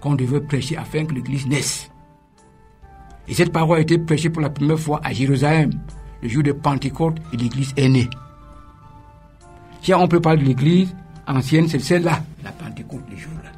qu'on 0.00 0.14
devait 0.14 0.40
prêcher 0.40 0.76
afin 0.76 1.06
que 1.06 1.14
l'église 1.14 1.46
naisse. 1.46 1.90
Et 3.26 3.34
cette 3.34 3.52
parole 3.52 3.78
a 3.78 3.80
été 3.80 3.98
prêchée 3.98 4.28
pour 4.28 4.42
la 4.42 4.50
première 4.50 4.78
fois 4.78 5.00
à 5.02 5.12
Jérusalem, 5.12 5.70
le 6.22 6.28
jour 6.28 6.42
de 6.42 6.52
Pentecôte, 6.52 7.16
et 7.32 7.36
l'église 7.36 7.72
est 7.76 7.88
née. 7.88 8.08
Si 9.80 9.94
on 9.94 10.06
peut 10.06 10.20
parler 10.20 10.42
de 10.42 10.48
l'église 10.48 10.94
ancienne, 11.26 11.68
c'est 11.68 11.78
celle-là, 11.78 12.22
la 12.42 12.52
Pentecôte, 12.52 13.04
le 13.10 13.16
jour-là. 13.16 13.50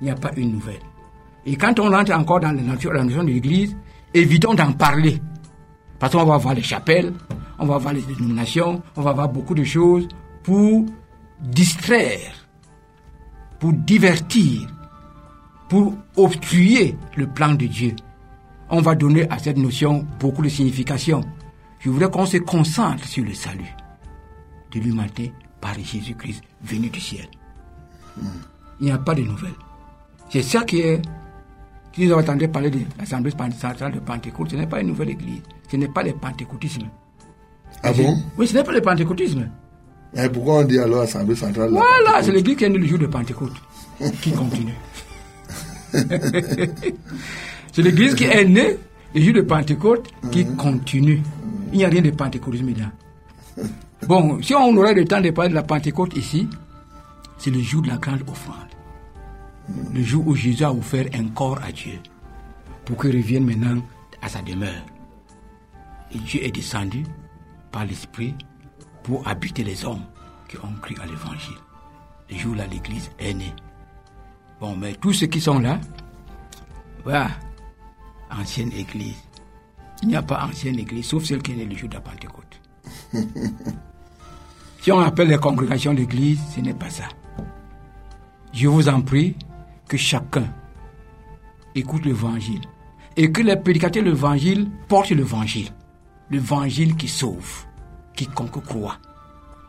Il 0.00 0.04
n'y 0.04 0.10
a 0.10 0.16
pas 0.16 0.32
une 0.36 0.52
nouvelle. 0.52 0.82
Et 1.46 1.56
quand 1.56 1.78
on 1.78 1.92
entre 1.92 2.12
encore 2.12 2.40
dans 2.40 2.52
la 2.52 2.62
nature, 2.62 2.92
notion 2.92 3.22
de 3.22 3.28
l'église, 3.28 3.76
évitons 4.12 4.54
d'en 4.54 4.72
parler. 4.72 5.20
Parce 5.98 6.12
qu'on 6.12 6.24
va 6.24 6.36
voir 6.36 6.54
les 6.54 6.62
chapelles, 6.62 7.12
on 7.64 7.66
va 7.66 7.78
voir 7.78 7.94
les 7.94 8.02
dénominations, 8.02 8.82
on 8.94 9.00
va 9.00 9.14
voir 9.14 9.30
beaucoup 9.30 9.54
de 9.54 9.64
choses 9.64 10.06
pour 10.42 10.84
distraire, 11.40 12.46
pour 13.58 13.72
divertir, 13.72 14.68
pour 15.70 15.94
obstruer 16.16 16.94
le 17.16 17.26
plan 17.26 17.54
de 17.54 17.64
Dieu. 17.64 17.96
On 18.68 18.82
va 18.82 18.94
donner 18.94 19.26
à 19.30 19.38
cette 19.38 19.56
notion 19.56 20.06
beaucoup 20.20 20.42
de 20.42 20.50
signification. 20.50 21.22
Je 21.78 21.88
voudrais 21.88 22.10
qu'on 22.10 22.26
se 22.26 22.36
concentre 22.36 23.06
sur 23.06 23.24
le 23.24 23.32
salut 23.32 23.74
de 24.70 24.80
l'humanité 24.80 25.32
par 25.58 25.72
Jésus-Christ 25.74 26.42
venu 26.62 26.90
du 26.90 27.00
ciel. 27.00 27.26
Il 28.80 28.86
n'y 28.86 28.92
a 28.92 28.98
pas 28.98 29.14
de 29.14 29.22
nouvelles. 29.22 29.52
C'est 30.28 30.42
ça 30.42 30.64
qui 30.64 30.80
est. 30.80 31.00
Si 31.94 32.06
vous 32.06 32.12
entendez 32.12 32.48
parler 32.48 32.70
de 32.70 32.80
l'Assemblée 32.98 33.32
centrale 33.56 33.92
de 33.92 34.00
Pentecôte, 34.00 34.50
ce 34.50 34.56
n'est 34.56 34.66
pas 34.66 34.80
une 34.80 34.88
nouvelle 34.88 35.10
église. 35.10 35.42
Ce 35.70 35.76
n'est 35.76 35.88
pas 35.88 36.02
le 36.02 36.12
pentecôtisme. 36.12 36.88
Ah 37.82 37.92
bon? 37.92 38.16
Oui, 38.38 38.46
ce 38.46 38.54
n'est 38.54 38.64
pas 38.64 38.72
le 38.72 38.80
pentecôtisme. 38.80 39.48
Mais 40.14 40.28
pourquoi 40.28 40.58
on 40.60 40.62
dit 40.64 40.78
alors 40.78 41.02
Assemblée 41.02 41.34
centrale 41.34 41.70
Voilà, 41.70 42.22
c'est 42.22 42.32
l'église 42.32 42.56
qui 42.56 42.64
est 42.64 42.68
née 42.68 42.78
le 42.78 42.86
jour 42.86 42.98
de 42.98 43.06
Pentecôte, 43.06 43.52
qui 44.22 44.32
continue. 44.32 44.74
c'est 47.72 47.82
l'église 47.82 48.14
qui 48.14 48.24
est 48.24 48.44
née 48.44 48.78
le 49.14 49.20
jour 49.20 49.34
de 49.34 49.40
Pentecôte, 49.42 50.08
qui 50.30 50.46
continue. 50.56 51.22
Il 51.72 51.78
n'y 51.78 51.84
a 51.84 51.88
rien 51.88 52.02
de 52.02 52.10
pentecôtisme 52.10 52.72
dedans. 52.72 52.90
Bon, 54.06 54.40
si 54.42 54.54
on 54.54 54.76
aurait 54.76 54.94
le 54.94 55.04
temps 55.04 55.20
de 55.20 55.30
parler 55.30 55.50
de 55.50 55.54
la 55.54 55.62
Pentecôte 55.62 56.16
ici, 56.16 56.48
c'est 57.38 57.50
le 57.50 57.60
jour 57.60 57.82
de 57.82 57.88
la 57.88 57.96
grande 57.96 58.22
offrande. 58.28 58.56
Le 59.92 60.02
jour 60.02 60.26
où 60.26 60.34
Jésus 60.36 60.62
a 60.62 60.72
offert 60.72 61.06
un 61.14 61.24
corps 61.28 61.58
à 61.66 61.72
Dieu 61.72 61.98
pour 62.84 62.96
qu'il 63.00 63.16
revienne 63.16 63.44
maintenant 63.44 63.82
à 64.22 64.28
sa 64.28 64.42
demeure. 64.42 64.84
Et 66.14 66.18
Dieu 66.18 66.44
est 66.44 66.50
descendu 66.52 67.02
l'Esprit 67.82 68.36
pour 69.02 69.26
habiter 69.26 69.64
les 69.64 69.84
hommes 69.84 70.04
qui 70.48 70.56
ont 70.58 70.72
cru 70.80 70.94
à 71.02 71.06
l'Évangile. 71.06 71.56
Le 72.30 72.36
jour 72.36 72.54
là, 72.54 72.66
l'Église 72.66 73.10
est 73.18 73.34
née. 73.34 73.52
Bon, 74.60 74.76
mais 74.76 74.94
tous 74.94 75.12
ceux 75.12 75.26
qui 75.26 75.40
sont 75.40 75.58
là, 75.58 75.80
voilà, 77.02 77.30
ancienne 78.30 78.70
Église. 78.72 79.16
Il 80.02 80.08
n'y 80.08 80.16
a 80.16 80.22
pas 80.22 80.44
ancienne 80.44 80.78
Église, 80.78 81.06
sauf 81.06 81.24
celle 81.24 81.42
qui 81.42 81.52
est 81.52 81.56
née 81.56 81.64
le 81.64 81.76
jour 81.76 81.88
de 81.88 81.94
la 81.94 82.00
Pentecôte. 82.00 82.60
si 84.80 84.92
on 84.92 85.00
appelle 85.00 85.28
les 85.28 85.38
congrégations 85.38 85.94
d'Église, 85.94 86.40
ce 86.54 86.60
n'est 86.60 86.74
pas 86.74 86.90
ça. 86.90 87.04
Je 88.52 88.68
vous 88.68 88.88
en 88.88 89.02
prie 89.02 89.34
que 89.88 89.96
chacun 89.96 90.46
écoute 91.74 92.04
l'Évangile 92.04 92.62
et 93.16 93.32
que 93.32 93.42
les 93.42 93.56
prédicateurs 93.56 94.04
de 94.04 94.10
l'Évangile 94.10 94.68
portent 94.88 95.10
l'Évangile. 95.10 95.70
L'Évangile 96.34 96.96
qui 96.96 97.06
sauve, 97.06 97.64
quiconque 98.16 98.60
croit. 98.64 98.96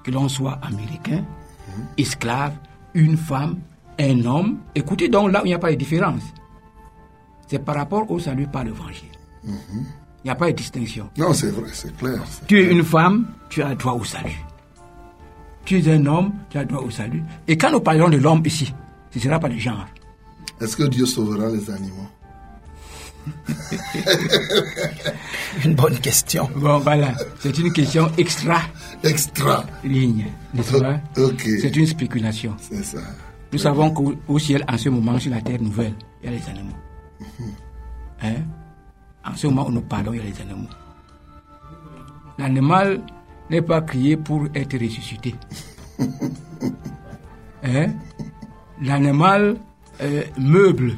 Que 0.03 0.09
l'on 0.09 0.27
soit 0.27 0.57
américain, 0.63 1.23
esclave, 1.95 2.53
une 2.95 3.17
femme, 3.17 3.59
un 3.99 4.25
homme. 4.25 4.57
Écoutez 4.73 5.07
donc 5.07 5.31
là 5.31 5.43
où 5.43 5.45
il 5.45 5.49
n'y 5.49 5.53
a 5.53 5.59
pas 5.59 5.69
de 5.69 5.75
différence. 5.75 6.23
C'est 7.45 7.63
par 7.63 7.75
rapport 7.75 8.09
au 8.09 8.17
salut 8.17 8.47
par 8.47 8.63
l'Évangile. 8.63 9.11
Il 9.43 9.53
n'y 10.25 10.31
a 10.31 10.35
pas 10.35 10.47
de 10.47 10.57
distinction. 10.57 11.07
Non, 11.19 11.33
c'est 11.33 11.51
vrai, 11.51 11.69
c'est 11.71 11.95
clair. 11.97 12.19
Tu 12.47 12.59
es 12.59 12.71
une 12.71 12.83
femme, 12.83 13.27
tu 13.47 13.61
as 13.61 13.75
droit 13.75 13.93
au 13.93 14.03
salut. 14.03 14.43
Tu 15.65 15.77
es 15.77 15.93
un 15.93 16.03
homme, 16.07 16.33
tu 16.49 16.57
as 16.57 16.65
droit 16.65 16.81
au 16.81 16.89
salut. 16.89 17.23
Et 17.47 17.55
quand 17.59 17.71
nous 17.71 17.79
parlons 17.79 18.09
de 18.09 18.17
l'homme 18.17 18.41
ici, 18.43 18.73
ce 19.11 19.19
ne 19.19 19.23
sera 19.23 19.39
pas 19.39 19.49
le 19.49 19.59
genre. 19.59 19.85
Est-ce 20.59 20.75
que 20.75 20.85
Dieu 20.85 21.05
sauvera 21.05 21.47
les 21.47 21.69
animaux? 21.69 22.09
Une 25.65 25.75
bonne 25.75 25.97
question. 25.99 26.49
Bon, 26.55 26.79
voilà. 26.79 27.13
C'est 27.39 27.57
une 27.57 27.71
question 27.73 28.09
extra 28.17 28.61
Extra. 29.03 29.65
ligne, 29.83 30.27
n'est-ce 30.53 30.77
pas? 30.77 30.99
Ok. 31.17 31.41
C'est 31.61 31.75
une 31.75 31.87
spéculation. 31.87 32.55
C'est 32.59 32.83
ça. 32.83 32.99
Nous 33.51 33.59
savons 33.59 33.91
qu'au 33.91 34.13
au 34.27 34.39
ciel, 34.39 34.63
en 34.67 34.77
ce 34.77 34.89
moment, 34.89 35.19
sur 35.19 35.31
la 35.31 35.41
terre 35.41 35.61
nouvelle, 35.61 35.93
il 36.23 36.29
y 36.29 36.33
a 36.33 36.37
les 36.37 36.49
animaux. 36.49 36.75
Hein? 38.21 38.35
En 39.25 39.35
ce 39.35 39.47
moment 39.47 39.67
où 39.67 39.71
nous 39.71 39.81
parlons, 39.81 40.13
il 40.13 40.19
y 40.19 40.21
a 40.21 40.25
les 40.25 40.41
animaux. 40.41 40.67
L'animal 42.37 43.01
n'est 43.49 43.61
pas 43.61 43.81
créé 43.81 44.17
pour 44.17 44.45
être 44.53 44.77
ressuscité. 44.77 45.35
Hein? 47.67 47.93
L'animal 48.79 49.55
euh, 50.01 50.21
meuble 50.37 50.93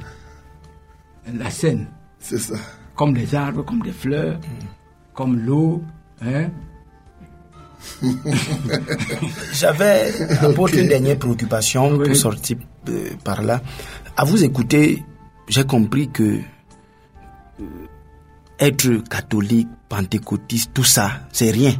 la 1.34 1.50
scène, 1.50 1.88
C'est 2.28 2.40
ça. 2.40 2.56
comme 2.96 3.14
des 3.14 3.34
arbres, 3.36 3.64
comme 3.64 3.82
des 3.82 3.92
fleurs, 3.94 4.38
comme 5.14 5.40
l'eau. 5.40 5.82
Hein? 6.22 6.50
J'avais, 9.54 10.12
apôtre, 10.42 10.78
une 10.78 10.88
dernière 10.90 11.18
préoccupation 11.18 11.92
Oui. 11.96 12.08
pour 12.08 12.16
sortir 12.16 12.58
euh, 12.90 13.10
par 13.24 13.42
là. 13.42 13.62
À 14.18 14.26
vous 14.26 14.44
écouter, 14.44 15.04
j'ai 15.48 15.64
compris 15.64 16.10
que 16.10 16.40
euh, 17.62 17.64
être 18.60 19.04
catholique, 19.10 19.70
pentecôtiste, 19.88 20.72
tout 20.74 20.84
ça, 20.84 21.12
c'est 21.32 21.52
rien. 21.52 21.74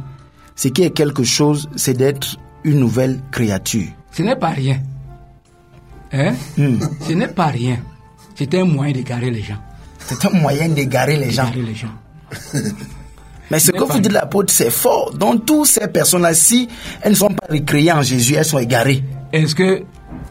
Ce 0.56 0.68
qui 0.68 0.82
est 0.82 0.90
quelque 0.90 1.24
chose, 1.24 1.68
c'est 1.76 1.94
d'être 1.94 2.38
une 2.64 2.78
nouvelle 2.78 3.20
créature. 3.30 3.88
Ce 4.12 4.22
n'est 4.22 4.36
pas 4.36 4.50
rien. 4.50 4.80
Hein? 6.12 6.34
Ce 6.56 7.12
n'est 7.12 7.28
pas 7.28 7.48
rien. 7.48 7.78
C'est 8.34 8.54
un 8.54 8.64
moyen 8.64 8.92
d'égarer 8.92 9.30
les 9.30 9.42
gens. 9.42 9.58
C'est 10.08 10.24
un 10.26 10.30
moyen 10.30 10.68
d'égarer 10.70 11.16
les 11.16 11.30
gens. 11.30 11.44
D'égarer 11.44 11.62
les 11.62 11.74
gens. 11.74 11.94
Mais 13.50 13.58
ce 13.58 13.70
que 13.70 13.82
vous 13.82 13.98
dites, 14.00 14.12
l'apôtre, 14.12 14.52
c'est 14.52 14.70
fort. 14.70 15.12
Donc, 15.14 15.46
toutes 15.46 15.66
ces 15.66 15.88
personnes-là, 15.88 16.34
si 16.34 16.68
elles 17.00 17.12
ne 17.12 17.16
sont 17.16 17.28
pas 17.34 17.46
recréées 17.50 17.92
en 17.92 18.02
Jésus, 18.02 18.34
elles 18.34 18.44
sont 18.44 18.58
égarées. 18.58 19.02
Est-ce 19.32 19.54
que 19.54 19.84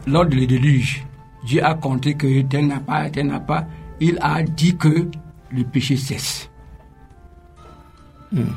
lors 0.06 0.24
du 0.26 0.46
déluge, 0.46 1.04
Dieu 1.44 1.64
a 1.64 1.74
compté 1.74 2.14
que 2.14 2.42
tel 2.42 2.66
n'a 2.68 2.78
pas, 2.78 3.10
tel 3.10 3.26
n'a 3.26 3.40
pas, 3.40 3.66
il 4.00 4.18
a 4.20 4.42
dit 4.44 4.76
que 4.76 5.08
le 5.50 5.64
péché 5.64 5.96
cesse. 5.96 6.48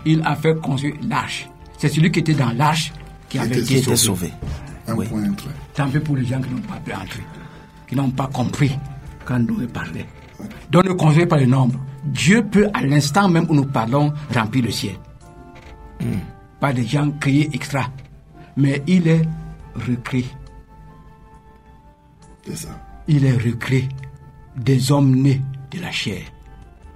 Il 0.05 0.21
a 0.25 0.35
fait 0.35 0.59
construire 0.61 0.95
l'arche. 1.07 1.49
C'est 1.77 1.87
celui 1.89 2.11
qui 2.11 2.19
était 2.19 2.33
dans 2.33 2.51
l'arche 2.51 2.91
qui 3.29 3.39
avait 3.39 3.59
été 3.59 3.77
était 3.77 3.95
sauvé. 3.95 4.27
sauvé. 4.27 4.33
Un 4.87 4.93
Oui. 4.95 5.07
point. 5.07 5.23
Tant 5.73 5.89
pis 5.89 5.99
pour 5.99 6.17
les 6.17 6.25
gens 6.25 6.41
qui 6.41 6.49
n'ont 6.53 6.61
pas 6.61 6.79
pu 6.83 6.93
entrer, 6.93 7.23
qui 7.87 7.95
n'ont 7.95 8.09
pas 8.11 8.27
compris 8.31 8.77
quand 9.25 9.39
nous 9.39 9.65
parlait. 9.67 10.05
Donc 10.71 10.85
ne 10.85 10.93
construisez 10.93 11.25
pas 11.25 11.37
le 11.37 11.45
nombre. 11.45 11.79
Dieu 12.03 12.43
peut, 12.43 12.67
à 12.73 12.81
l'instant 12.81 13.29
même 13.29 13.45
où 13.49 13.55
nous 13.55 13.65
parlons, 13.65 14.13
remplir 14.33 14.65
le 14.65 14.71
ciel. 14.71 14.95
Pas 16.59 16.73
des 16.73 16.85
gens 16.85 17.11
créés 17.19 17.49
extra. 17.53 17.85
Mais 18.57 18.81
il 18.87 19.07
est 19.07 19.21
recréé. 19.75 20.25
C'est 22.45 22.57
ça. 22.57 22.69
il 23.07 23.25
est 23.25 23.37
recréé 23.37 23.87
des 24.55 24.91
hommes 24.91 25.15
nés 25.15 25.41
de 25.71 25.79
la 25.79 25.91
chair. 25.91 26.21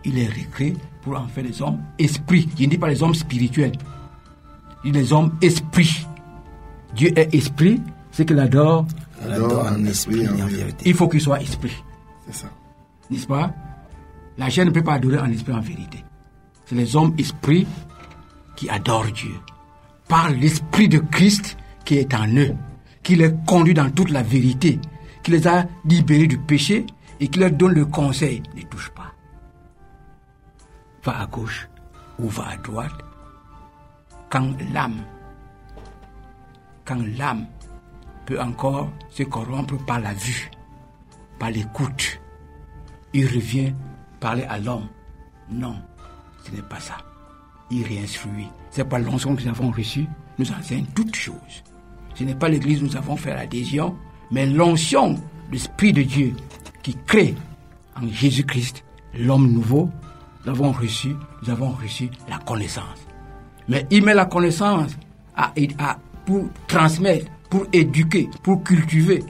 Il 0.03 0.17
est 0.17 0.27
recréé 0.27 0.75
pour 1.01 1.17
en 1.17 1.27
faire 1.27 1.43
des 1.43 1.61
hommes 1.61 1.81
esprits. 1.99 2.49
Je 2.57 2.63
ne 2.63 2.69
dis 2.69 2.77
pas 2.77 2.89
les 2.89 3.01
hommes 3.01 3.13
spirituels. 3.15 3.73
Je 4.83 4.91
dis 4.91 4.97
les 4.97 5.13
hommes 5.13 5.31
esprits. 5.41 6.05
Dieu 6.95 7.11
est 7.17 7.33
esprit, 7.33 7.81
c'est 8.11 8.25
qu'il 8.25 8.39
adore. 8.39 8.85
Adore 9.23 9.67
en 9.71 9.85
esprit 9.85 10.27
en 10.27 10.47
vérité. 10.47 10.83
Il 10.85 10.93
faut 10.93 11.07
qu'il 11.07 11.21
soit 11.21 11.41
esprit. 11.41 11.75
C'est 12.27 12.35
ça. 12.41 12.47
N'est-ce 13.09 13.27
pas? 13.27 13.53
La 14.37 14.49
chair 14.49 14.65
ne 14.65 14.71
peut 14.71 14.83
pas 14.83 14.93
adorer 14.93 15.19
en 15.19 15.31
esprit 15.31 15.53
en 15.53 15.61
vérité. 15.61 16.03
C'est 16.65 16.75
les 16.75 16.95
hommes 16.95 17.13
esprits 17.17 17.67
qui 18.55 18.69
adorent 18.69 19.11
Dieu. 19.11 19.35
Par 20.07 20.29
l'esprit 20.29 20.89
de 20.89 20.99
Christ 20.99 21.57
qui 21.83 21.97
est 21.97 22.13
en 22.13 22.27
eux, 22.35 22.55
qui 23.03 23.15
les 23.15 23.31
conduit 23.47 23.73
dans 23.73 23.89
toute 23.89 24.09
la 24.09 24.23
vérité, 24.23 24.79
qui 25.23 25.31
les 25.31 25.47
a 25.47 25.65
libérés 25.85 26.27
du 26.27 26.37
péché 26.37 26.85
et 27.19 27.27
qui 27.27 27.39
leur 27.39 27.51
donne 27.51 27.73
le 27.73 27.85
conseil 27.85 28.41
ne 28.55 28.61
touche 28.63 28.89
pas. 28.91 29.13
Va 31.03 31.21
à 31.21 31.25
gauche 31.27 31.69
ou 32.19 32.27
va 32.29 32.49
à 32.49 32.57
droite. 32.57 32.93
Quand 34.29 34.53
l'âme, 34.73 35.01
quand 36.83 37.01
l'âme 37.17 37.45
peut 38.25 38.41
encore 38.41 38.89
se 39.09 39.23
corrompre 39.23 39.77
par 39.85 39.99
la 39.99 40.13
vue, 40.13 40.49
par 41.39 41.51
l'écoute, 41.51 42.19
il 43.15 43.25
revient 43.27 43.73
parler 44.19 44.43
à 44.43 44.57
l'homme. 44.59 44.87
Non, 45.49 45.75
ce 46.43 46.51
n'est 46.51 46.61
pas 46.61 46.79
ça. 46.79 46.97
Il 47.71 47.83
réinstruit. 47.83 48.47
C'est 48.71 48.83
pas 48.87 48.99
l'onction 48.99 49.35
que 49.35 49.41
nous 49.43 49.49
avons 49.49 49.71
reçu, 49.71 50.05
nous 50.37 50.51
enseigne 50.51 50.85
toutes 50.93 51.15
choses. 51.15 51.63
Ce 52.13 52.23
n'est 52.23 52.35
pas 52.35 52.49
l'église 52.49 52.81
nous 52.83 52.95
avons 52.95 53.15
fait 53.15 53.33
l'adhésion, 53.33 53.95
mais 54.31 54.45
l'onction, 54.45 55.15
l'Esprit 55.51 55.93
de 55.93 56.01
Dieu 56.03 56.33
qui 56.83 56.95
crée 57.07 57.35
en 57.95 58.07
Jésus-Christ 58.07 58.83
l'homme 59.17 59.51
nouveau, 59.51 59.89
nous 60.45 60.51
avons 60.51 60.71
reçu, 60.71 61.15
nous 61.41 61.49
avons 61.49 61.69
reçu 61.71 62.09
la 62.29 62.37
connaissance. 62.39 62.99
Mais 63.67 63.87
il 63.91 64.03
met 64.03 64.13
la 64.13 64.25
connaissance 64.25 64.91
à, 65.35 65.53
à- 65.79 65.97
pour 66.25 66.45
transmettre, 66.67 67.31
pour 67.49 67.65
éduquer, 67.71 68.29
pour 68.43 68.63
cultiver. 68.63 69.23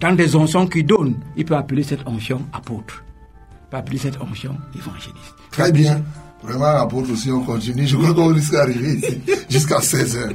Dans 0.00 0.12
des 0.14 0.36
onctions 0.36 0.66
qu'il 0.66 0.86
donne, 0.86 1.16
il 1.36 1.44
peut 1.44 1.56
appeler 1.56 1.82
cette 1.82 2.06
onction 2.06 2.42
apôtre. 2.52 3.02
Il 3.50 3.70
peut 3.70 3.76
appeler 3.78 3.98
cette 3.98 4.20
onction 4.20 4.56
évangéliste. 4.74 5.34
Très 5.50 5.72
bien. 5.72 6.02
Vraiment, 6.42 6.66
apôtre 6.66 7.10
aussi, 7.12 7.30
on 7.30 7.40
continue. 7.40 7.86
Je 7.86 7.96
crois 7.96 8.12
qu'on 8.14 8.32
risque 8.32 8.52
d'arriver 8.52 8.94
ici 8.94 9.20
jusqu'à 9.48 9.80
16 9.80 10.16
heures. 10.16 10.32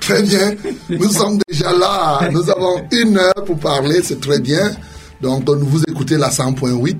Très 0.00 0.22
bien. 0.22 0.54
Nous 0.90 1.08
sommes 1.08 1.38
déjà 1.48 1.72
là. 1.72 2.28
Nous 2.30 2.50
avons 2.50 2.84
une 2.90 3.16
heure 3.16 3.44
pour 3.46 3.58
parler. 3.58 4.02
C'est 4.02 4.20
très 4.20 4.40
bien. 4.40 4.72
Donc, 5.22 5.46
nous 5.48 5.66
vous 5.66 5.82
écoutez 5.88 6.16
la 6.18 6.30
100.8. 6.30 6.96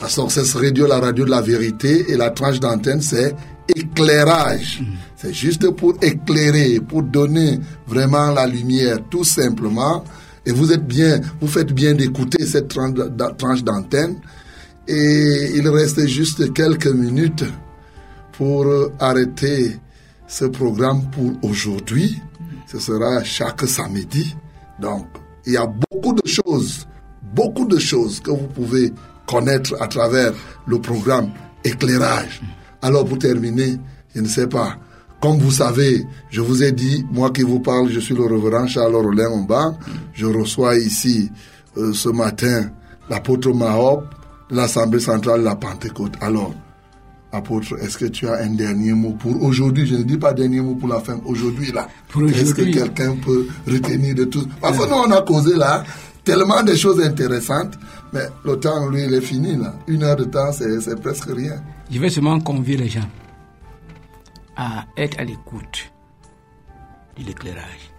La 0.00 0.08
Sources 0.08 0.54
Radio, 0.54 0.86
la 0.86 1.00
radio 1.00 1.24
de 1.24 1.30
la 1.30 1.40
vérité. 1.40 2.10
Et 2.10 2.16
la 2.16 2.30
tranche 2.30 2.60
d'antenne, 2.60 3.02
c'est 3.02 3.34
éclairage. 3.68 4.82
C'est 5.16 5.34
juste 5.34 5.68
pour 5.72 5.94
éclairer, 6.00 6.80
pour 6.80 7.02
donner 7.02 7.58
vraiment 7.86 8.30
la 8.30 8.46
lumière, 8.46 8.98
tout 9.10 9.24
simplement. 9.24 10.04
Et 10.44 10.52
vous 10.52 10.72
êtes 10.72 10.86
bien, 10.86 11.20
vous 11.40 11.46
faites 11.46 11.72
bien 11.72 11.94
d'écouter 11.94 12.44
cette 12.46 12.68
tranche 12.68 13.62
d'antenne. 13.62 14.16
Et 14.88 15.52
il 15.54 15.68
reste 15.68 16.06
juste 16.06 16.52
quelques 16.52 16.88
minutes 16.88 17.44
pour 18.32 18.64
euh, 18.64 18.92
arrêter 18.98 19.78
ce 20.26 20.46
programme 20.46 21.02
pour 21.10 21.32
aujourd'hui. 21.48 22.20
Ce 22.66 22.78
sera 22.78 23.22
chaque 23.22 23.66
samedi. 23.68 24.34
Donc, 24.80 25.06
il 25.46 25.52
y 25.52 25.56
a 25.56 25.66
beaucoup 25.66 26.14
de 26.14 26.26
choses, 26.26 26.86
beaucoup 27.34 27.66
de 27.66 27.78
choses 27.78 28.18
que 28.20 28.30
vous 28.30 28.48
pouvez 28.48 28.92
connaître 29.26 29.76
à 29.80 29.86
travers 29.86 30.32
le 30.66 30.80
programme 30.80 31.30
éclairage. 31.62 32.40
Alors, 32.80 33.04
pour 33.04 33.18
terminer, 33.18 33.78
je 34.14 34.20
ne 34.20 34.28
sais 34.28 34.48
pas, 34.48 34.76
comme 35.22 35.38
vous 35.38 35.52
savez, 35.52 36.04
je 36.30 36.40
vous 36.40 36.64
ai 36.64 36.72
dit, 36.72 37.06
moi 37.12 37.30
qui 37.30 37.42
vous 37.42 37.60
parle, 37.60 37.88
je 37.90 38.00
suis 38.00 38.12
le 38.12 38.24
révérend 38.24 38.66
Charles 38.66 38.96
Rollin. 38.96 39.46
Je 40.12 40.26
reçois 40.26 40.76
ici 40.76 41.30
euh, 41.76 41.92
ce 41.92 42.08
matin 42.08 42.70
l'apôtre 43.08 43.52
Mahop 43.52 44.02
de 44.50 44.56
l'Assemblée 44.56 44.98
centrale 44.98 45.38
de 45.40 45.44
la 45.44 45.54
Pentecôte. 45.54 46.14
Alors, 46.20 46.52
apôtre, 47.30 47.78
est-ce 47.80 47.98
que 47.98 48.06
tu 48.06 48.26
as 48.26 48.38
un 48.38 48.50
dernier 48.50 48.94
mot 48.94 49.12
pour 49.12 49.40
aujourd'hui? 49.40 49.86
Je 49.86 49.94
ne 49.94 50.02
dis 50.02 50.16
pas 50.18 50.32
dernier 50.32 50.60
mot 50.60 50.74
pour 50.74 50.88
la 50.88 50.98
fin, 50.98 51.20
aujourd'hui 51.24 51.70
là. 51.70 51.86
Est-ce 52.34 52.52
que 52.52 52.62
quelqu'un 52.62 53.14
peut 53.24 53.46
retenir 53.68 54.16
de 54.16 54.24
tout? 54.24 54.48
Parce 54.60 54.76
que 54.76 54.88
nous, 54.88 54.96
on 55.06 55.10
a 55.12 55.22
causé 55.22 55.54
là 55.54 55.84
tellement 56.24 56.64
de 56.64 56.74
choses 56.74 57.00
intéressantes, 57.00 57.78
mais 58.12 58.26
le 58.44 58.56
temps, 58.56 58.88
lui, 58.88 59.04
il 59.04 59.14
est 59.14 59.20
fini 59.20 59.56
là. 59.56 59.72
Une 59.86 60.02
heure 60.02 60.16
de 60.16 60.24
temps, 60.24 60.50
c'est 60.50 61.00
presque 61.00 61.30
rien. 61.32 61.62
Je 61.92 62.00
vais 62.00 62.10
seulement 62.10 62.40
convier 62.40 62.76
les 62.76 62.88
gens 62.88 63.08
à 64.56 64.84
être 64.96 65.18
à 65.18 65.24
l'écoute 65.24 65.92
de 67.16 67.24
l'éclairage. 67.24 67.90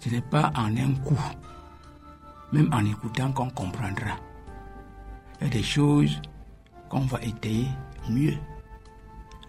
Ce 0.00 0.08
n'est 0.08 0.20
pas 0.20 0.52
en 0.54 0.76
un 0.76 0.94
coup, 0.94 1.18
même 2.52 2.72
en 2.72 2.84
écoutant 2.84 3.32
qu'on 3.32 3.50
comprendra. 3.50 4.16
Il 5.40 5.44
y 5.44 5.50
a 5.50 5.52
des 5.52 5.62
choses 5.62 6.20
qu'on 6.88 7.00
va 7.00 7.20
étayer 7.22 7.68
mieux 8.08 8.36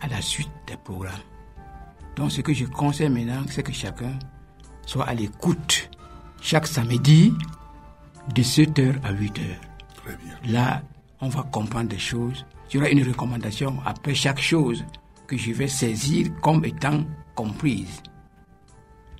à 0.02 0.08
la 0.08 0.22
suite 0.22 0.50
des 0.66 0.78
programmes. 0.78 1.14
Donc 2.16 2.32
ce 2.32 2.42
que 2.42 2.54
je 2.54 2.66
conseille 2.66 3.10
maintenant, 3.10 3.44
c'est 3.50 3.64
que 3.64 3.72
chacun 3.72 4.18
soit 4.86 5.06
à 5.06 5.14
l'écoute 5.14 5.90
chaque 6.42 6.68
samedi 6.68 7.34
de 8.34 8.42
7h 8.42 8.96
à 9.04 9.14
8h. 9.14 9.42
Très 9.96 10.16
bien. 10.16 10.52
Là, 10.52 10.82
on 11.22 11.30
va 11.30 11.44
comprendre 11.44 11.90
des 11.90 12.00
choses. 12.00 12.46
Il 12.70 12.76
y 12.76 12.80
aura 12.80 12.90
une 12.90 13.08
recommandation 13.08 13.78
après 13.86 14.16
chaque 14.16 14.40
chose 14.40 14.84
que 15.28 15.38
je 15.38 15.52
vais 15.52 15.68
saisir 15.68 16.28
comme 16.42 16.64
étant 16.66 17.04
comprise. 17.36 18.02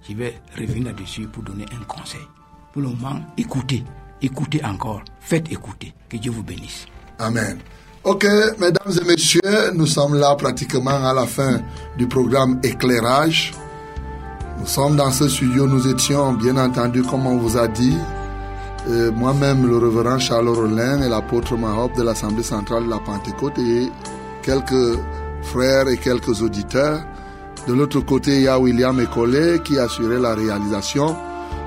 Je 0.08 0.16
vais 0.16 0.40
revenir 0.58 0.86
là-dessus 0.86 1.28
pour 1.28 1.44
donner 1.44 1.66
un 1.80 1.84
conseil. 1.84 2.22
Pour 2.72 2.82
le 2.82 2.90
moment, 2.90 3.20
écoutez, 3.38 3.84
écoutez 4.22 4.64
encore, 4.64 5.02
faites 5.20 5.52
écouter. 5.52 5.94
Que 6.10 6.18
Dieu 6.18 6.32
vous 6.32 6.44
bénisse. 6.44 6.86
Amen. 7.20 7.58
Ok, 8.04 8.26
mesdames 8.58 8.94
et 9.02 9.06
messieurs, 9.06 9.72
nous 9.76 9.86
sommes 9.86 10.16
là 10.16 10.34
pratiquement 10.36 11.06
à 11.06 11.14
la 11.14 11.26
fin 11.26 11.60
du 11.98 12.08
programme 12.08 12.60
Éclairage. 12.64 13.54
Nous 14.60 14.66
sommes 14.66 14.96
dans 14.96 15.12
ce 15.12 15.28
studio, 15.28 15.68
nous 15.68 15.88
étions, 15.88 16.34
bien 16.34 16.56
entendu, 16.56 17.04
comme 17.04 17.28
on 17.28 17.38
vous 17.38 17.58
a 17.58 17.68
dit, 17.68 17.98
euh, 18.88 19.12
moi-même, 19.12 19.68
le 19.68 19.78
révérend 19.78 20.18
Charles 20.20 20.48
Rollin 20.48 21.02
et 21.02 21.10
l'apôtre 21.10 21.58
Mahop 21.58 21.90
de 21.98 22.04
l'Assemblée 22.04 22.44
centrale 22.44 22.86
de 22.86 22.90
la 22.90 23.00
Pentecôte 23.00 23.58
et 23.60 23.90
quelques 24.42 24.98
frères 25.48 25.88
et 25.88 25.98
quelques 25.98 26.42
auditeurs. 26.42 27.02
De 27.68 27.74
l'autre 27.74 28.02
côté, 28.02 28.36
il 28.36 28.42
y 28.44 28.48
a 28.48 28.60
William 28.60 29.00
Ecollet 29.00 29.60
qui 29.64 29.78
assurait 29.80 30.20
la 30.20 30.36
réalisation. 30.36 31.16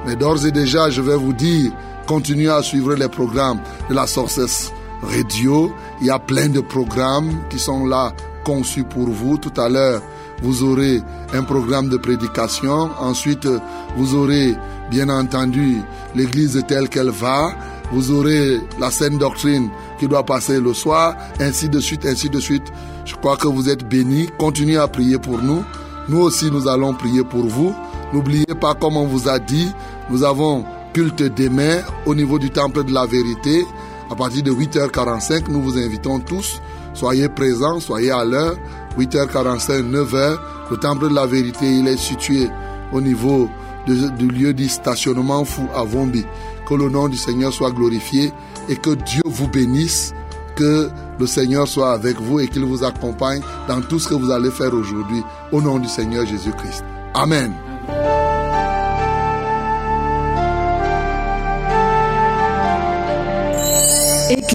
Mais 0.06 0.16
d'ores 0.16 0.46
et 0.46 0.52
déjà, 0.52 0.88
je 0.90 1.02
vais 1.02 1.16
vous 1.16 1.32
dire, 1.32 1.72
continuez 2.06 2.50
à 2.50 2.62
suivre 2.62 2.94
les 2.94 3.08
programmes 3.08 3.60
de 3.88 3.94
la 3.94 4.06
Sources 4.06 4.72
Radio. 5.02 5.74
Il 6.00 6.06
y 6.06 6.10
a 6.10 6.18
plein 6.18 6.48
de 6.48 6.60
programmes 6.60 7.32
qui 7.50 7.58
sont 7.58 7.86
là 7.86 8.12
conçus 8.44 8.84
pour 8.84 9.08
vous. 9.08 9.36
Tout 9.38 9.58
à 9.60 9.68
l'heure, 9.68 10.02
vous 10.42 10.62
aurez 10.62 11.02
un 11.34 11.42
programme 11.42 11.88
de 11.88 11.96
prédication. 11.96 12.90
Ensuite, 12.98 13.48
vous 13.96 14.14
aurez, 14.14 14.54
bien 14.90 15.08
entendu, 15.08 15.78
l'église 16.14 16.62
telle 16.66 16.88
qu'elle 16.88 17.10
va. 17.10 17.52
Vous 17.92 18.12
aurez 18.12 18.60
la 18.78 18.90
saine 18.90 19.18
doctrine 19.18 19.68
qui 19.98 20.06
doit 20.06 20.24
passer 20.24 20.60
le 20.60 20.72
soir, 20.72 21.16
ainsi 21.40 21.68
de 21.68 21.80
suite, 21.80 22.06
ainsi 22.06 22.30
de 22.30 22.40
suite. 22.40 22.72
Je 23.04 23.14
crois 23.16 23.36
que 23.36 23.48
vous 23.48 23.68
êtes 23.68 23.88
bénis. 23.88 24.28
Continuez 24.38 24.76
à 24.76 24.88
prier 24.88 25.18
pour 25.18 25.38
nous. 25.38 25.64
Nous 26.08 26.18
aussi, 26.20 26.50
nous 26.50 26.68
allons 26.68 26.94
prier 26.94 27.24
pour 27.24 27.46
vous. 27.46 27.74
N'oubliez 28.12 28.54
pas, 28.60 28.74
comme 28.74 28.96
on 28.96 29.06
vous 29.06 29.28
a 29.28 29.38
dit, 29.38 29.70
nous 30.10 30.24
avons 30.24 30.64
culte 30.92 31.22
demain 31.22 31.78
au 32.06 32.14
niveau 32.14 32.38
du 32.38 32.50
temple 32.50 32.84
de 32.84 32.92
la 32.92 33.06
vérité. 33.06 33.64
À 34.10 34.16
partir 34.16 34.42
de 34.42 34.50
8h45, 34.50 35.48
nous 35.48 35.62
vous 35.62 35.78
invitons 35.78 36.18
tous. 36.18 36.60
Soyez 36.94 37.28
présents, 37.28 37.78
soyez 37.78 38.10
à 38.10 38.24
l'heure. 38.24 38.56
8h45, 38.98 39.88
9h. 39.88 40.38
Le 40.70 40.76
temple 40.76 41.08
de 41.08 41.14
la 41.14 41.26
vérité, 41.26 41.66
il 41.66 41.86
est 41.86 41.96
situé 41.96 42.48
au 42.92 43.00
niveau 43.00 43.48
du 43.86 44.28
lieu 44.28 44.52
du 44.52 44.68
stationnement 44.68 45.44
fou 45.44 45.62
à 45.74 45.84
Vombi. 45.84 46.24
Que 46.68 46.74
le 46.74 46.88
nom 46.88 47.08
du 47.08 47.16
Seigneur 47.16 47.52
soit 47.52 47.70
glorifié 47.70 48.32
et 48.68 48.76
que 48.76 48.90
Dieu 48.90 49.22
vous 49.24 49.48
bénisse. 49.48 50.12
Que 50.56 50.90
le 51.20 51.26
Seigneur 51.26 51.68
soit 51.68 51.92
avec 51.92 52.18
vous 52.18 52.40
et 52.40 52.48
qu'il 52.48 52.64
vous 52.64 52.82
accompagne 52.82 53.42
dans 53.68 53.82
tout 53.82 53.98
ce 53.98 54.08
que 54.08 54.14
vous 54.14 54.30
allez 54.30 54.50
faire 54.50 54.72
aujourd'hui. 54.72 55.22
Au 55.52 55.60
nom 55.60 55.78
du 55.78 55.88
Seigneur 55.88 56.26
Jésus-Christ. 56.26 56.82
Amen. 57.14 57.52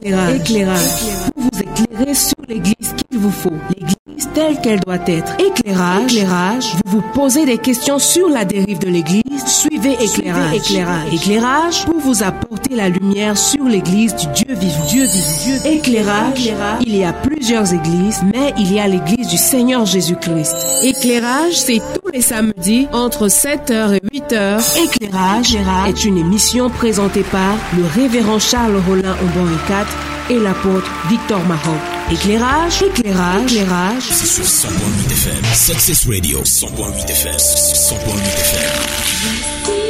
Éclairage. 0.06 0.36
Éclairage. 0.36 1.32
Pour 1.34 1.44
vous 1.44 1.60
éclairer 1.62 2.14
sur 2.14 2.36
l'église 2.48 2.94
qu'il 3.10 3.18
vous 3.18 3.32
faut. 3.32 3.54
L'église 3.70 3.96
telle 4.36 4.60
qu'elle 4.62 4.80
doit 4.82 5.00
être. 5.08 5.34
Éclairage, 5.40 6.14
éclairage, 6.14 6.74
vous 6.86 7.00
vous 7.00 7.04
posez 7.14 7.46
des 7.46 7.58
questions 7.58 7.98
sur 7.98 8.30
la 8.30 8.46
dérive 8.46 8.80
de 8.80 8.90
l'église, 8.90 9.46
suivez 9.46 9.94
éclairage. 9.94 10.56
éclairage. 10.56 11.14
Éclairage 11.14 11.86
pour 11.86 12.00
vous 12.00 12.22
apporter 12.22 12.76
la 12.76 12.90
lumière 12.90 13.38
sur 13.38 13.64
l'église 13.64 14.16
du 14.16 14.28
Dieu 14.28 14.54
vivant. 14.54 14.86
Dieu 14.90 15.06
vivant. 15.06 15.66
Éclairage, 15.66 16.52
il 16.82 16.96
y 16.96 17.04
a 17.04 17.14
plusieurs 17.14 17.74
églises, 17.74 18.22
mais 18.34 18.54
il 18.58 18.74
y 18.74 18.80
a 18.80 18.88
l'église 18.88 19.28
du 19.28 19.38
Seigneur 19.38 19.86
Jésus-Christ. 19.86 20.56
Éclairage, 20.84 21.54
c'est 21.54 21.82
tous 22.02 22.12
les 22.14 22.22
samedis 22.22 22.88
entre 22.92 23.28
7h 23.28 23.94
et 23.96 24.02
8h. 24.02 24.15
Éclairage 24.32 25.56
est 25.88 26.06
une 26.06 26.18
émission 26.18 26.70
présentée 26.70 27.24
par 27.24 27.56
le 27.78 27.86
révérend 27.86 28.40
Charles 28.40 28.76
Rollin 28.88 29.16
Aubon 29.24 29.48
4 29.68 29.88
et 30.32 30.40
l'apôtre 30.40 30.90
Victor 31.10 31.40
Maroc. 31.46 31.80
Éclairage, 32.12 32.82
éclairage, 32.82 33.54
éclairage. 33.54 34.04
C'est 34.10 34.26
sur 34.26 34.44
100.8 34.44 35.12
FM. 35.12 35.44
Success 35.54 36.08
Radio, 36.08 36.42
100.8 36.42 37.10
FM. 37.12 37.36
100.8 37.36 38.18
FM. 38.26 39.85